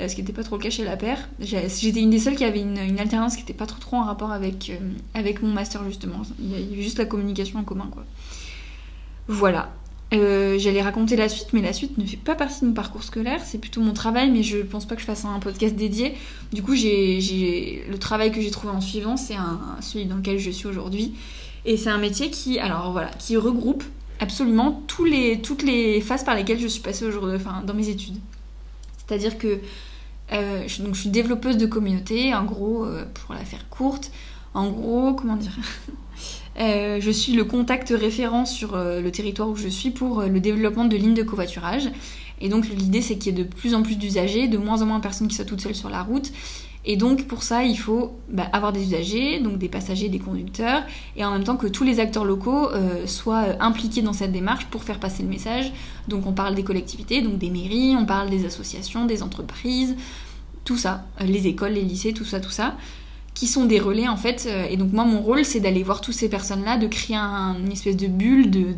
Euh, 0.01 0.09
ce 0.09 0.17
qui 0.17 0.23
n'était 0.23 0.33
pas 0.33 0.43
trop 0.43 0.57
le 0.57 0.63
cas 0.63 0.71
chez 0.71 0.85
la 0.85 0.97
paire. 0.97 1.29
J'étais 1.39 2.01
une 2.01 2.11
des 2.11 2.19
seules 2.19 2.35
qui 2.35 2.45
avait 2.45 2.61
une, 2.61 2.79
alternance 2.99 3.37
qui 3.37 3.43
n'était 3.43 3.55
pas 3.55 3.67
trop 3.67 3.79
trop 3.79 3.97
en 3.97 4.05
rapport 4.05 4.33
avec, 4.33 4.71
euh, 4.71 4.91
avec 5.15 5.41
mon 5.41 5.53
master 5.53 5.85
justement. 5.85 6.23
Il 6.41 6.51
y 6.51 6.55
avait 6.55 6.83
juste 6.83 6.99
la 6.99 7.05
communication 7.05 7.61
en 7.61 7.65
commun 7.65 7.89
quoi. 7.93 8.05
Voilà. 9.29 9.73
Euh, 10.13 10.59
j'allais 10.59 10.83
raconter 10.83 11.17
la 11.17 11.29
suite, 11.29 11.49
mais 11.53 11.63
la 11.63 11.73
suite 11.73 11.99
ne 11.99 12.05
fait 12.05 12.17
pas 12.17 12.35
partie 12.35 12.61
de 12.61 12.67
mon 12.67 12.73
parcours 12.73 13.03
scolaire, 13.03 13.41
c'est 13.45 13.59
plutôt 13.59 13.81
mon 13.81 13.93
travail, 13.93 14.31
mais 14.31 14.43
je 14.43 14.59
pense 14.59 14.87
pas 14.87 14.95
que 14.95 15.01
je 15.01 15.07
fasse 15.07 15.25
un 15.25 15.41
podcast 15.41 15.75
dédié. 15.75 16.15
Du 16.53 16.63
coup, 16.63 16.75
j'ai 16.75 17.85
le 17.91 17.99
travail 17.99 18.31
que 18.31 18.41
j'ai 18.41 18.51
trouvé 18.51 18.73
en 18.73 18.81
suivant, 18.81 19.17
c'est 19.17 19.35
celui 19.81 20.07
dans 20.07 20.17
lequel 20.17 20.39
je 20.39 20.51
suis 20.51 20.67
aujourd'hui. 20.67 21.15
Et 21.65 21.77
c'est 21.77 21.91
un 21.91 21.99
métier 21.99 22.31
qui, 22.31 22.59
alors 22.59 22.93
voilà, 22.93 23.11
qui 23.19 23.37
regroupe 23.37 23.83
absolument 24.21 24.83
tous 24.87 25.05
les, 25.05 25.41
toutes 25.41 25.63
les 25.63 26.01
phases 26.01 26.23
par 26.23 26.35
lesquelles 26.35 26.61
je 26.61 26.69
suis 26.69 26.83
passée 26.83 27.05
aujourd'hui, 27.07 27.37
enfin, 27.37 27.63
dans 27.67 27.75
mes 27.75 27.89
études. 27.89 28.19
C'est-à-dire 28.99 29.39
que 29.39 29.59
euh, 30.33 30.65
je, 30.67 30.83
donc, 30.83 30.95
je 30.95 31.01
suis 31.01 31.11
développeuse 31.11 31.57
de 31.57 31.67
communauté, 31.67 32.35
en 32.35 32.45
gros, 32.45 32.85
euh, 32.85 33.05
pour 33.15 33.35
la 33.35 33.45
faire 33.45 33.69
courte, 33.69 34.11
en 34.53 34.71
gros, 34.71 35.15
comment 35.15 35.37
dire? 35.37 35.57
Euh, 36.59 36.99
Je 37.01 37.11
suis 37.11 37.33
le 37.33 37.45
contact 37.45 37.91
référent 37.91 38.47
sur 38.47 38.77
le 38.77 39.11
territoire 39.11 39.49
où 39.49 39.57
je 39.57 39.69
suis 39.69 39.91
pour 39.91 40.23
le 40.23 40.41
développement 40.41 40.85
de 40.85 40.97
lignes 40.97 41.15
de 41.15 41.23
covoiturage. 41.23 41.91
Et 42.41 42.49
donc 42.49 42.69
l'idée 42.69 43.01
c'est 43.01 43.17
qu'il 43.17 43.37
y 43.37 43.41
ait 43.41 43.45
de 43.45 43.49
plus 43.49 43.75
en 43.75 43.83
plus 43.83 43.97
d'usagers, 43.97 44.49
de 44.49 44.59
moins 44.59 44.83
en 44.83 44.87
moins 44.87 44.99
de 44.99 45.03
personnes 45.03 45.29
qui 45.29 45.37
soient 45.37 45.45
toutes 45.45 45.61
seules 45.61 45.75
sur 45.75 45.89
la 45.89 46.03
route, 46.03 46.33
et 46.87 46.97
donc 46.97 47.27
pour 47.27 47.43
ça, 47.43 47.65
il 47.65 47.79
faut 47.79 48.13
bah, 48.29 48.47
avoir 48.53 48.73
des 48.73 48.83
usagers, 48.83 49.41
donc 49.41 49.57
des 49.59 49.69
passagers, 49.69 50.09
des 50.09 50.19
conducteurs, 50.19 50.83
et 51.17 51.25
en 51.25 51.33
même 51.33 51.45
temps 51.45 51.57
que 51.57 51.67
tous 51.67 51.85
les 51.85 51.99
acteurs 51.99 52.25
locaux 52.25 52.71
euh, 52.71 53.07
soient 53.07 53.45
euh, 53.45 53.57
impliqués 53.61 54.03
dans 54.03 54.13
cette 54.13 54.33
démarche 54.33 54.67
pour 54.67 54.85
faire 54.85 55.01
passer 55.01 55.23
le 55.23 55.29
message. 55.31 55.73
Donc 56.09 56.27
on 56.27 56.33
parle 56.33 56.55
des 56.55 56.65
collectivités, 56.65 57.23
donc 57.23 57.39
des 57.39 57.49
mairies, 57.49 57.95
on 57.99 58.05
parle 58.05 58.29
des 58.29 58.45
associations, 58.45 59.07
des 59.07 59.23
entreprises, 59.23 59.97
tout 60.65 60.77
ça, 60.77 61.07
euh, 61.21 61.25
les 61.25 61.47
écoles, 61.47 61.73
les 61.73 61.83
lycées, 61.83 62.13
tout 62.13 62.27
ça, 62.27 62.39
tout 62.39 62.51
ça 62.51 62.77
qui 63.35 63.49
sont 63.49 63.65
des 63.65 63.81
relais 63.81 64.09
en 64.09 64.17
fait. 64.17 64.47
Euh, 64.49 64.67
et 64.71 64.77
donc 64.77 64.93
moi 64.93 65.05
mon 65.05 65.21
rôle 65.21 65.45
c'est 65.45 65.61
d'aller 65.61 65.83
voir 65.83 66.01
toutes 66.01 66.15
ces 66.15 66.29
personnes-là, 66.29 66.77
de 66.79 66.87
créer 66.87 67.17
une 67.17 67.71
espèce 67.73 67.97
de 67.97 68.07
bulle 68.07 68.51
de, 68.51 68.75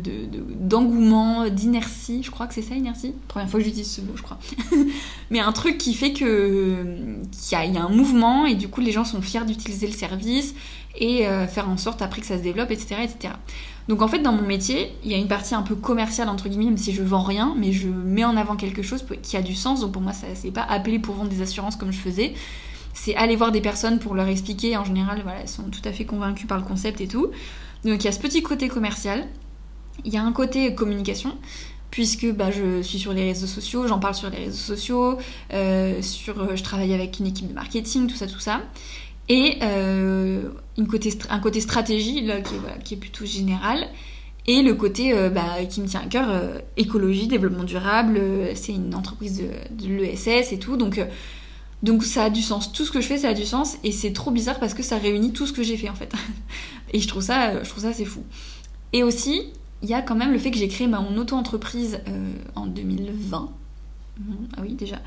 d'engouement, 0.59 1.47
d'inertie. 1.47 2.23
Je 2.23 2.31
crois 2.31 2.47
que 2.47 2.55
c'est 2.55 2.63
ça 2.63 2.75
inertie? 2.75 3.13
Première 3.27 3.49
fois 3.49 3.59
que 3.59 3.65
j'utilise 3.65 3.91
ce 3.91 4.01
mot, 4.01 4.13
je 4.15 4.23
crois. 4.23 4.39
Mais 5.29 5.39
un 5.39 5.51
truc 5.51 5.77
qui 5.77 5.93
fait 5.93 6.11
que 6.11 6.83
qu'il 7.31 7.73
y, 7.73 7.77
a, 7.77 7.83
un 7.83 7.89
mouvement 7.89 8.45
et 8.47 8.55
du 8.55 8.67
coup 8.67 8.81
les 8.81 8.91
gens 8.91 9.05
sont 9.05 9.21
fiers 9.21 9.45
d'utiliser 9.45 9.85
le 9.85 9.93
service 9.93 10.55
et 10.99 11.27
euh, 11.27 11.45
faire 11.45 11.69
en 11.69 11.77
sorte 11.77 12.01
après 12.01 12.21
que 12.21 12.27
ça 12.27 12.37
se 12.37 12.43
développe, 12.43 12.71
etc., 12.71 12.95
etc. 13.03 13.35
Donc 13.87 14.01
en 14.01 14.07
fait 14.07 14.19
dans 14.19 14.33
mon 14.33 14.41
métier 14.41 14.91
il 15.05 15.11
y 15.11 15.13
a 15.13 15.17
une 15.17 15.27
partie 15.27 15.53
un 15.53 15.61
peu 15.61 15.75
commerciale 15.75 16.29
entre 16.29 16.49
guillemets, 16.49 16.65
même 16.65 16.77
si 16.77 16.93
je 16.93 17.03
vends 17.03 17.21
rien, 17.21 17.53
mais 17.55 17.71
je 17.73 17.87
mets 17.87 18.25
en 18.25 18.35
avant 18.35 18.55
quelque 18.55 18.81
chose 18.81 19.05
qui 19.21 19.37
a 19.37 19.43
du 19.43 19.53
sens. 19.53 19.81
Donc 19.81 19.91
pour 19.91 20.01
moi 20.01 20.13
ça 20.13 20.25
c'est 20.33 20.51
pas 20.51 20.63
appelé 20.63 20.97
pour 20.97 21.13
vendre 21.13 21.29
des 21.29 21.43
assurances 21.43 21.75
comme 21.75 21.91
je 21.91 21.99
faisais 21.99 22.33
c'est 22.97 23.15
aller 23.15 23.35
voir 23.35 23.51
des 23.51 23.61
personnes 23.61 23.99
pour 23.99 24.15
leur 24.15 24.27
expliquer. 24.27 24.75
En 24.75 24.83
général, 24.83 25.21
voilà, 25.21 25.41
elles 25.41 25.47
sont 25.47 25.69
tout 25.69 25.81
à 25.85 25.91
fait 25.91 26.05
convaincues 26.05 26.47
par 26.47 26.57
le 26.57 26.63
concept 26.63 26.99
et 26.99 27.07
tout. 27.07 27.27
Donc 27.85 28.03
il 28.03 28.05
y 28.05 28.07
a 28.07 28.11
ce 28.11 28.19
petit 28.19 28.41
côté 28.41 28.67
commercial. 28.69 29.27
Il 30.03 30.11
y 30.11 30.17
a 30.17 30.23
un 30.23 30.31
côté 30.31 30.73
communication, 30.73 31.37
puisque 31.91 32.31
bah, 32.31 32.49
je 32.51 32.81
suis 32.81 32.97
sur 32.97 33.13
les 33.13 33.23
réseaux 33.23 33.47
sociaux, 33.47 33.87
j'en 33.87 33.99
parle 33.99 34.15
sur 34.15 34.29
les 34.29 34.37
réseaux 34.45 34.75
sociaux, 34.75 35.17
euh, 35.53 36.01
sur, 36.01 36.55
je 36.55 36.63
travaille 36.63 36.93
avec 36.93 37.19
une 37.19 37.27
équipe 37.27 37.47
de 37.47 37.53
marketing, 37.53 38.07
tout 38.07 38.15
ça, 38.15 38.25
tout 38.25 38.39
ça. 38.39 38.61
Et 39.29 39.57
euh, 39.61 40.49
un 40.77 41.39
côté 41.39 41.61
stratégie, 41.61 42.21
là, 42.21 42.41
qui, 42.83 42.95
est, 42.95 42.97
plutôt 42.97 43.25
général. 43.25 43.87
Et 44.47 44.61
le 44.63 44.73
côté 44.73 45.13
euh, 45.13 45.29
bah, 45.29 45.65
qui 45.69 45.81
me 45.81 45.87
tient 45.87 46.01
à 46.01 46.07
cœur, 46.07 46.29
écologie, 46.77 47.27
développement 47.27 47.63
durable, 47.65 48.19
c'est 48.55 48.73
une 48.73 48.95
entreprise 48.95 49.39
de, 49.39 49.85
de 49.85 49.93
l'ESS 49.93 50.51
et 50.51 50.59
tout. 50.59 50.77
Donc 50.77 50.99
donc 51.83 52.03
ça 52.03 52.23
a 52.23 52.29
du 52.29 52.41
sens. 52.41 52.71
Tout 52.71 52.85
ce 52.85 52.91
que 52.91 53.01
je 53.01 53.07
fais, 53.07 53.17
ça 53.17 53.29
a 53.29 53.33
du 53.33 53.45
sens. 53.45 53.77
Et 53.83 53.91
c'est 53.91 54.13
trop 54.13 54.31
bizarre 54.31 54.59
parce 54.59 54.73
que 54.73 54.83
ça 54.83 54.97
réunit 54.97 55.31
tout 55.31 55.45
ce 55.45 55.53
que 55.53 55.63
j'ai 55.63 55.77
fait 55.77 55.89
en 55.89 55.95
fait. 55.95 56.11
et 56.93 56.99
je 56.99 57.07
trouve 57.07 57.23
ça, 57.23 57.63
je 57.63 57.69
trouve 57.69 57.83
ça 57.83 57.93
c'est 57.93 58.05
fou. 58.05 58.23
Et 58.93 59.03
aussi, 59.03 59.51
il 59.83 59.89
y 59.89 59.93
a 59.93 60.01
quand 60.01 60.15
même 60.15 60.31
le 60.31 60.39
fait 60.39 60.51
que 60.51 60.57
j'ai 60.57 60.67
créé 60.67 60.87
mon 60.87 61.15
auto-entreprise 61.17 61.99
euh, 62.07 62.31
en 62.55 62.65
2020. 62.65 63.49
Mhm, 64.19 64.35
ah 64.55 64.61
oui, 64.61 64.73
déjà. 64.73 64.99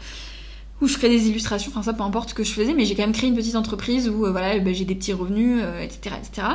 Où 0.81 0.87
je 0.87 0.97
crée 0.97 1.09
des 1.09 1.29
illustrations, 1.29 1.71
enfin 1.75 1.83
ça 1.83 1.93
peu 1.93 2.03
importe 2.03 2.31
ce 2.31 2.35
que 2.35 2.45
je 2.45 2.53
faisais, 2.53 2.73
mais 2.73 2.85
j'ai 2.85 2.95
quand 2.95 3.03
même 3.03 3.13
créé 3.13 3.29
une 3.29 3.37
petite 3.37 3.57
entreprise 3.57 4.09
où 4.09 4.25
euh, 4.25 4.31
voilà, 4.31 4.59
ben, 4.61 4.73
j'ai 4.73 4.85
des 4.85 4.95
petits 4.95 5.13
revenus, 5.13 5.63
etc., 5.81 6.15
euh, 6.15 6.19
etc. 6.19 6.47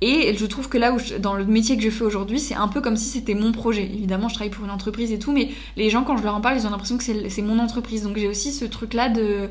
Et 0.00 0.36
je 0.36 0.46
trouve 0.46 0.68
que 0.68 0.78
là 0.78 0.92
où 0.92 0.98
dans 1.18 1.34
le 1.34 1.44
métier 1.44 1.76
que 1.76 1.82
je 1.82 1.90
fais 1.90 2.04
aujourd'hui, 2.04 2.38
c'est 2.38 2.54
un 2.54 2.68
peu 2.68 2.80
comme 2.80 2.96
si 2.96 3.08
c'était 3.08 3.34
mon 3.34 3.50
projet. 3.50 3.82
Évidemment, 3.82 4.28
je 4.28 4.34
travaille 4.34 4.50
pour 4.52 4.64
une 4.64 4.70
entreprise 4.70 5.10
et 5.10 5.18
tout, 5.18 5.32
mais 5.32 5.50
les 5.76 5.90
gens, 5.90 6.04
quand 6.04 6.16
je 6.16 6.22
leur 6.22 6.36
en 6.36 6.40
parle, 6.40 6.56
ils 6.56 6.66
ont 6.66 6.70
l'impression 6.70 6.98
que 6.98 7.04
c'est 7.04 7.42
mon 7.42 7.58
entreprise. 7.58 8.02
Donc 8.04 8.16
j'ai 8.16 8.28
aussi 8.28 8.52
ce 8.52 8.64
truc-là 8.64 9.08
de, 9.08 9.50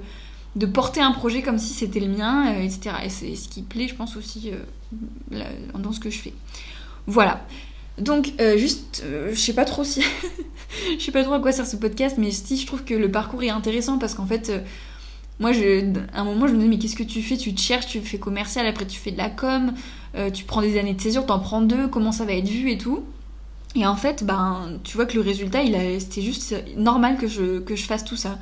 de 0.55 0.65
porter 0.65 1.01
un 1.01 1.12
projet 1.12 1.41
comme 1.41 1.57
si 1.57 1.73
c'était 1.73 1.99
le 1.99 2.07
mien, 2.07 2.53
euh, 2.53 2.62
etc. 2.62 2.95
Et 3.03 3.10
c'est 3.10 3.36
ce 3.36 3.49
qui 3.49 3.62
plaît, 3.62 3.89
je 3.89 3.95
pense, 3.95 4.15
aussi 4.15 4.51
euh, 5.33 5.43
dans 5.77 5.91
ce 5.91 5.99
que 5.99 6.10
je 6.10 6.19
fais. 6.19 6.33
Voilà. 7.07 7.45
Donc, 7.97 8.31
euh, 8.39 8.57
juste, 8.57 9.03
je 9.31 9.36
sais 9.36 9.53
pas 9.53 9.65
trop 9.65 9.83
si. 9.83 10.01
je 10.97 11.03
sais 11.03 11.12
pas 11.12 11.23
trop 11.23 11.33
à 11.33 11.39
quoi 11.39 11.51
sert 11.51 11.67
ce 11.67 11.75
podcast, 11.75 12.15
mais 12.17 12.31
si 12.31 12.57
je 12.57 12.65
trouve 12.65 12.86
que 12.86 12.93
le 12.93 13.12
parcours 13.12 13.43
est 13.43 13.49
intéressant 13.49 13.97
parce 13.97 14.13
qu'en 14.13 14.25
fait 14.27 14.51
moi, 15.39 15.51
je, 15.51 15.86
à 16.13 16.21
un 16.21 16.23
moment, 16.23 16.47
je 16.47 16.53
me 16.53 16.57
disais, 16.57 16.69
mais 16.69 16.79
qu'est-ce 16.79 16.95
que 16.95 17.03
tu 17.03 17.21
fais? 17.21 17.38
Tu 17.38 17.53
te 17.53 17.62
cherches, 17.62 17.86
tu 17.86 17.99
fais 18.01 18.17
commercial, 18.17 18.65
après 18.65 18.88
tu 18.88 18.99
fais 18.99 19.12
de 19.12 19.17
la 19.17 19.29
com, 19.29 19.73
euh, 20.15 20.30
tu 20.30 20.46
prends 20.46 20.62
des 20.62 20.80
années 20.80 20.93
de 20.93 21.02
césure, 21.02 21.26
t'en 21.26 21.39
prends 21.39 21.62
deux, 21.62 21.88
comment 21.88 22.12
ça 22.12 22.26
va 22.26 22.34
être 22.34 22.48
vu 22.48 22.72
et 22.72 22.78
tout. 22.78 23.04
Et 23.76 23.86
en 23.86 23.96
fait, 23.96 24.24
ben, 24.24 24.80
tu 24.84 24.96
vois 24.96 25.06
que 25.06 25.15
le 25.15 25.22
résultat, 25.22 25.60
c'était 26.00 26.22
juste 26.22 26.56
normal 26.78 27.17
que 27.17 27.28
je, 27.28 27.60
que 27.60 27.76
je 27.76 27.86
fasse 27.86 28.04
tout 28.04 28.15
ça. 28.15 28.39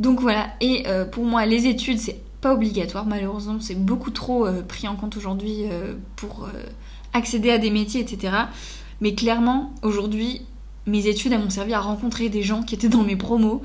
Donc 0.00 0.20
voilà, 0.20 0.48
et 0.60 0.84
euh, 0.86 1.04
pour 1.04 1.24
moi, 1.24 1.46
les 1.46 1.66
études, 1.66 1.98
c'est 1.98 2.20
pas 2.40 2.54
obligatoire, 2.54 3.04
malheureusement, 3.04 3.58
c'est 3.60 3.74
beaucoup 3.74 4.10
trop 4.10 4.46
euh, 4.46 4.62
pris 4.62 4.88
en 4.88 4.96
compte 4.96 5.16
aujourd'hui 5.16 5.64
pour 6.16 6.48
accéder 7.12 7.50
à 7.50 7.58
des 7.58 7.70
métiers, 7.70 8.00
etc. 8.00 8.34
Mais 9.00 9.14
clairement, 9.14 9.72
aujourd'hui, 9.82 10.42
mes 10.86 11.06
études, 11.06 11.32
elles 11.32 11.40
m'ont 11.40 11.50
servi 11.50 11.74
à 11.74 11.80
rencontrer 11.80 12.28
des 12.28 12.42
gens 12.42 12.62
qui 12.62 12.74
étaient 12.74 12.88
dans 12.88 13.02
mes 13.04 13.16
promos 13.16 13.62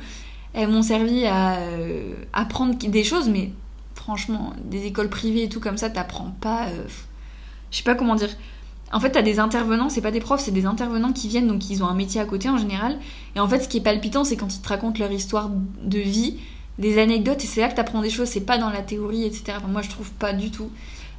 elles 0.56 0.70
m'ont 0.70 0.84
servi 0.84 1.26
à 1.26 1.58
apprendre 2.32 2.76
des 2.76 3.04
choses, 3.04 3.28
mais 3.28 3.52
franchement, 3.96 4.54
des 4.66 4.86
écoles 4.86 5.10
privées 5.10 5.44
et 5.44 5.50
tout 5.50 5.60
comme 5.60 5.78
ça, 5.78 5.90
t'apprends 5.90 6.36
pas. 6.42 6.68
Je 7.74 7.80
sais 7.80 7.84
pas 7.84 7.96
comment 7.96 8.16
dire. 8.16 8.30
En 8.94 9.00
fait, 9.00 9.10
t'as 9.10 9.24
des 9.24 9.40
intervenants, 9.40 9.90
c'est 9.90 10.02
pas 10.02 10.12
des 10.12 10.20
profs, 10.20 10.42
c'est 10.42 10.52
des 10.52 10.68
intervenants 10.68 11.12
qui 11.12 11.28
viennent, 11.28 11.48
donc 11.48 11.70
ils 11.72 11.84
ont 11.84 11.88
un 11.88 11.96
métier 11.96 12.22
à 12.22 12.26
côté 12.26 12.48
en 12.48 12.60
général. 12.60 13.00
Et 13.36 13.40
en 13.40 13.48
fait, 13.48 13.62
ce 13.62 13.68
qui 13.68 13.78
est 13.78 13.82
palpitant, 13.82 14.24
c'est 14.24 14.38
quand 14.38 14.56
ils 14.56 14.62
te 14.62 14.70
racontent 14.70 15.00
leur 15.00 15.12
histoire 15.12 15.50
de 15.82 15.98
vie, 15.98 16.38
des 16.78 17.00
anecdotes, 17.00 17.44
et 17.44 17.48
c'est 17.48 17.62
là 17.62 17.70
que 17.70 17.76
t'apprends 17.76 18.02
des 18.02 18.12
choses, 18.12 18.28
c'est 18.28 18.46
pas 18.46 18.60
dans 18.60 18.70
la 18.70 18.84
théorie, 18.84 19.26
etc. 19.26 19.56
Enfin, 19.58 19.68
moi, 19.68 19.82
je 19.82 19.90
trouve 19.90 20.12
pas 20.12 20.32
du 20.32 20.52
tout. 20.52 20.70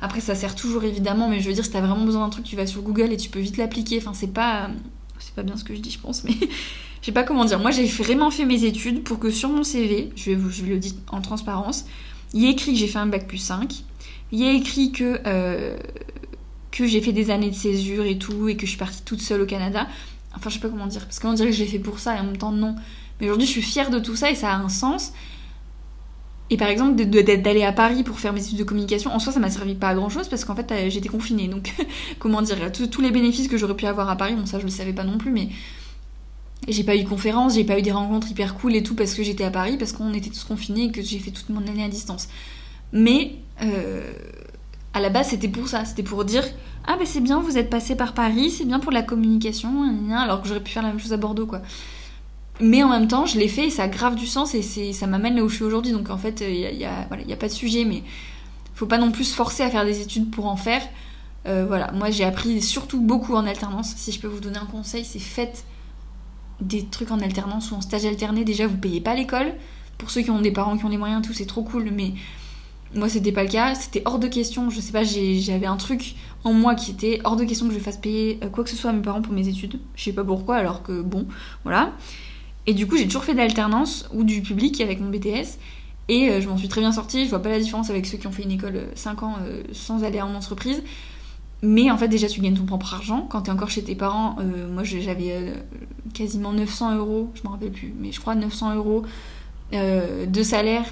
Après, 0.00 0.20
ça 0.20 0.36
sert 0.36 0.54
toujours 0.54 0.84
évidemment, 0.84 1.28
mais 1.28 1.40
je 1.40 1.48
veux 1.48 1.54
dire, 1.54 1.64
si 1.64 1.72
t'as 1.72 1.80
vraiment 1.80 2.04
besoin 2.04 2.22
d'un 2.24 2.30
truc, 2.30 2.44
tu 2.44 2.54
vas 2.54 2.66
sur 2.66 2.82
Google 2.82 3.12
et 3.12 3.16
tu 3.16 3.28
peux 3.28 3.40
vite 3.40 3.56
l'appliquer. 3.56 3.98
Enfin, 3.98 4.12
c'est 4.14 4.32
pas. 4.32 4.70
C'est 5.18 5.34
pas 5.34 5.42
bien 5.42 5.56
ce 5.56 5.64
que 5.64 5.74
je 5.74 5.80
dis, 5.80 5.90
je 5.90 5.98
pense, 5.98 6.22
mais 6.22 6.32
je 7.00 7.06
sais 7.06 7.12
pas 7.12 7.24
comment 7.24 7.44
dire. 7.44 7.58
Moi, 7.58 7.72
j'ai 7.72 7.86
vraiment 7.86 8.30
fait 8.30 8.44
mes 8.44 8.64
études 8.64 9.02
pour 9.02 9.18
que 9.18 9.30
sur 9.30 9.48
mon 9.48 9.64
CV, 9.64 10.10
je, 10.14 10.30
vais 10.30 10.36
vous, 10.36 10.50
je 10.50 10.64
le 10.64 10.78
dis 10.78 10.96
en 11.10 11.20
transparence, 11.20 11.86
il 12.34 12.42
y 12.42 12.46
ait 12.46 12.50
écrit 12.50 12.72
que 12.72 12.78
j'ai 12.78 12.88
fait 12.88 12.98
un 12.98 13.06
bac 13.06 13.26
plus 13.26 13.38
5, 13.38 13.72
il 14.30 14.38
y 14.38 14.44
a 14.44 14.52
écrit 14.52 14.92
que. 14.92 15.18
Euh, 15.26 15.76
que 16.74 16.86
j'ai 16.86 17.00
fait 17.00 17.12
des 17.12 17.30
années 17.30 17.50
de 17.50 17.54
césure 17.54 18.04
et 18.04 18.18
tout, 18.18 18.48
et 18.48 18.56
que 18.56 18.66
je 18.66 18.70
suis 18.70 18.78
partie 18.78 19.00
toute 19.02 19.22
seule 19.22 19.40
au 19.40 19.46
Canada. 19.46 19.86
Enfin, 20.34 20.50
je 20.50 20.54
sais 20.54 20.60
pas 20.60 20.68
comment 20.68 20.88
dire, 20.88 21.04
parce 21.04 21.20
qu'on 21.20 21.32
dirait 21.32 21.50
que 21.50 21.54
je 21.54 21.62
l'ai 21.62 21.68
fait 21.68 21.78
pour 21.78 22.00
ça, 22.00 22.16
et 22.16 22.18
en 22.18 22.24
même 22.24 22.36
temps, 22.36 22.50
non. 22.50 22.74
Mais 23.20 23.26
aujourd'hui, 23.26 23.46
je 23.46 23.52
suis 23.52 23.62
fière 23.62 23.90
de 23.90 24.00
tout 24.00 24.16
ça, 24.16 24.28
et 24.28 24.34
ça 24.34 24.52
a 24.52 24.56
un 24.56 24.68
sens. 24.68 25.12
Et 26.50 26.56
par 26.56 26.68
exemple, 26.68 27.02
d'aller 27.04 27.62
à 27.62 27.72
Paris 27.72 28.02
pour 28.02 28.18
faire 28.18 28.32
mes 28.32 28.44
études 28.44 28.58
de 28.58 28.64
communication, 28.64 29.12
en 29.12 29.20
soi, 29.20 29.32
ça 29.32 29.38
m'a 29.38 29.50
servi 29.50 29.76
pas 29.76 29.90
à 29.90 29.94
grand 29.94 30.08
chose, 30.08 30.28
parce 30.28 30.44
qu'en 30.44 30.56
fait, 30.56 30.70
euh, 30.72 30.90
j'étais 30.90 31.08
confinée. 31.08 31.46
Donc, 31.46 31.72
comment 32.18 32.42
dire, 32.42 32.56
tous 32.72 33.00
les 33.00 33.12
bénéfices 33.12 33.46
que 33.46 33.56
j'aurais 33.56 33.76
pu 33.76 33.86
avoir 33.86 34.10
à 34.10 34.16
Paris, 34.16 34.34
bon, 34.34 34.44
ça, 34.44 34.58
je 34.58 34.64
le 34.64 34.70
savais 34.70 34.92
pas 34.92 35.04
non 35.04 35.16
plus, 35.16 35.30
mais 35.30 35.50
j'ai 36.66 36.82
pas 36.82 36.96
eu 36.96 37.04
de 37.04 37.08
conférences, 37.08 37.54
j'ai 37.54 37.64
pas 37.64 37.78
eu 37.78 37.82
des 37.82 37.92
rencontres 37.92 38.28
hyper 38.32 38.56
cool 38.56 38.74
et 38.74 38.82
tout, 38.82 38.96
parce 38.96 39.14
que 39.14 39.22
j'étais 39.22 39.44
à 39.44 39.50
Paris, 39.52 39.76
parce 39.78 39.92
qu'on 39.92 40.12
était 40.12 40.30
tous 40.30 40.42
confinés 40.42 40.86
et 40.86 40.90
que 40.90 41.02
j'ai 41.02 41.20
fait 41.20 41.30
toute 41.30 41.50
mon 41.50 41.64
année 41.68 41.84
à 41.84 41.88
distance. 41.88 42.26
Mais. 42.92 43.36
Euh 43.62 44.12
à 44.94 45.00
la 45.00 45.10
base, 45.10 45.28
c'était 45.28 45.48
pour 45.48 45.68
ça. 45.68 45.84
C'était 45.84 46.02
pour 46.02 46.24
dire 46.24 46.44
Ah, 46.86 46.96
ben 46.96 47.06
c'est 47.06 47.20
bien, 47.20 47.40
vous 47.40 47.58
êtes 47.58 47.68
passé 47.68 47.96
par 47.96 48.14
Paris, 48.14 48.50
c'est 48.50 48.64
bien 48.64 48.78
pour 48.78 48.92
la 48.92 49.02
communication, 49.02 49.70
alors 50.16 50.40
que 50.40 50.48
j'aurais 50.48 50.62
pu 50.62 50.70
faire 50.70 50.82
la 50.82 50.88
même 50.88 51.00
chose 51.00 51.12
à 51.12 51.16
Bordeaux, 51.16 51.46
quoi. 51.46 51.60
Mais 52.60 52.84
en 52.84 52.88
même 52.88 53.08
temps, 53.08 53.26
je 53.26 53.36
l'ai 53.38 53.48
fait 53.48 53.66
et 53.66 53.70
ça 53.70 53.88
grave 53.88 54.14
du 54.14 54.26
sens 54.26 54.54
et 54.54 54.92
ça 54.92 55.06
m'amène 55.08 55.34
là 55.34 55.42
où 55.42 55.48
je 55.48 55.56
suis 55.56 55.64
aujourd'hui. 55.64 55.92
Donc 55.92 56.08
en 56.08 56.16
fait, 56.16 56.40
il 56.40 56.76
n'y 56.76 56.84
a, 56.84 57.06
voilà, 57.08 57.24
a, 57.28 57.36
pas 57.36 57.48
de 57.48 57.52
sujet, 57.52 57.84
mais 57.84 58.04
faut 58.74 58.86
pas 58.86 58.98
non 58.98 59.10
plus 59.10 59.24
se 59.24 59.34
forcer 59.34 59.64
à 59.64 59.70
faire 59.70 59.84
des 59.84 60.00
études 60.00 60.30
pour 60.30 60.46
en 60.46 60.56
faire. 60.56 60.82
Euh, 61.46 61.66
voilà, 61.66 61.90
moi 61.92 62.10
j'ai 62.10 62.24
appris 62.24 62.62
surtout 62.62 63.00
beaucoup 63.00 63.34
en 63.34 63.46
alternance. 63.46 63.94
Si 63.96 64.12
je 64.12 64.20
peux 64.20 64.28
vous 64.28 64.40
donner 64.40 64.58
un 64.58 64.66
conseil, 64.66 65.04
c'est 65.04 65.18
faites 65.18 65.64
des 66.60 66.86
trucs 66.86 67.10
en 67.10 67.18
alternance 67.18 67.72
ou 67.72 67.74
en 67.74 67.80
stage 67.80 68.04
alterné. 68.04 68.44
Déjà, 68.44 68.68
vous 68.68 68.76
payez 68.76 69.00
pas 69.00 69.14
l'école. 69.14 69.54
Pour 69.98 70.10
ceux 70.10 70.22
qui 70.22 70.30
ont 70.30 70.40
des 70.40 70.52
parents 70.52 70.76
qui 70.76 70.84
ont 70.84 70.88
les 70.88 70.96
moyens, 70.96 71.26
tout, 71.26 71.32
c'est 71.32 71.46
trop 71.46 71.62
cool, 71.62 71.90
mais 71.92 72.14
moi, 72.94 73.08
c'était 73.08 73.32
pas 73.32 73.42
le 73.42 73.48
cas. 73.48 73.74
C'était 73.74 74.02
hors 74.04 74.18
de 74.18 74.28
question. 74.28 74.70
Je 74.70 74.80
sais 74.80 74.92
pas, 74.92 75.02
j'avais 75.04 75.66
un 75.66 75.76
truc 75.76 76.14
en 76.44 76.52
moi 76.52 76.74
qui 76.74 76.90
était 76.90 77.20
hors 77.24 77.36
de 77.36 77.44
question 77.44 77.68
que 77.68 77.74
je 77.74 77.78
fasse 77.78 77.96
payer 77.96 78.38
euh, 78.42 78.48
quoi 78.48 78.64
que 78.64 78.70
ce 78.70 78.76
soit 78.76 78.90
à 78.90 78.92
mes 78.92 79.02
parents 79.02 79.22
pour 79.22 79.32
mes 79.32 79.48
études. 79.48 79.80
Je 79.96 80.04
sais 80.04 80.12
pas 80.12 80.24
pourquoi, 80.24 80.56
alors 80.56 80.82
que 80.82 81.02
bon, 81.02 81.26
voilà. 81.64 81.92
Et 82.66 82.74
du 82.74 82.86
coup, 82.86 82.96
j'ai 82.96 83.06
toujours 83.06 83.24
fait 83.24 83.32
de 83.32 83.38
l'alternance 83.38 84.08
ou 84.12 84.24
du 84.24 84.42
public 84.42 84.80
avec 84.80 85.00
mon 85.00 85.10
BTS. 85.10 85.58
Et 86.08 86.28
euh, 86.28 86.40
je 86.40 86.48
m'en 86.48 86.56
suis 86.56 86.68
très 86.68 86.80
bien 86.80 86.92
sortie. 86.92 87.24
Je 87.24 87.30
vois 87.30 87.42
pas 87.42 87.48
la 87.48 87.58
différence 87.58 87.90
avec 87.90 88.06
ceux 88.06 88.18
qui 88.18 88.26
ont 88.26 88.32
fait 88.32 88.42
une 88.42 88.52
école 88.52 88.88
5 88.94 89.22
euh, 89.22 89.26
ans 89.26 89.36
sans 89.72 90.04
aller 90.04 90.20
en 90.20 90.34
entreprise. 90.34 90.82
Mais 91.62 91.90
en 91.90 91.96
fait, 91.96 92.08
déjà, 92.08 92.28
tu 92.28 92.40
gagnes 92.40 92.56
ton 92.56 92.66
propre 92.66 92.92
argent. 92.94 93.26
Quand 93.28 93.42
t'es 93.42 93.50
encore 93.50 93.70
chez 93.70 93.82
tes 93.82 93.94
parents, 93.94 94.36
moi 94.70 94.84
j'avais 94.84 95.54
quasiment 96.12 96.52
900 96.52 96.96
euros, 96.96 97.30
je 97.32 97.40
me 97.42 97.48
rappelle 97.48 97.70
plus, 97.70 97.94
mais 97.98 98.12
je 98.12 98.20
crois 98.20 98.34
900 98.34 98.74
euros 98.74 99.02
de 99.72 100.42
salaire 100.42 100.84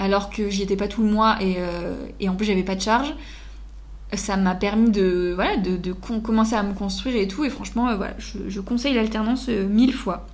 alors 0.00 0.30
que 0.30 0.48
j'y 0.48 0.62
étais 0.62 0.76
pas 0.76 0.88
tout 0.88 1.02
le 1.02 1.10
mois 1.10 1.40
et, 1.42 1.56
euh, 1.58 1.94
en 2.26 2.34
plus 2.34 2.46
j'avais 2.46 2.64
pas 2.64 2.74
de 2.74 2.80
charge. 2.80 3.14
Ça 4.14 4.36
m'a 4.36 4.56
permis 4.56 4.90
de, 4.90 5.32
voilà, 5.36 5.56
de, 5.56 5.92
commencer 5.92 6.54
à 6.54 6.64
me 6.64 6.72
construire 6.74 7.14
et 7.14 7.28
tout. 7.28 7.44
Et 7.44 7.50
franchement, 7.50 7.88
euh, 7.88 7.96
voilà, 7.96 8.14
je, 8.18 8.60
conseille 8.60 8.94
l'alternance 8.94 9.46
euh, 9.48 9.68
mille 9.68 9.92
fois. 9.92 10.26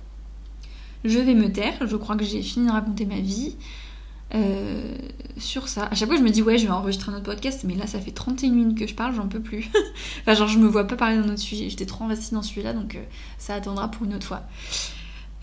Je 1.03 1.19
vais 1.19 1.35
me 1.35 1.51
taire. 1.51 1.75
Je 1.85 1.95
crois 1.95 2.15
que 2.15 2.23
j'ai 2.23 2.41
fini 2.41 2.65
de 2.65 2.71
raconter 2.71 3.05
ma 3.05 3.19
vie. 3.19 3.55
sur 5.37 5.67
ça. 5.67 5.89
À 5.91 5.95
chaque 5.95 6.07
fois, 6.07 6.17
je 6.17 6.23
me 6.23 6.29
dis, 6.29 6.41
ouais, 6.41 6.57
je 6.57 6.65
vais 6.65 6.71
enregistrer 6.71 7.11
un 7.11 7.15
autre 7.15 7.25
podcast, 7.25 7.65
mais 7.65 7.75
là, 7.75 7.85
ça 7.85 7.99
fait 7.99 8.11
31 8.11 8.49
minutes 8.51 8.79
que 8.79 8.87
je 8.87 8.95
parle, 8.95 9.13
j'en 9.13 9.27
peux 9.27 9.41
plus. 9.41 9.69
enfin, 10.21 10.33
genre, 10.33 10.47
je 10.47 10.57
me 10.57 10.67
vois 10.67 10.87
pas 10.87 10.95
parler 10.95 11.17
d'un 11.17 11.29
autre 11.29 11.37
sujet. 11.37 11.69
J'étais 11.69 11.85
trop 11.85 12.05
investie 12.05 12.33
dans 12.33 12.41
celui-là, 12.41 12.73
donc 12.73 12.97
ça 13.37 13.53
attendra 13.53 13.91
pour 13.91 14.05
une 14.05 14.15
autre 14.15 14.25
fois. 14.25 14.43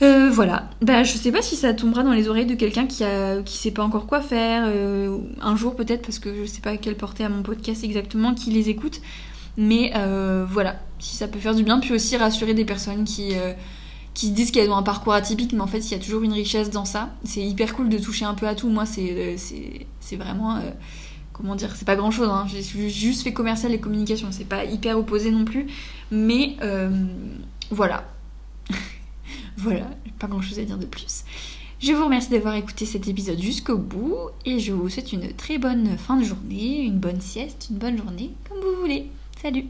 Euh, 0.04 0.30
voilà. 0.30 0.68
Bah, 0.82 1.02
je 1.02 1.16
sais 1.16 1.32
pas 1.32 1.40
si 1.40 1.56
ça 1.56 1.72
tombera 1.72 2.02
dans 2.02 2.12
les 2.12 2.28
oreilles 2.28 2.46
de 2.46 2.54
quelqu'un 2.54 2.86
qui 2.86 3.04
a 3.04 3.40
qui 3.42 3.56
sait 3.56 3.70
pas 3.70 3.82
encore 3.82 4.06
quoi 4.06 4.20
faire. 4.20 4.64
Euh, 4.66 5.18
un 5.40 5.56
jour 5.56 5.76
peut-être 5.76 6.02
parce 6.02 6.18
que 6.18 6.34
je 6.34 6.44
sais 6.44 6.60
pas 6.60 6.76
quelle 6.76 6.96
portée 6.96 7.24
à 7.24 7.28
mon 7.28 7.42
podcast 7.42 7.82
exactement, 7.84 8.34
qui 8.34 8.50
les 8.50 8.68
écoute. 8.68 9.00
Mais 9.56 9.92
euh, 9.94 10.44
voilà, 10.48 10.76
si 10.98 11.16
ça 11.16 11.28
peut 11.28 11.38
faire 11.38 11.54
du 11.54 11.62
bien, 11.62 11.80
puis 11.80 11.92
aussi 11.94 12.16
rassurer 12.16 12.54
des 12.54 12.64
personnes 12.64 13.04
qui 13.04 13.32
se 14.14 14.26
disent 14.26 14.50
qu'elles 14.50 14.70
ont 14.70 14.76
un 14.76 14.82
parcours 14.82 15.14
atypique, 15.14 15.52
mais 15.52 15.60
en 15.60 15.66
fait 15.66 15.78
il 15.78 15.92
y 15.92 15.94
a 15.94 15.98
toujours 15.98 16.22
une 16.22 16.32
richesse 16.32 16.70
dans 16.70 16.84
ça. 16.84 17.10
C'est 17.24 17.42
hyper 17.42 17.74
cool 17.74 17.88
de 17.88 17.98
toucher 17.98 18.24
un 18.24 18.34
peu 18.34 18.46
à 18.46 18.54
tout. 18.54 18.68
Moi 18.68 18.84
c'est 18.84 19.36
c'est 19.36 20.16
vraiment 20.16 20.60
comment 21.32 21.54
dire, 21.56 21.74
c'est 21.76 21.86
pas 21.86 21.96
grand 21.96 22.10
chose. 22.10 22.28
Hein. 22.28 22.46
J'ai 22.48 22.90
juste 22.90 23.22
fait 23.22 23.32
commercial 23.32 23.72
et 23.72 23.80
communication, 23.80 24.28
c'est 24.32 24.48
pas 24.48 24.64
hyper 24.64 24.98
opposé 24.98 25.30
non 25.30 25.44
plus. 25.44 25.66
Mais 26.10 26.56
voilà, 27.70 28.04
Voilà, 29.56 29.88
pas 30.18 30.26
grand 30.26 30.42
chose 30.42 30.58
à 30.58 30.64
dire 30.64 30.78
de 30.78 30.86
plus. 30.86 31.24
Je 31.80 31.92
vous 31.92 32.04
remercie 32.04 32.30
d'avoir 32.30 32.54
écouté 32.54 32.86
cet 32.86 33.08
épisode 33.08 33.40
jusqu'au 33.40 33.76
bout 33.76 34.16
et 34.44 34.58
je 34.58 34.72
vous 34.72 34.88
souhaite 34.88 35.12
une 35.12 35.32
très 35.34 35.58
bonne 35.58 35.98
fin 35.98 36.16
de 36.16 36.24
journée, 36.24 36.82
une 36.82 36.98
bonne 36.98 37.20
sieste, 37.20 37.68
une 37.70 37.76
bonne 37.76 37.98
journée, 37.98 38.30
comme 38.48 38.58
vous 38.58 38.80
voulez. 38.80 39.10
Salut 39.40 39.66